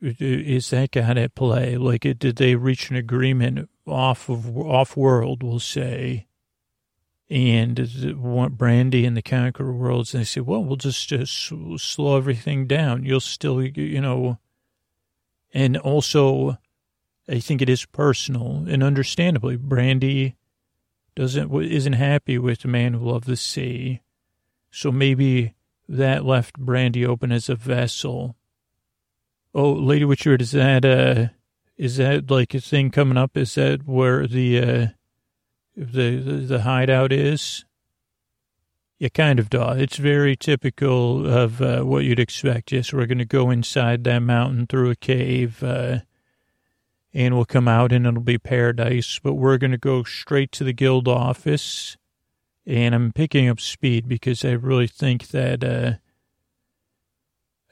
is 0.00 0.70
that 0.70 0.90
God 0.92 1.18
at 1.18 1.34
play? 1.34 1.76
Like, 1.76 2.02
did 2.02 2.36
they 2.36 2.54
reach 2.54 2.90
an 2.90 2.96
agreement 2.96 3.68
off 3.86 4.28
of 4.28 4.56
off 4.56 4.96
world? 4.96 5.42
We'll 5.42 5.60
say, 5.60 6.26
and 7.30 7.78
want 8.16 8.58
Brandy 8.58 9.06
and 9.06 9.16
the 9.16 9.22
Conqueror 9.22 9.72
worlds, 9.72 10.14
and 10.14 10.20
they 10.20 10.26
say, 10.26 10.40
well, 10.40 10.62
we'll 10.62 10.76
just, 10.76 11.08
just 11.08 11.52
slow 11.78 12.16
everything 12.16 12.66
down. 12.66 13.04
You'll 13.04 13.20
still, 13.20 13.62
you 13.62 14.00
know, 14.00 14.38
and 15.52 15.76
also 15.76 16.58
I 17.28 17.40
think 17.40 17.62
it 17.62 17.70
is 17.70 17.86
personal 17.86 18.64
and 18.68 18.82
understandably, 18.82 19.56
Brandy 19.56 20.36
doesn't 21.14 21.54
isn't 21.54 21.92
happy 21.94 22.38
with 22.38 22.60
the 22.60 22.68
man 22.68 22.94
who 22.94 23.10
loved 23.10 23.26
the 23.26 23.36
sea, 23.36 24.00
so 24.70 24.90
maybe 24.90 25.54
that 25.88 26.24
left 26.24 26.58
Brandy 26.58 27.06
open 27.06 27.30
as 27.32 27.48
a 27.48 27.54
vessel. 27.54 28.36
Oh, 29.54 29.72
Lady 29.72 30.04
Witcher, 30.04 30.34
is 30.34 30.50
that 30.52 30.84
uh, 30.84 31.28
is 31.76 31.96
that 31.96 32.30
like 32.30 32.54
a 32.54 32.60
thing 32.60 32.90
coming 32.90 33.16
up? 33.16 33.36
Is 33.36 33.54
that 33.54 33.86
where 33.86 34.26
the 34.26 34.58
uh, 34.58 34.86
the 35.76 36.16
the 36.16 36.62
hideout 36.62 37.12
is? 37.12 37.64
Yeah, 38.98 39.08
kind 39.08 39.38
of, 39.38 39.50
Daw. 39.50 39.72
It's 39.72 39.96
very 39.96 40.36
typical 40.36 41.26
of 41.26 41.60
uh, 41.60 41.82
what 41.82 42.04
you'd 42.04 42.20
expect. 42.20 42.72
Yes, 42.72 42.92
we're 42.92 43.06
going 43.06 43.18
to 43.18 43.24
go 43.24 43.50
inside 43.50 44.04
that 44.04 44.20
mountain 44.20 44.66
through 44.66 44.90
a 44.90 44.96
cave, 44.96 45.62
uh, 45.62 45.98
and 47.14 47.34
we'll 47.34 47.44
come 47.44 47.68
out 47.68 47.92
and 47.92 48.06
it'll 48.06 48.20
be 48.20 48.38
paradise. 48.38 49.20
But 49.22 49.34
we're 49.34 49.58
going 49.58 49.70
to 49.70 49.78
go 49.78 50.02
straight 50.02 50.50
to 50.52 50.64
the 50.64 50.72
guild 50.72 51.06
office, 51.06 51.96
and 52.66 52.94
I'm 52.94 53.12
picking 53.12 53.48
up 53.48 53.60
speed 53.60 54.08
because 54.08 54.44
I 54.44 54.52
really 54.52 54.88
think 54.88 55.28
that 55.28 55.64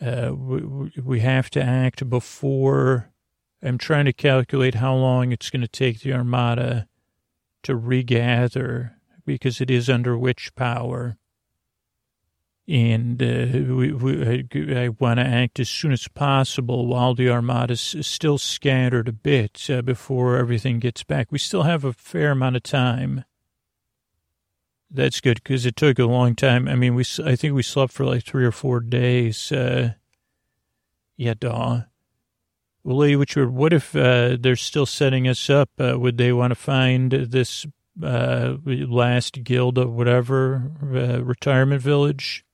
uh, 0.00 0.04
uh, 0.04 0.32
we, 0.34 0.92
we 1.02 1.20
have 1.20 1.50
to 1.50 1.62
act 1.62 2.08
before. 2.08 3.10
I'm 3.62 3.78
trying 3.78 4.06
to 4.06 4.12
calculate 4.12 4.76
how 4.76 4.94
long 4.94 5.32
it's 5.32 5.50
going 5.50 5.62
to 5.62 5.68
take 5.68 6.00
the 6.00 6.12
Armada 6.12 6.88
to 7.64 7.76
regather 7.76 8.96
because 9.24 9.60
it 9.60 9.70
is 9.70 9.88
under 9.88 10.18
witch 10.18 10.54
power. 10.54 11.16
And 12.68 13.20
uh, 13.20 13.74
we, 13.74 13.92
we, 13.92 14.46
I, 14.54 14.84
I 14.84 14.88
want 14.88 15.18
to 15.18 15.26
act 15.26 15.58
as 15.58 15.68
soon 15.68 15.90
as 15.90 16.06
possible 16.06 16.86
while 16.86 17.12
the 17.14 17.28
Armada 17.28 17.72
is 17.72 17.96
still 18.02 18.38
scattered 18.38 19.08
a 19.08 19.12
bit 19.12 19.68
uh, 19.68 19.82
before 19.82 20.36
everything 20.36 20.78
gets 20.78 21.02
back. 21.02 21.32
We 21.32 21.38
still 21.38 21.64
have 21.64 21.84
a 21.84 21.92
fair 21.92 22.30
amount 22.30 22.56
of 22.56 22.62
time. 22.62 23.24
That's 24.90 25.20
good 25.20 25.42
because 25.42 25.66
it 25.66 25.74
took 25.74 25.98
a 25.98 26.04
long 26.04 26.36
time. 26.36 26.68
I 26.68 26.76
mean, 26.76 26.94
we 26.94 27.04
I 27.24 27.34
think 27.34 27.54
we 27.54 27.62
slept 27.62 27.92
for 27.92 28.04
like 28.04 28.24
three 28.24 28.44
or 28.44 28.52
four 28.52 28.78
days. 28.78 29.50
Uh, 29.50 29.94
yeah, 31.16 31.34
daw. 31.34 31.84
Well, 32.84 32.96
Lady 32.98 33.16
Witchbeard, 33.16 33.50
what 33.50 33.72
if 33.72 33.96
uh, 33.96 34.36
they're 34.38 34.56
still 34.56 34.86
setting 34.86 35.26
us 35.26 35.48
up? 35.48 35.70
Uh, 35.78 35.98
would 35.98 36.18
they 36.18 36.32
want 36.32 36.50
to 36.50 36.56
find 36.56 37.10
this 37.12 37.64
uh, 38.02 38.56
last 38.66 39.42
guild 39.44 39.78
of 39.78 39.92
whatever 39.92 40.70
retirement 40.80 41.80
village? 41.80 42.44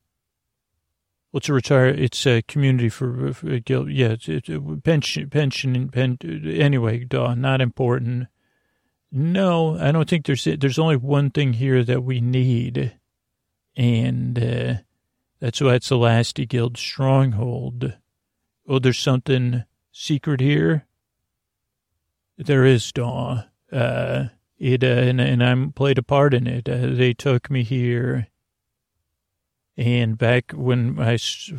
Well, 1.31 1.39
it's 1.39 1.49
a 1.49 1.53
retire. 1.53 1.87
It's 1.89 2.27
a 2.27 2.43
community 2.43 2.89
for, 2.89 3.35
for 3.35 3.51
a 3.51 3.61
guild. 3.61 3.91
Yeah, 3.91 4.09
it's, 4.09 4.29
it's 4.29 4.49
pension, 4.83 5.29
pension, 5.29 5.89
pen. 5.91 6.19
Anyway, 6.23 7.05
duh, 7.05 7.35
not 7.35 7.61
important. 7.61 8.29
No, 9.13 9.79
I 9.79 9.93
don't 9.93 10.09
think 10.09 10.27
there's 10.27 10.45
there's 10.45 10.79
only 10.79 10.97
one 10.97 11.31
thing 11.31 11.55
here 11.55 11.83
that 11.83 12.03
we 12.03 12.21
need, 12.21 12.99
and 13.77 14.39
uh, 14.39 14.75
that's 15.41 15.61
why 15.61 15.75
it's 15.75 15.89
the 15.89 15.97
last 15.97 16.37
guild 16.49 16.77
stronghold. 16.77 17.95
Oh, 18.67 18.79
there's 18.79 18.99
something 18.99 19.65
secret 19.93 20.41
here. 20.41 20.87
There 22.37 22.65
is, 22.65 22.93
Daw. 22.93 23.45
Uh, 23.73 24.27
it 24.59 24.85
uh, 24.85 24.87
and 24.87 25.21
and 25.21 25.43
I 25.43 25.71
played 25.75 25.99
a 25.99 26.03
part 26.03 26.35
in 26.35 26.47
it. 26.47 26.69
Uh, 26.69 26.89
they 26.95 27.15
took 27.15 27.51
me 27.51 27.63
here, 27.63 28.29
and 29.79 30.19
back 30.19 30.51
when 30.51 30.99
I 30.99 31.13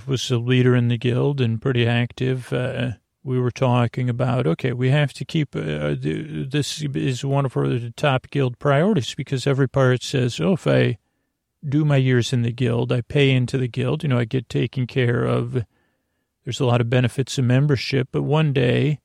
was 0.05 0.29
a 0.29 0.37
leader 0.37 0.75
in 0.75 0.89
the 0.89 0.97
guild 0.97 1.39
and 1.39 1.61
pretty 1.61 1.87
active, 1.87 2.51
uh, 2.51 2.91
we 3.23 3.39
were 3.39 3.49
talking 3.49 4.09
about 4.09 4.45
okay, 4.45 4.73
we 4.73 4.89
have 4.89 5.13
to 5.13 5.25
keep 5.25 5.55
uh, 5.55 5.95
this 5.97 6.81
is 6.81 7.23
one 7.23 7.45
of 7.45 7.55
our 7.55 7.79
top 7.95 8.29
guild 8.29 8.59
priorities 8.59 9.15
because 9.15 9.47
every 9.47 9.69
part 9.69 10.03
says, 10.03 10.39
oh, 10.41 10.53
if 10.53 10.67
I 10.67 10.97
do 11.67 11.85
my 11.85 11.97
years 11.97 12.33
in 12.33 12.41
the 12.41 12.51
guild, 12.51 12.91
I 12.91 13.01
pay 13.01 13.31
into 13.31 13.57
the 13.57 13.67
guild, 13.67 14.03
you 14.03 14.09
know, 14.09 14.19
I 14.19 14.25
get 14.25 14.49
taken 14.49 14.85
care 14.85 15.23
of. 15.23 15.65
There's 16.43 16.59
a 16.59 16.65
lot 16.65 16.81
of 16.81 16.89
benefits 16.89 17.37
of 17.37 17.45
membership, 17.45 18.09
but 18.11 18.23
one 18.23 18.53
day 18.53 18.99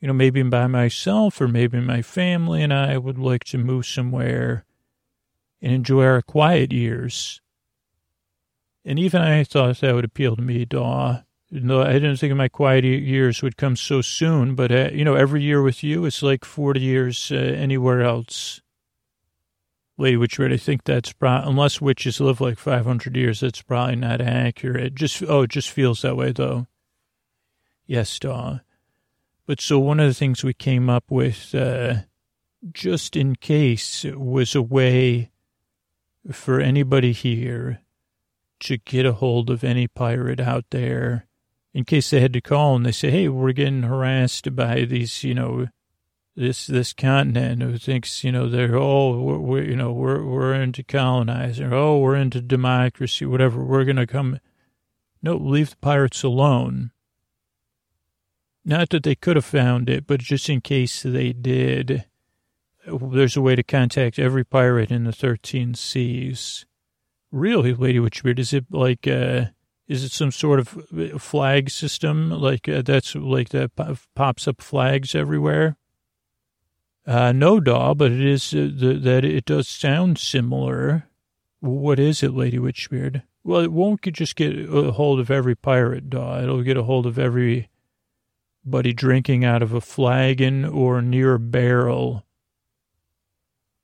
you 0.00 0.08
know, 0.08 0.14
maybe 0.14 0.42
by 0.42 0.66
myself 0.66 1.40
or 1.40 1.48
maybe 1.48 1.78
my 1.78 2.00
family 2.00 2.62
and 2.62 2.72
I 2.72 2.96
would 2.96 3.18
like 3.18 3.44
to 3.44 3.58
move 3.58 3.84
somewhere 3.84 4.64
and 5.60 5.72
enjoy 5.72 6.04
our 6.04 6.22
quiet 6.22 6.72
years. 6.72 7.42
And 8.84 8.98
even 8.98 9.20
I 9.20 9.44
thought 9.44 9.78
that 9.80 9.94
would 9.94 10.04
appeal 10.04 10.36
to 10.36 10.42
me, 10.42 10.64
Daw. 10.64 11.22
No, 11.50 11.82
I 11.82 11.94
didn't 11.94 12.16
think 12.16 12.34
my 12.34 12.48
quiet 12.48 12.84
years 12.84 13.42
would 13.42 13.56
come 13.56 13.74
so 13.74 14.02
soon, 14.02 14.54
but, 14.54 14.70
uh, 14.70 14.90
you 14.92 15.04
know, 15.04 15.16
every 15.16 15.42
year 15.42 15.62
with 15.62 15.82
you, 15.82 16.04
it's 16.06 16.22
like 16.22 16.44
40 16.44 16.80
years 16.80 17.32
uh, 17.32 17.36
anywhere 17.36 18.02
else. 18.02 18.62
Lady 19.98 20.16
Witchbeard, 20.16 20.52
I 20.52 20.56
think 20.56 20.84
that's 20.84 21.12
probably, 21.12 21.50
unless 21.50 21.80
witches 21.80 22.20
live 22.20 22.40
like 22.40 22.58
500 22.58 23.16
years, 23.16 23.40
that's 23.40 23.62
probably 23.62 23.96
not 23.96 24.20
accurate. 24.20 24.94
Just, 24.94 25.22
oh, 25.24 25.42
it 25.42 25.50
just 25.50 25.70
feels 25.70 26.02
that 26.02 26.16
way, 26.16 26.30
though. 26.30 26.68
Yes, 27.84 28.16
Daw. 28.18 28.60
But 29.44 29.60
so 29.60 29.80
one 29.80 29.98
of 29.98 30.06
the 30.06 30.14
things 30.14 30.44
we 30.44 30.54
came 30.54 30.88
up 30.88 31.10
with, 31.10 31.52
uh, 31.54 31.94
just 32.72 33.16
in 33.16 33.34
case, 33.34 34.04
was 34.04 34.54
a 34.54 34.62
way 34.62 35.32
for 36.30 36.60
anybody 36.60 37.12
here 37.12 37.80
to 38.60 38.78
get 38.78 39.06
a 39.06 39.12
hold 39.12 39.50
of 39.50 39.64
any 39.64 39.88
pirate 39.88 40.40
out 40.40 40.64
there 40.70 41.26
in 41.72 41.84
case 41.84 42.10
they 42.10 42.20
had 42.20 42.32
to 42.32 42.40
call 42.40 42.76
and 42.76 42.84
they 42.84 42.92
say, 42.92 43.10
hey, 43.10 43.28
we're 43.28 43.52
getting 43.52 43.82
harassed 43.82 44.54
by 44.54 44.84
these, 44.84 45.22
you 45.22 45.34
know, 45.34 45.68
this 46.36 46.66
this 46.66 46.92
continent 46.92 47.62
who 47.62 47.76
thinks, 47.76 48.24
you 48.24 48.32
know, 48.32 48.48
they're, 48.48 48.76
oh, 48.76 49.20
we're, 49.20 49.38
we're 49.38 49.62
you 49.62 49.76
know, 49.76 49.92
we're, 49.92 50.24
we're 50.24 50.54
into 50.54 50.82
colonizing, 50.82 51.72
oh, 51.72 51.98
we're 51.98 52.16
into 52.16 52.40
democracy, 52.40 53.26
whatever, 53.26 53.62
we're 53.62 53.84
going 53.84 53.96
to 53.96 54.06
come. 54.06 54.40
No, 55.22 55.36
leave 55.36 55.70
the 55.70 55.76
pirates 55.76 56.22
alone. 56.22 56.92
Not 58.64 58.90
that 58.90 59.02
they 59.02 59.14
could 59.14 59.36
have 59.36 59.44
found 59.44 59.88
it, 59.88 60.06
but 60.06 60.20
just 60.20 60.48
in 60.48 60.60
case 60.60 61.02
they 61.02 61.32
did, 61.32 62.06
there's 62.86 63.36
a 63.36 63.40
way 63.40 63.54
to 63.54 63.62
contact 63.62 64.18
every 64.18 64.44
pirate 64.44 64.90
in 64.90 65.04
the 65.04 65.12
13 65.12 65.74
seas. 65.74 66.66
Really, 67.32 67.74
Lady 67.74 67.98
Witchbeard, 67.98 68.38
is 68.38 68.52
it 68.52 68.66
like, 68.70 69.06
uh, 69.06 69.46
is 69.86 70.04
it 70.04 70.12
some 70.12 70.30
sort 70.30 70.60
of 70.60 70.68
flag 71.18 71.70
system? 71.70 72.30
Like, 72.30 72.68
uh, 72.68 72.82
that's 72.82 73.14
like 73.14 73.50
that 73.50 73.70
pops 74.14 74.48
up 74.48 74.60
flags 74.60 75.14
everywhere? 75.14 75.76
Uh, 77.06 77.32
no, 77.32 77.60
Daw, 77.60 77.94
but 77.94 78.12
it 78.12 78.20
is 78.20 78.52
uh, 78.52 78.68
the, 78.72 78.94
that 78.94 79.24
it 79.24 79.44
does 79.44 79.68
sound 79.68 80.18
similar. 80.18 81.08
What 81.60 81.98
is 81.98 82.22
it, 82.22 82.34
Lady 82.34 82.58
Witchbeard? 82.58 83.22
Well, 83.42 83.60
it 83.60 83.72
won't 83.72 84.02
just 84.02 84.36
get 84.36 84.56
a 84.68 84.92
hold 84.92 85.18
of 85.18 85.30
every 85.30 85.54
pirate, 85.54 86.10
Daw. 86.10 86.42
It'll 86.42 86.62
get 86.62 86.76
a 86.76 86.82
hold 86.82 87.06
of 87.06 87.18
every 87.18 87.68
buddy 88.64 88.92
drinking 88.92 89.44
out 89.44 89.62
of 89.62 89.72
a 89.72 89.80
flagon 89.80 90.64
or 90.64 91.00
near 91.00 91.34
a 91.34 91.40
barrel 91.40 92.24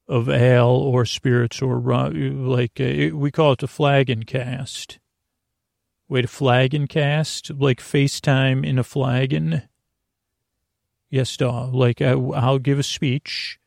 of 0.09 0.28
ale 0.28 0.66
or 0.66 1.04
spirits 1.04 1.61
or 1.61 1.78
rum, 1.78 2.46
like 2.46 2.80
uh, 2.80 3.14
we 3.14 3.30
call 3.30 3.52
it 3.52 3.59
the 3.61 3.66
flagon 3.66 4.22
cast. 4.24 4.98
Wait, 6.09 6.24
a 6.24 6.28
flagon 6.28 6.86
cast, 6.86 7.50
like 7.50 7.80
FaceTime 7.80 8.64
in 8.64 8.78
a 8.78 8.84
flagon. 8.84 9.62
Yes, 11.11 11.36
Daw. 11.36 11.70
Like 11.72 12.00
I, 12.00 12.12
I'll 12.12 12.61
give 12.61 12.78
a 12.78 12.84
speech, 12.84 13.59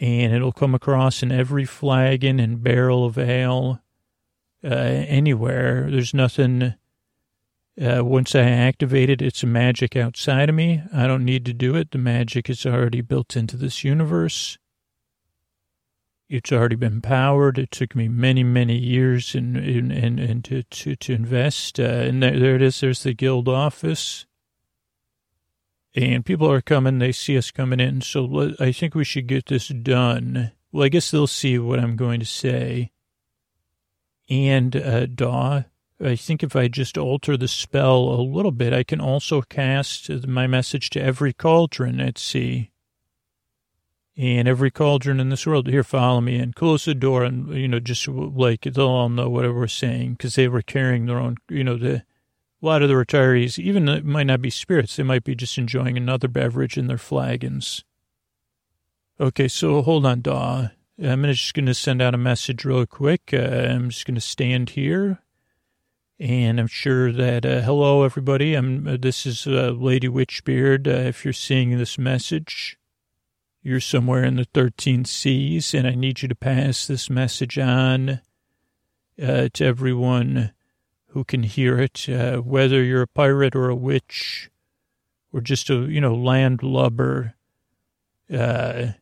and 0.00 0.32
it'll 0.32 0.52
come 0.52 0.74
across 0.74 1.22
in 1.22 1.30
every 1.30 1.64
flagon 1.64 2.40
and 2.40 2.62
barrel 2.62 3.04
of 3.04 3.16
ale, 3.16 3.80
uh, 4.64 4.68
anywhere. 4.68 5.88
There's 5.90 6.12
nothing 6.12 6.74
uh, 7.80 8.04
once 8.04 8.34
I 8.34 8.42
activate 8.42 9.08
it, 9.08 9.22
it's 9.22 9.42
a 9.42 9.46
magic 9.46 9.96
outside 9.96 10.50
of 10.50 10.54
me. 10.54 10.82
I 10.92 11.06
don't 11.06 11.24
need 11.24 11.46
to 11.46 11.54
do 11.54 11.76
it. 11.76 11.92
The 11.92 11.98
magic 11.98 12.50
is 12.50 12.66
already 12.66 13.00
built 13.00 13.36
into 13.36 13.56
this 13.56 13.84
universe. 13.84 14.58
It's 16.30 16.52
already 16.52 16.76
been 16.76 17.00
powered. 17.00 17.58
It 17.58 17.72
took 17.72 17.96
me 17.96 18.06
many, 18.06 18.44
many 18.44 18.78
years 18.78 19.34
in, 19.34 19.56
in, 19.56 19.90
in, 19.90 20.20
in 20.20 20.42
to, 20.42 20.62
to, 20.62 20.94
to 20.94 21.12
invest. 21.12 21.80
Uh, 21.80 21.82
and 21.82 22.22
there, 22.22 22.38
there 22.38 22.54
it 22.54 22.62
is. 22.62 22.80
There's 22.80 23.02
the 23.02 23.14
guild 23.14 23.48
office. 23.48 24.26
And 25.96 26.24
people 26.24 26.48
are 26.48 26.60
coming. 26.60 27.00
They 27.00 27.10
see 27.10 27.36
us 27.36 27.50
coming 27.50 27.80
in. 27.80 28.00
So 28.00 28.54
I 28.60 28.70
think 28.70 28.94
we 28.94 29.04
should 29.04 29.26
get 29.26 29.46
this 29.46 29.66
done. 29.66 30.52
Well, 30.70 30.84
I 30.84 30.88
guess 30.88 31.10
they'll 31.10 31.26
see 31.26 31.58
what 31.58 31.80
I'm 31.80 31.96
going 31.96 32.20
to 32.20 32.26
say. 32.26 32.92
And, 34.28 34.76
uh, 34.76 35.06
Daw, 35.06 35.64
I 36.00 36.14
think 36.14 36.44
if 36.44 36.54
I 36.54 36.68
just 36.68 36.96
alter 36.96 37.36
the 37.36 37.48
spell 37.48 37.98
a 37.98 38.22
little 38.22 38.52
bit, 38.52 38.72
I 38.72 38.84
can 38.84 39.00
also 39.00 39.42
cast 39.42 40.08
my 40.28 40.46
message 40.46 40.90
to 40.90 41.02
every 41.02 41.32
cauldron 41.32 42.00
at 42.00 42.18
sea. 42.18 42.69
And 44.16 44.48
every 44.48 44.70
cauldron 44.70 45.20
in 45.20 45.30
this 45.30 45.46
world, 45.46 45.68
here, 45.68 45.84
follow 45.84 46.20
me 46.20 46.36
and 46.36 46.54
close 46.54 46.84
the 46.84 46.94
door 46.94 47.24
and, 47.24 47.54
you 47.54 47.68
know, 47.68 47.80
just 47.80 48.06
like 48.08 48.62
they'll 48.62 48.86
all 48.86 49.08
know 49.08 49.30
what 49.30 49.44
we're 49.54 49.66
saying 49.66 50.12
because 50.12 50.34
they 50.34 50.48
were 50.48 50.62
carrying 50.62 51.06
their 51.06 51.18
own, 51.18 51.36
you 51.48 51.64
know, 51.64 51.76
the, 51.76 51.96
a 51.96 52.02
lot 52.66 52.82
of 52.82 52.88
the 52.88 52.94
retirees, 52.94 53.58
even 53.58 53.88
it 53.88 54.04
might 54.04 54.26
not 54.26 54.42
be 54.42 54.50
spirits, 54.50 54.96
they 54.96 55.02
might 55.02 55.24
be 55.24 55.34
just 55.34 55.56
enjoying 55.56 55.96
another 55.96 56.28
beverage 56.28 56.76
in 56.76 56.86
their 56.86 56.98
flagons. 56.98 57.84
Okay, 59.18 59.48
so 59.48 59.80
hold 59.80 60.04
on, 60.04 60.20
Daw. 60.20 60.68
I'm 61.02 61.24
just 61.24 61.54
going 61.54 61.66
to 61.66 61.74
send 61.74 62.02
out 62.02 62.14
a 62.14 62.18
message 62.18 62.64
real 62.64 62.84
quick. 62.84 63.30
Uh, 63.32 63.38
I'm 63.38 63.88
just 63.88 64.04
going 64.04 64.16
to 64.16 64.20
stand 64.20 64.70
here 64.70 65.20
and 66.20 66.60
I'm 66.60 66.66
sure 66.66 67.10
that, 67.12 67.46
uh, 67.46 67.62
hello, 67.62 68.02
everybody. 68.02 68.54
I'm, 68.54 68.86
uh, 68.86 68.98
this 69.00 69.24
is 69.24 69.46
uh, 69.46 69.70
Lady 69.70 70.06
Witchbeard. 70.06 70.86
Uh, 70.86 71.08
if 71.08 71.24
you're 71.24 71.32
seeing 71.32 71.78
this 71.78 71.96
message, 71.96 72.76
you're 73.62 73.80
somewhere 73.80 74.24
in 74.24 74.36
the 74.36 74.46
13 74.54 75.04
seas, 75.04 75.74
and 75.74 75.86
I 75.86 75.94
need 75.94 76.22
you 76.22 76.28
to 76.28 76.34
pass 76.34 76.86
this 76.86 77.10
message 77.10 77.58
on 77.58 78.20
uh, 79.22 79.48
to 79.52 79.64
everyone 79.64 80.52
who 81.08 81.24
can 81.24 81.42
hear 81.42 81.78
it, 81.78 82.08
uh, 82.08 82.38
whether 82.38 82.82
you're 82.82 83.02
a 83.02 83.06
pirate 83.06 83.54
or 83.54 83.68
a 83.68 83.74
witch 83.74 84.50
or 85.32 85.40
just 85.40 85.68
a, 85.68 85.74
you 85.74 86.00
know, 86.00 86.14
landlubber. 86.14 87.34
Uh, 88.32 88.92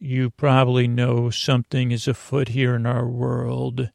you 0.00 0.30
probably 0.30 0.88
know 0.88 1.30
something 1.30 1.90
is 1.90 2.08
afoot 2.08 2.48
here 2.48 2.74
in 2.74 2.86
our 2.86 3.06
world. 3.06 3.90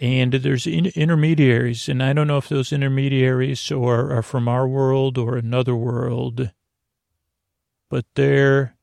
And 0.00 0.32
there's 0.32 0.66
in- 0.66 0.92
intermediaries, 0.94 1.88
and 1.88 2.02
I 2.02 2.12
don't 2.12 2.26
know 2.28 2.38
if 2.38 2.48
those 2.48 2.72
intermediaries 2.72 3.70
are, 3.70 4.12
are 4.12 4.22
from 4.22 4.48
our 4.48 4.66
world 4.66 5.18
or 5.18 5.36
another 5.36 5.74
world, 5.74 6.52
but 7.88 8.04
their 8.14 8.77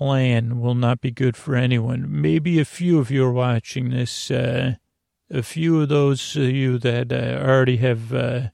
plan 0.00 0.58
will 0.58 0.74
not 0.74 1.02
be 1.02 1.10
good 1.10 1.36
for 1.36 1.54
anyone. 1.54 2.06
Maybe 2.08 2.58
a 2.58 2.64
few 2.64 2.98
of 2.98 3.10
you 3.10 3.26
are 3.26 3.32
watching 3.32 3.90
this, 3.90 4.30
uh, 4.30 4.76
a 5.30 5.42
few 5.42 5.82
of 5.82 5.90
those 5.90 6.34
of 6.36 6.48
you 6.48 6.78
that 6.78 7.12
uh, 7.12 7.38
already 7.46 7.76
have 7.76 8.14
uh, 8.14 8.48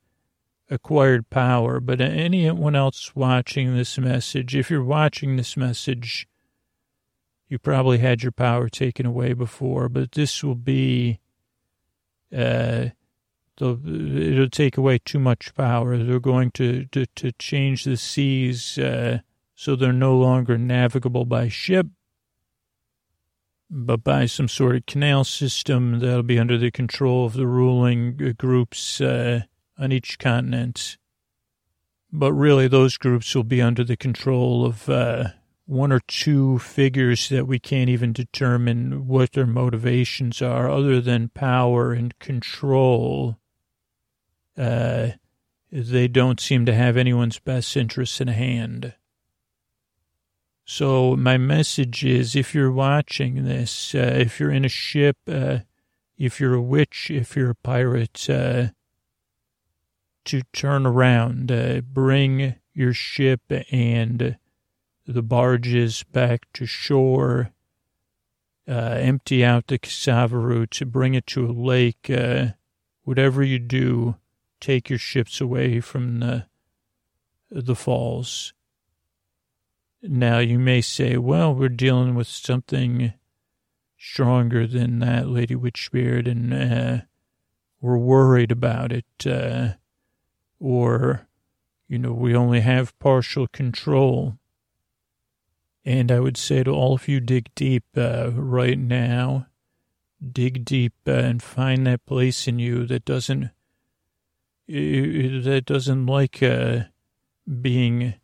acquired 0.68 1.30
power, 1.30 1.78
but 1.78 2.00
anyone 2.00 2.74
else 2.74 3.14
watching 3.14 3.76
this 3.76 3.96
message, 3.96 4.56
if 4.56 4.72
you're 4.72 4.82
watching 4.82 5.36
this 5.36 5.56
message, 5.56 6.26
you 7.48 7.60
probably 7.60 7.98
had 7.98 8.24
your 8.24 8.32
power 8.32 8.68
taken 8.68 9.06
away 9.06 9.32
before, 9.32 9.88
but 9.88 10.10
this 10.10 10.42
will 10.42 10.56
be, 10.56 11.20
uh, 12.36 12.86
it'll 13.60 14.50
take 14.50 14.76
away 14.76 14.98
too 14.98 15.20
much 15.20 15.54
power. 15.54 15.96
They're 15.96 16.18
going 16.18 16.50
to, 16.52 16.86
to, 16.86 17.06
to 17.06 17.30
change 17.38 17.84
the 17.84 17.96
seas, 17.96 18.78
uh, 18.78 19.20
so 19.56 19.74
they're 19.74 19.92
no 19.92 20.16
longer 20.16 20.58
navigable 20.58 21.24
by 21.24 21.48
ship, 21.48 21.86
but 23.70 24.04
by 24.04 24.26
some 24.26 24.48
sort 24.48 24.76
of 24.76 24.86
canal 24.86 25.24
system 25.24 25.98
that'll 25.98 26.22
be 26.22 26.38
under 26.38 26.58
the 26.58 26.70
control 26.70 27.24
of 27.24 27.32
the 27.32 27.46
ruling 27.46 28.34
groups, 28.38 29.00
uh, 29.00 29.40
on 29.78 29.92
each 29.92 30.18
continent. 30.18 30.98
But 32.12 32.32
really, 32.34 32.68
those 32.68 32.98
groups 32.98 33.34
will 33.34 33.44
be 33.44 33.62
under 33.62 33.82
the 33.82 33.96
control 33.96 34.64
of, 34.64 34.88
uh, 34.88 35.28
one 35.64 35.90
or 35.90 36.00
two 36.00 36.58
figures 36.60 37.28
that 37.30 37.46
we 37.46 37.58
can't 37.58 37.90
even 37.90 38.12
determine 38.12 39.08
what 39.08 39.32
their 39.32 39.46
motivations 39.46 40.40
are 40.40 40.70
other 40.70 41.00
than 41.00 41.30
power 41.30 41.92
and 41.92 42.16
control. 42.20 43.36
Uh, 44.56 45.08
they 45.72 46.06
don't 46.06 46.40
seem 46.40 46.64
to 46.66 46.74
have 46.74 46.96
anyone's 46.96 47.40
best 47.40 47.76
interests 47.76 48.20
in 48.20 48.28
hand. 48.28 48.94
So 50.68 51.14
my 51.14 51.38
message 51.38 52.04
is, 52.04 52.34
if 52.34 52.52
you're 52.52 52.72
watching 52.72 53.44
this, 53.44 53.94
uh, 53.94 54.16
if 54.16 54.40
you're 54.40 54.50
in 54.50 54.64
a 54.64 54.68
ship, 54.68 55.16
uh, 55.28 55.58
if 56.18 56.40
you're 56.40 56.54
a 56.54 56.60
witch, 56.60 57.08
if 57.08 57.36
you're 57.36 57.50
a 57.50 57.54
pirate, 57.54 58.28
uh, 58.28 58.68
to 60.24 60.42
turn 60.52 60.84
around, 60.84 61.52
uh, 61.52 61.82
bring 61.82 62.56
your 62.74 62.92
ship 62.92 63.42
and 63.70 64.38
the 65.06 65.22
barges 65.22 66.02
back 66.02 66.46
to 66.54 66.66
shore, 66.66 67.52
uh, 68.66 68.72
empty 68.98 69.44
out 69.44 69.68
the 69.68 69.78
cassava 69.78 70.36
roots, 70.36 70.80
bring 70.80 71.14
it 71.14 71.28
to 71.28 71.46
a 71.46 71.52
lake. 71.52 72.10
Uh, 72.10 72.48
whatever 73.04 73.44
you 73.44 73.60
do, 73.60 74.16
take 74.58 74.90
your 74.90 74.98
ships 74.98 75.40
away 75.40 75.78
from 75.78 76.18
the, 76.18 76.46
the 77.52 77.76
falls. 77.76 78.52
Now, 80.02 80.38
you 80.38 80.58
may 80.58 80.80
say, 80.80 81.16
well, 81.16 81.54
we're 81.54 81.68
dealing 81.68 82.14
with 82.14 82.26
something 82.28 83.14
stronger 83.98 84.66
than 84.66 84.98
that, 85.00 85.28
Lady 85.28 85.54
Witchbeard, 85.54 86.28
and 86.28 86.52
uh, 86.52 87.04
we're 87.80 87.98
worried 87.98 88.52
about 88.52 88.92
it. 88.92 89.06
Uh, 89.26 89.74
or, 90.60 91.26
you 91.88 91.98
know, 91.98 92.12
we 92.12 92.34
only 92.34 92.60
have 92.60 92.98
partial 92.98 93.46
control. 93.48 94.38
And 95.84 96.10
I 96.10 96.20
would 96.20 96.36
say 96.36 96.62
to 96.62 96.70
all 96.70 96.94
of 96.94 97.08
you, 97.08 97.20
dig 97.20 97.48
deep 97.54 97.84
uh, 97.96 98.30
right 98.32 98.78
now. 98.78 99.46
Dig 100.32 100.64
deep 100.64 100.94
uh, 101.06 101.12
and 101.12 101.42
find 101.42 101.86
that 101.86 102.06
place 102.06 102.48
in 102.48 102.58
you 102.58 102.86
that 102.86 103.04
doesn't 103.04 103.50
that 104.68 105.62
doesn't 105.64 106.06
like 106.06 106.42
uh, 106.42 106.80
being 107.60 108.14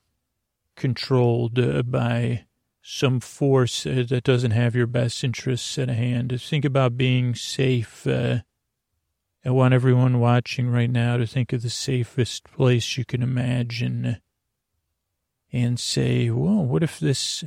controlled 0.83 1.61
uh, 1.61 1.81
by 1.85 2.45
some 2.83 3.21
force 3.21 3.87
uh, 3.87 4.03
that 4.09 4.25
doesn't 4.25 4.51
have 4.51 4.75
your 4.75 4.89
best 4.89 5.23
interests 5.23 5.79
at 5.79 5.89
hand. 5.89 6.43
Think 6.43 6.65
about 6.65 6.97
being 6.97 7.37
safe. 7.37 8.05
Uh, 8.05 8.39
I 9.45 9.51
want 9.51 9.75
everyone 9.75 10.19
watching 10.19 10.69
right 10.69 10.91
now 10.91 11.19
to 11.19 11.25
think 11.25 11.53
of 11.53 11.63
the 11.63 11.71
safest 11.71 12.43
place 12.43 12.99
you 12.99 13.05
can 13.05 13.23
imagine 13.23 14.17
and 15.53 15.79
say, 15.79 16.31
well, 16.31 16.65
what 16.65 16.83
if 16.83 16.99
this 16.99 17.45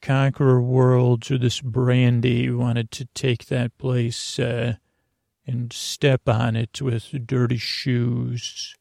conqueror 0.00 0.62
world 0.62 1.30
or 1.30 1.36
this 1.36 1.60
brandy 1.60 2.48
wanted 2.48 2.90
to 2.92 3.04
take 3.12 3.48
that 3.48 3.76
place 3.76 4.38
uh, 4.38 4.76
and 5.46 5.70
step 5.70 6.26
on 6.26 6.56
it 6.56 6.80
with 6.80 7.26
dirty 7.26 7.58
shoes? 7.58 8.74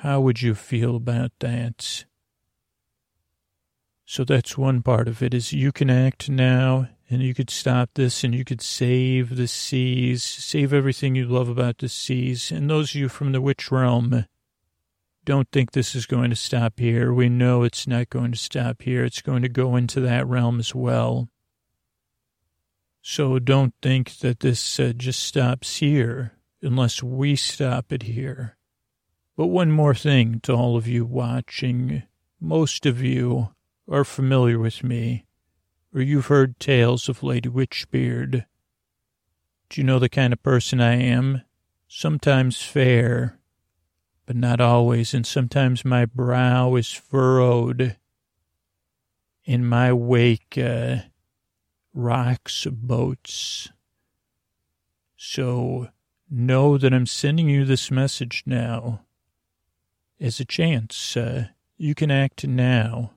How 0.00 0.20
would 0.20 0.42
you 0.42 0.54
feel 0.54 0.94
about 0.94 1.32
that? 1.38 2.04
So 4.12 4.24
that's 4.24 4.58
one 4.58 4.82
part 4.82 5.08
of 5.08 5.22
it 5.22 5.32
is 5.32 5.54
you 5.54 5.72
can 5.72 5.88
act 5.88 6.28
now 6.28 6.90
and 7.08 7.22
you 7.22 7.32
could 7.32 7.48
stop 7.48 7.88
this 7.94 8.22
and 8.22 8.34
you 8.34 8.44
could 8.44 8.60
save 8.60 9.36
the 9.36 9.48
seas, 9.48 10.22
save 10.22 10.74
everything 10.74 11.14
you 11.14 11.24
love 11.24 11.48
about 11.48 11.78
the 11.78 11.88
seas. 11.88 12.50
And 12.52 12.68
those 12.68 12.90
of 12.90 12.96
you 12.96 13.08
from 13.08 13.32
the 13.32 13.40
witch 13.40 13.72
realm, 13.72 14.26
don't 15.24 15.48
think 15.50 15.72
this 15.72 15.94
is 15.94 16.04
going 16.04 16.28
to 16.28 16.36
stop 16.36 16.78
here. 16.78 17.10
We 17.10 17.30
know 17.30 17.62
it's 17.62 17.86
not 17.86 18.10
going 18.10 18.32
to 18.32 18.38
stop 18.38 18.82
here. 18.82 19.02
It's 19.02 19.22
going 19.22 19.40
to 19.40 19.48
go 19.48 19.76
into 19.76 19.98
that 20.00 20.26
realm 20.26 20.58
as 20.58 20.74
well. 20.74 21.30
So 23.00 23.38
don't 23.38 23.72
think 23.80 24.18
that 24.18 24.40
this 24.40 24.78
uh, 24.78 24.92
just 24.94 25.20
stops 25.20 25.78
here 25.78 26.32
unless 26.60 27.02
we 27.02 27.34
stop 27.34 27.90
it 27.90 28.02
here. 28.02 28.58
But 29.38 29.46
one 29.46 29.70
more 29.70 29.94
thing 29.94 30.40
to 30.40 30.52
all 30.52 30.76
of 30.76 30.86
you 30.86 31.06
watching. 31.06 32.02
Most 32.38 32.84
of 32.84 33.00
you 33.00 33.48
are 33.92 34.04
familiar 34.04 34.58
with 34.58 34.82
me, 34.82 35.26
or 35.94 36.00
you've 36.00 36.26
heard 36.26 36.58
tales 36.58 37.10
of 37.10 37.22
Lady 37.22 37.48
Witchbeard. 37.48 38.46
Do 39.68 39.80
you 39.80 39.84
know 39.84 39.98
the 39.98 40.08
kind 40.08 40.32
of 40.32 40.42
person 40.42 40.80
I 40.80 40.94
am? 40.94 41.42
Sometimes 41.88 42.62
fair, 42.62 43.38
but 44.24 44.34
not 44.34 44.62
always, 44.62 45.12
and 45.12 45.26
sometimes 45.26 45.84
my 45.84 46.06
brow 46.06 46.74
is 46.76 46.90
furrowed. 46.90 47.96
In 49.44 49.66
my 49.66 49.92
wake, 49.92 50.56
uh, 50.56 50.98
rocks 51.92 52.66
boats. 52.70 53.68
So 55.16 55.88
know 56.30 56.78
that 56.78 56.94
I'm 56.94 57.06
sending 57.06 57.48
you 57.48 57.66
this 57.66 57.90
message 57.90 58.44
now 58.46 59.02
as 60.18 60.40
a 60.40 60.46
chance. 60.46 61.14
Uh, 61.14 61.48
you 61.76 61.94
can 61.94 62.10
act 62.10 62.46
now 62.46 63.12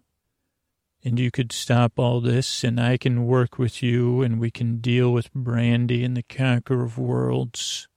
and 1.05 1.17
you 1.17 1.31
could 1.31 1.53
stop 1.53 1.97
all 1.97 2.19
this 2.19 2.63
and 2.63 2.81
I 2.81 2.97
can 2.97 3.25
work 3.25 3.57
with 3.57 3.81
you 3.81 4.21
and 4.21 4.39
we 4.39 4.51
can 4.51 4.79
deal 4.79 5.13
with 5.13 5.33
Brandy 5.33 6.03
and 6.03 6.17
the 6.17 6.23
Conqueror 6.23 6.83
of 6.83 6.97
Worlds. 6.97 7.87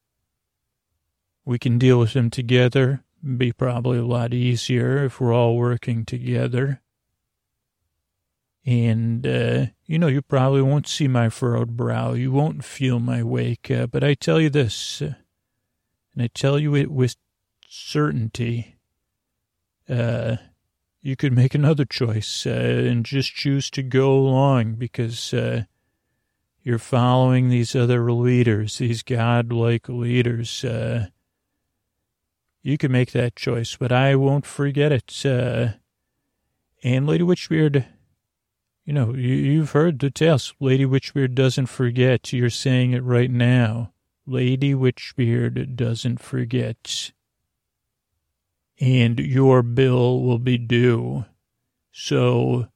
We 1.44 1.58
can 1.58 1.78
deal 1.78 1.98
with 1.98 2.12
them 2.12 2.30
together 2.30 3.02
be 3.22 3.52
probably 3.52 3.98
a 3.98 4.06
lot 4.06 4.32
easier 4.32 5.04
if 5.04 5.20
we're 5.20 5.34
all 5.34 5.56
working 5.56 6.04
together. 6.04 6.80
And, 8.64 9.26
uh, 9.26 9.66
you 9.86 9.98
know, 9.98 10.08
you 10.08 10.20
probably 10.22 10.62
won't 10.62 10.86
see 10.86 11.08
my 11.08 11.28
furrowed 11.30 11.76
brow. 11.76 12.12
You 12.12 12.30
won't 12.30 12.64
feel 12.64 13.00
my 13.00 13.22
wake. 13.22 13.70
Uh, 13.70 13.86
but 13.86 14.04
I 14.04 14.14
tell 14.14 14.40
you 14.40 14.50
this, 14.50 15.00
uh, 15.00 15.14
and 16.12 16.22
I 16.22 16.28
tell 16.28 16.58
you 16.58 16.74
it 16.74 16.90
with 16.90 17.16
certainty, 17.66 18.76
uh, 19.88 20.36
you 21.08 21.16
could 21.16 21.32
make 21.32 21.54
another 21.54 21.86
choice 21.86 22.46
uh, 22.46 22.50
and 22.50 23.02
just 23.02 23.32
choose 23.32 23.70
to 23.70 23.82
go 23.82 24.12
along 24.12 24.74
because 24.74 25.32
uh, 25.32 25.64
you're 26.62 26.78
following 26.78 27.48
these 27.48 27.74
other 27.74 28.12
leaders, 28.12 28.76
these 28.76 29.02
godlike 29.02 29.88
leaders. 29.88 30.62
Uh, 30.62 31.06
you 32.62 32.76
can 32.76 32.92
make 32.92 33.12
that 33.12 33.36
choice, 33.36 33.74
but 33.74 33.90
I 33.90 34.16
won't 34.16 34.44
forget 34.44 34.92
it. 34.92 35.24
Uh, 35.24 35.68
and 36.84 37.06
Lady 37.06 37.24
Witchbeard, 37.24 37.86
you 38.84 38.92
know, 38.92 39.14
you, 39.14 39.60
have 39.60 39.72
heard 39.72 40.00
the 40.00 40.10
tales. 40.10 40.52
Lady 40.60 40.84
Witchbeard 40.84 41.34
doesn't 41.34 41.70
forget. 41.70 42.34
You're 42.34 42.50
saying 42.50 42.92
it 42.92 43.02
right 43.02 43.30
now. 43.30 43.94
Lady 44.26 44.74
Witchbeard 44.74 45.74
doesn't 45.74 46.20
forget. 46.20 47.12
And 48.80 49.18
your 49.18 49.62
bill 49.62 50.22
will 50.22 50.38
be 50.38 50.58
due. 50.58 51.24
So, 51.90 52.68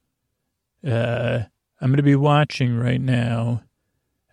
uh, 0.85 1.39
I'm 1.79 1.89
going 1.89 1.97
to 1.97 2.03
be 2.03 2.15
watching 2.15 2.77
right 2.77 3.01
now. 3.01 3.63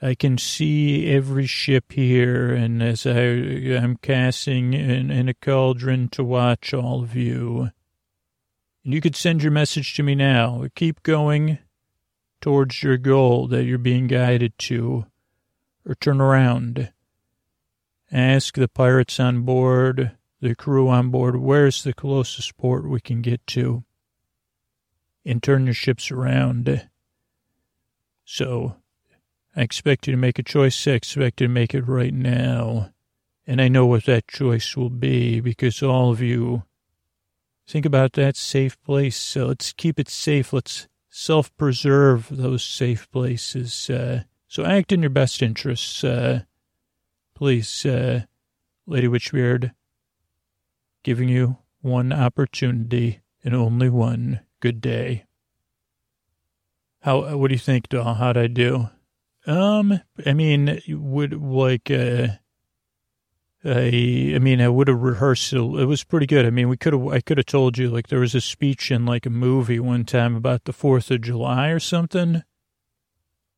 I 0.03 0.15
can 0.15 0.39
see 0.39 1.09
every 1.09 1.47
ship 1.47 1.93
here, 1.93 2.53
and 2.55 2.83
as 2.83 3.07
I, 3.07 3.21
I'm 3.21 3.97
casting 3.97 4.73
in, 4.73 5.11
in 5.11 5.29
a 5.29 5.35
cauldron 5.35 6.09
to 6.11 6.25
watch 6.25 6.73
all 6.73 7.03
of 7.03 7.15
you. 7.15 7.71
And 8.85 8.95
you 8.95 9.01
could 9.01 9.15
send 9.15 9.43
your 9.43 9.53
message 9.53 9.95
to 9.97 10.03
me 10.03 10.15
now. 10.15 10.65
Keep 10.75 11.03
going 11.03 11.59
towards 12.41 12.83
your 12.83 12.97
goal 12.97 13.47
that 13.49 13.65
you're 13.65 13.79
being 13.79 14.07
guided 14.07 14.57
to, 14.59 15.05
or 15.85 15.95
turn 15.97 16.21
around. 16.21 16.93
Ask 18.11 18.55
the 18.55 18.69
pirates 18.69 19.21
on 19.21 19.43
board, 19.43 20.13
the 20.41 20.55
crew 20.55 20.89
on 20.89 21.11
board, 21.11 21.37
where's 21.37 21.83
the 21.83 21.93
closest 21.93 22.57
port 22.57 22.89
we 22.89 23.01
can 23.01 23.23
get 23.23 23.47
to? 23.49 23.85
And 25.25 25.43
turn 25.43 25.67
your 25.67 25.75
ships 25.75 26.11
around. 26.11 26.89
So, 28.25 28.77
I 29.55 29.63
expect 29.63 30.07
you 30.07 30.13
to 30.13 30.17
make 30.17 30.39
a 30.39 30.43
choice. 30.43 30.87
I 30.87 30.93
expect 30.93 31.41
you 31.41 31.49
to 31.49 31.53
make 31.53 31.75
it 31.75 31.87
right 31.87 32.15
now. 32.15 32.91
And 33.47 33.61
I 33.61 33.69
know 33.69 33.85
what 33.85 34.05
that 34.05 34.29
choice 34.29 34.77
will 34.77 34.91
be 34.91 35.41
because 35.41 35.83
all 35.83 36.11
of 36.11 36.21
you 36.21 36.63
think 37.67 37.85
about 37.85 38.13
that 38.13 38.37
safe 38.37 38.81
place. 38.83 39.17
So 39.17 39.47
let's 39.47 39.73
keep 39.73 39.99
it 39.99 40.09
safe. 40.09 40.53
Let's 40.53 40.89
self 41.09 41.55
preserve 41.57 42.29
those 42.31 42.63
safe 42.63 43.11
places. 43.11 43.91
Uh, 43.91 44.23
so 44.47 44.65
act 44.65 44.93
in 44.93 45.03
your 45.03 45.11
best 45.11 45.43
interests. 45.43 46.05
Uh, 46.05 46.43
please, 47.35 47.85
uh, 47.85 48.23
Lady 48.87 49.09
Witchbeard, 49.09 49.73
giving 51.03 51.29
you 51.29 51.59
one 51.81 52.13
opportunity 52.13 53.21
and 53.45 53.55
only 53.55 53.89
one. 53.89 54.41
Good 54.61 54.81
day. 54.81 55.25
How, 57.01 57.37
what 57.37 57.49
do 57.49 57.55
you 57.55 57.59
think, 57.59 57.89
Daw? 57.89 58.15
How'd 58.15 58.37
I 58.37 58.47
do? 58.47 58.91
Um, 59.47 60.01
I 60.27 60.35
mean, 60.35 60.81
would 60.89 61.33
like, 61.33 61.91
uh, 61.91 62.29
I, 63.65 64.33
I 64.35 64.39
mean, 64.39 64.61
I 64.61 64.69
would 64.69 64.89
have 64.89 65.01
rehearsed. 65.01 65.53
It 65.53 65.61
was 65.61 66.05
pretty 66.05 66.27
good. 66.27 66.45
I 66.45 66.51
mean, 66.51 66.69
we 66.69 66.77
could 66.77 66.93
have, 66.93 67.07
I 67.09 67.21
could 67.21 67.39
have 67.39 67.47
told 67.47 67.79
you, 67.79 67.89
like, 67.89 68.09
there 68.09 68.21
was 68.21 68.35
a 68.35 68.41
speech 68.41 68.91
in 68.91 69.07
like 69.07 69.25
a 69.25 69.31
movie 69.31 69.81
one 69.81 70.05
time 70.05 70.37
about 70.37 70.65
the 70.65 70.73
4th 70.73 71.11
of 71.11 71.23
July 71.23 71.69
or 71.69 71.81
something. 71.81 72.43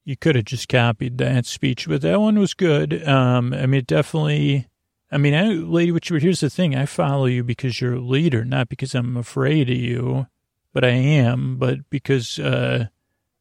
You 0.04 0.16
could 0.16 0.34
have 0.34 0.46
just 0.46 0.68
copied 0.68 1.18
that 1.18 1.46
speech, 1.46 1.88
but 1.88 2.02
that 2.02 2.20
one 2.20 2.38
was 2.38 2.54
good. 2.54 3.06
Um, 3.06 3.52
I 3.52 3.66
mean, 3.66 3.84
definitely, 3.86 4.68
I 5.12 5.18
mean, 5.18 5.34
I, 5.34 5.48
Lady 5.48 5.92
Witchbeard, 5.92 6.22
here's 6.22 6.40
the 6.40 6.48
thing. 6.48 6.74
I 6.74 6.86
follow 6.86 7.26
you 7.26 7.44
because 7.44 7.82
you're 7.82 7.96
a 7.96 8.00
leader, 8.00 8.46
not 8.46 8.70
because 8.70 8.94
I'm 8.94 9.18
afraid 9.18 9.68
of 9.68 9.76
you, 9.76 10.26
but 10.72 10.84
I 10.84 10.88
am, 10.88 11.58
but 11.58 11.90
because, 11.90 12.38
uh, 12.38 12.86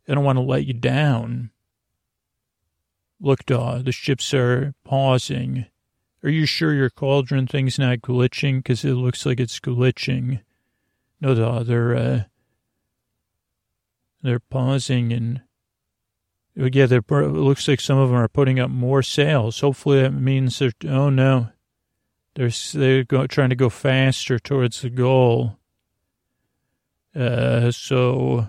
I 0.05 0.13
don't 0.13 0.25
want 0.25 0.37
to 0.37 0.43
let 0.43 0.65
you 0.65 0.73
down. 0.73 1.51
Look, 3.21 3.45
Daw, 3.45 3.77
the 3.77 3.93
ships 3.93 4.33
are 4.33 4.73
pausing. 4.83 5.65
Are 6.23 6.29
you 6.29 6.45
sure 6.45 6.73
your 6.73 6.89
cauldron 6.89 7.47
thing's 7.47 7.79
not 7.79 7.99
glitching? 7.99 8.57
Because 8.57 8.83
it 8.83 8.95
looks 8.95 9.25
like 9.25 9.39
it's 9.39 9.61
glitching. 9.61 10.41
No, 11.21 11.33
Daw, 11.33 11.63
they're, 11.63 11.95
uh, 11.95 12.23
they're 14.21 14.39
pausing 14.39 15.13
and, 15.13 15.41
yeah, 16.53 16.87
it 16.89 17.09
looks 17.09 17.65
like 17.69 17.79
some 17.79 17.97
of 17.97 18.09
them 18.09 18.17
are 18.17 18.27
putting 18.27 18.59
up 18.59 18.69
more 18.69 19.01
sails. 19.01 19.61
Hopefully 19.61 20.01
that 20.01 20.11
means 20.11 20.59
they're, 20.59 20.73
oh 20.85 21.09
no, 21.09 21.47
they're, 22.35 22.51
they're 22.73 23.03
go, 23.03 23.27
trying 23.27 23.49
to 23.49 23.55
go 23.55 23.69
faster 23.69 24.39
towards 24.39 24.81
the 24.81 24.89
goal. 24.89 25.57
Uh, 27.15 27.71
so, 27.71 28.47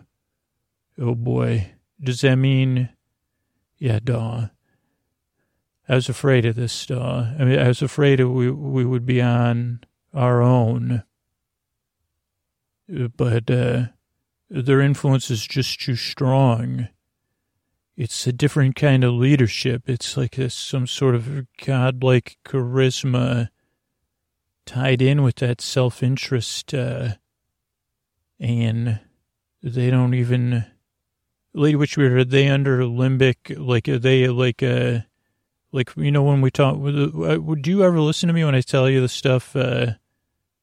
oh 0.98 1.14
boy, 1.14 1.72
does 2.00 2.20
that 2.20 2.36
mean, 2.36 2.90
yeah, 3.78 3.98
Daw. 4.02 4.48
I 5.88 5.94
was 5.96 6.08
afraid 6.08 6.46
of 6.46 6.54
this. 6.54 6.90
Uh, 6.90 7.34
I 7.38 7.44
mean, 7.44 7.58
I 7.58 7.68
was 7.68 7.82
afraid 7.82 8.20
we 8.20 8.50
we 8.50 8.84
would 8.84 9.04
be 9.04 9.20
on 9.20 9.80
our 10.14 10.40
own, 10.40 11.02
but 12.88 13.50
uh, 13.50 13.86
their 14.48 14.80
influence 14.80 15.30
is 15.30 15.46
just 15.46 15.80
too 15.80 15.96
strong. 15.96 16.88
It's 17.96 18.26
a 18.26 18.32
different 18.32 18.76
kind 18.76 19.04
of 19.04 19.12
leadership. 19.12 19.88
It's 19.88 20.16
like 20.16 20.38
some 20.48 20.86
sort 20.86 21.14
of 21.14 21.46
godlike 21.64 22.38
charisma 22.44 23.48
tied 24.66 25.02
in 25.02 25.22
with 25.22 25.36
that 25.36 25.60
self 25.60 26.02
interest, 26.02 26.72
uh, 26.74 27.14
and 28.40 29.00
they 29.62 29.90
don't 29.90 30.14
even. 30.14 30.66
Lady 31.54 31.76
Witchbeard, 31.76 32.12
are 32.12 32.24
they 32.24 32.48
under 32.48 32.78
limbic? 32.80 33.54
Like, 33.58 33.86
are 33.86 33.98
they 33.98 34.26
like 34.28 34.62
a 34.62 35.06
like, 35.72 35.90
you 35.96 36.10
know, 36.10 36.22
when 36.22 36.42
we 36.42 36.50
talk, 36.50 36.76
uh, 36.76 37.40
would 37.40 37.66
you 37.66 37.82
ever 37.82 37.98
listen 38.00 38.26
to 38.28 38.32
me 38.32 38.44
when 38.44 38.54
I 38.54 38.60
tell 38.60 38.88
you 38.88 39.00
the 39.00 39.08
stuff, 39.08 39.56
uh, 39.56 39.94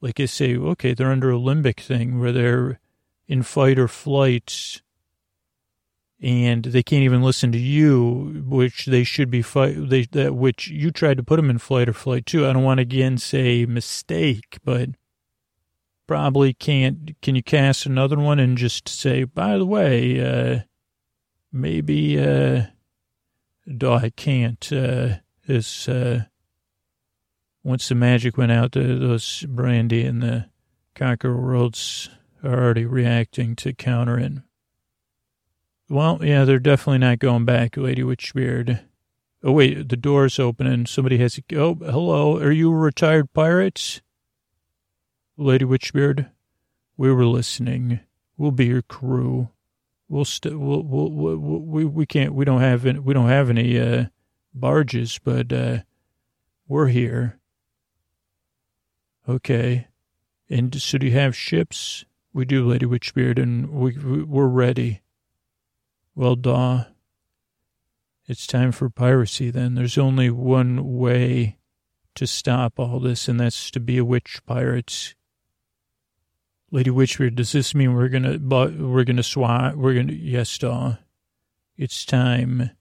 like 0.01 0.19
I 0.19 0.25
say, 0.25 0.55
okay, 0.55 0.93
they're 0.93 1.11
under 1.11 1.31
a 1.31 1.37
limbic 1.37 1.79
thing 1.79 2.19
where 2.19 2.31
they're 2.31 2.79
in 3.27 3.43
fight 3.43 3.79
or 3.79 3.87
flight 3.87 4.81
and 6.21 6.65
they 6.65 6.83
can't 6.83 7.03
even 7.03 7.21
listen 7.21 7.51
to 7.53 7.57
you, 7.57 8.43
which 8.45 8.85
they 8.85 9.03
should 9.03 9.31
be 9.31 9.41
fight, 9.41 9.89
they, 9.89 10.03
that, 10.11 10.35
which 10.35 10.67
you 10.67 10.91
tried 10.91 11.17
to 11.17 11.23
put 11.23 11.37
them 11.37 11.49
in 11.49 11.57
flight 11.57 11.87
or 11.87 11.93
flight 11.93 12.25
too. 12.25 12.45
I 12.45 12.53
don't 12.53 12.63
want 12.63 12.79
to 12.79 12.81
again 12.81 13.17
say 13.17 13.65
mistake, 13.65 14.59
but 14.63 14.89
probably 16.07 16.53
can't, 16.53 17.15
can 17.21 17.35
you 17.35 17.43
cast 17.43 17.85
another 17.85 18.17
one 18.17 18.39
and 18.39 18.57
just 18.57 18.89
say, 18.89 19.23
by 19.23 19.57
the 19.57 19.65
way, 19.65 20.19
uh, 20.19 20.59
maybe, 21.53 22.19
uh, 22.19 22.63
I 23.93 24.09
can't. 24.09 24.73
Uh, 24.73 25.17
it's, 25.47 25.87
uh, 25.87 26.23
once 27.63 27.87
the 27.87 27.95
magic 27.95 28.37
went 28.37 28.51
out, 28.51 28.73
the, 28.73 28.81
those 28.81 29.45
brandy 29.47 30.03
and 30.03 30.21
the 30.21 30.47
worlds 31.35 32.09
are 32.43 32.61
already 32.61 32.85
reacting 32.85 33.55
to 33.57 33.73
counter 33.73 34.17
it. 34.19 34.33
Well, 35.89 36.19
yeah, 36.23 36.45
they're 36.45 36.59
definitely 36.59 36.99
not 36.99 37.19
going 37.19 37.45
back, 37.45 37.75
Lady 37.75 38.03
Witchbeard. 38.03 38.81
Oh, 39.43 39.53
wait, 39.53 39.89
the 39.89 39.97
door's 39.97 40.37
open 40.37 40.67
and 40.67 40.87
somebody 40.87 41.17
has 41.17 41.33
to, 41.33 41.43
oh, 41.57 41.75
hello, 41.75 42.37
are 42.37 42.51
you 42.51 42.71
retired 42.71 43.33
pirate? 43.33 44.01
Lady 45.37 45.65
Witchbeard, 45.65 46.29
we 46.97 47.11
were 47.11 47.25
listening. 47.25 48.01
We'll 48.37 48.51
be 48.51 48.67
your 48.67 48.81
crew 48.81 49.49
we'll 50.09 50.25
st- 50.25 50.59
we'll, 50.59 50.83
we'll, 50.83 51.11
we'll, 51.11 51.37
we 51.37 51.85
we 51.85 52.05
can't 52.05 52.33
we 52.33 52.43
don't 52.43 52.61
have 52.61 52.85
any, 52.85 52.99
we 52.99 53.13
don't 53.13 53.29
have 53.29 53.49
any 53.49 53.79
uh, 53.79 54.05
barges, 54.53 55.19
but 55.23 55.53
uh, 55.53 55.77
we're 56.67 56.87
here. 56.87 57.39
Okay, 59.27 59.87
and 60.49 60.81
so 60.81 60.97
do 60.97 61.05
you 61.05 61.13
have 61.13 61.35
ships? 61.35 62.03
We 62.33 62.45
do, 62.45 62.67
Lady 62.67 62.85
Witchbeard, 62.85 63.41
and 63.41 63.69
we, 63.69 63.97
we 63.97 64.23
we're 64.23 64.47
ready. 64.47 65.01
Well, 66.19 66.35
Daw, 66.35 66.83
it's 68.27 68.45
time 68.45 68.73
for 68.73 68.89
piracy. 68.89 69.51
Then 69.51 69.75
there's 69.75 69.97
only 69.97 70.29
one 70.29 70.97
way 70.97 71.59
to 72.15 72.27
stop 72.27 72.77
all 72.77 72.99
this, 72.99 73.29
and 73.29 73.39
that's 73.39 73.71
to 73.71 73.79
be 73.79 73.97
a 73.97 74.03
witch 74.03 74.41
pirate 74.45 75.15
Lady 76.71 76.89
Witchbeard, 76.89 77.35
does 77.35 77.53
this 77.53 77.73
mean 77.73 77.93
we're 77.93 78.09
gonna, 78.09 78.37
but 78.37 78.75
we're 78.75 79.05
gonna 79.05 79.23
swat, 79.23 79.77
we're 79.77 79.93
gonna, 79.93 80.11
yes, 80.11 80.57
Daw. 80.57 80.97
It's 81.77 82.03
time 82.03 82.71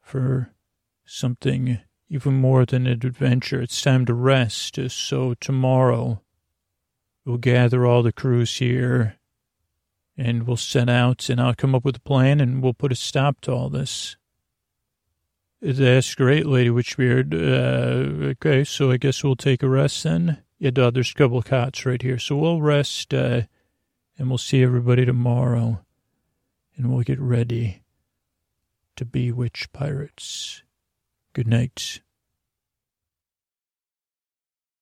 for 0.00 0.52
something 1.04 1.80
even 2.08 2.34
more 2.34 2.64
than 2.64 2.86
an 2.86 3.04
adventure. 3.04 3.60
It's 3.60 3.82
time 3.82 4.06
to 4.06 4.14
rest. 4.14 4.78
So 4.90 5.34
tomorrow 5.34 6.22
we'll 7.24 7.38
gather 7.38 7.84
all 7.84 8.04
the 8.04 8.12
crews 8.12 8.58
here 8.58 9.15
and 10.16 10.46
we'll 10.46 10.56
set 10.56 10.88
out 10.88 11.28
and 11.28 11.40
I'll 11.40 11.54
come 11.54 11.74
up 11.74 11.84
with 11.84 11.96
a 11.96 12.00
plan 12.00 12.40
and 12.40 12.62
we'll 12.62 12.74
put 12.74 12.92
a 12.92 12.96
stop 12.96 13.40
to 13.42 13.52
all 13.52 13.68
this. 13.68 14.16
That's 15.60 16.14
great, 16.14 16.46
Lady 16.46 16.70
Witchbeard. 16.70 17.32
Uh, 17.34 18.28
okay, 18.30 18.64
so 18.64 18.90
I 18.90 18.98
guess 18.98 19.24
we'll 19.24 19.36
take 19.36 19.62
a 19.62 19.68
rest 19.68 20.04
then. 20.04 20.42
Yeah, 20.58 20.70
there's 20.70 21.10
a 21.10 21.14
couple 21.14 21.38
of 21.38 21.44
cots 21.44 21.84
right 21.84 22.00
here. 22.00 22.18
So 22.18 22.36
we'll 22.36 22.62
rest 22.62 23.12
uh, 23.12 23.42
and 24.18 24.28
we'll 24.28 24.38
see 24.38 24.62
everybody 24.62 25.04
tomorrow. 25.04 25.80
And 26.76 26.92
we'll 26.92 27.02
get 27.02 27.20
ready 27.20 27.82
to 28.96 29.04
be 29.04 29.32
witch 29.32 29.68
pirates. 29.72 30.62
Good 31.32 31.46
night. 31.46 32.00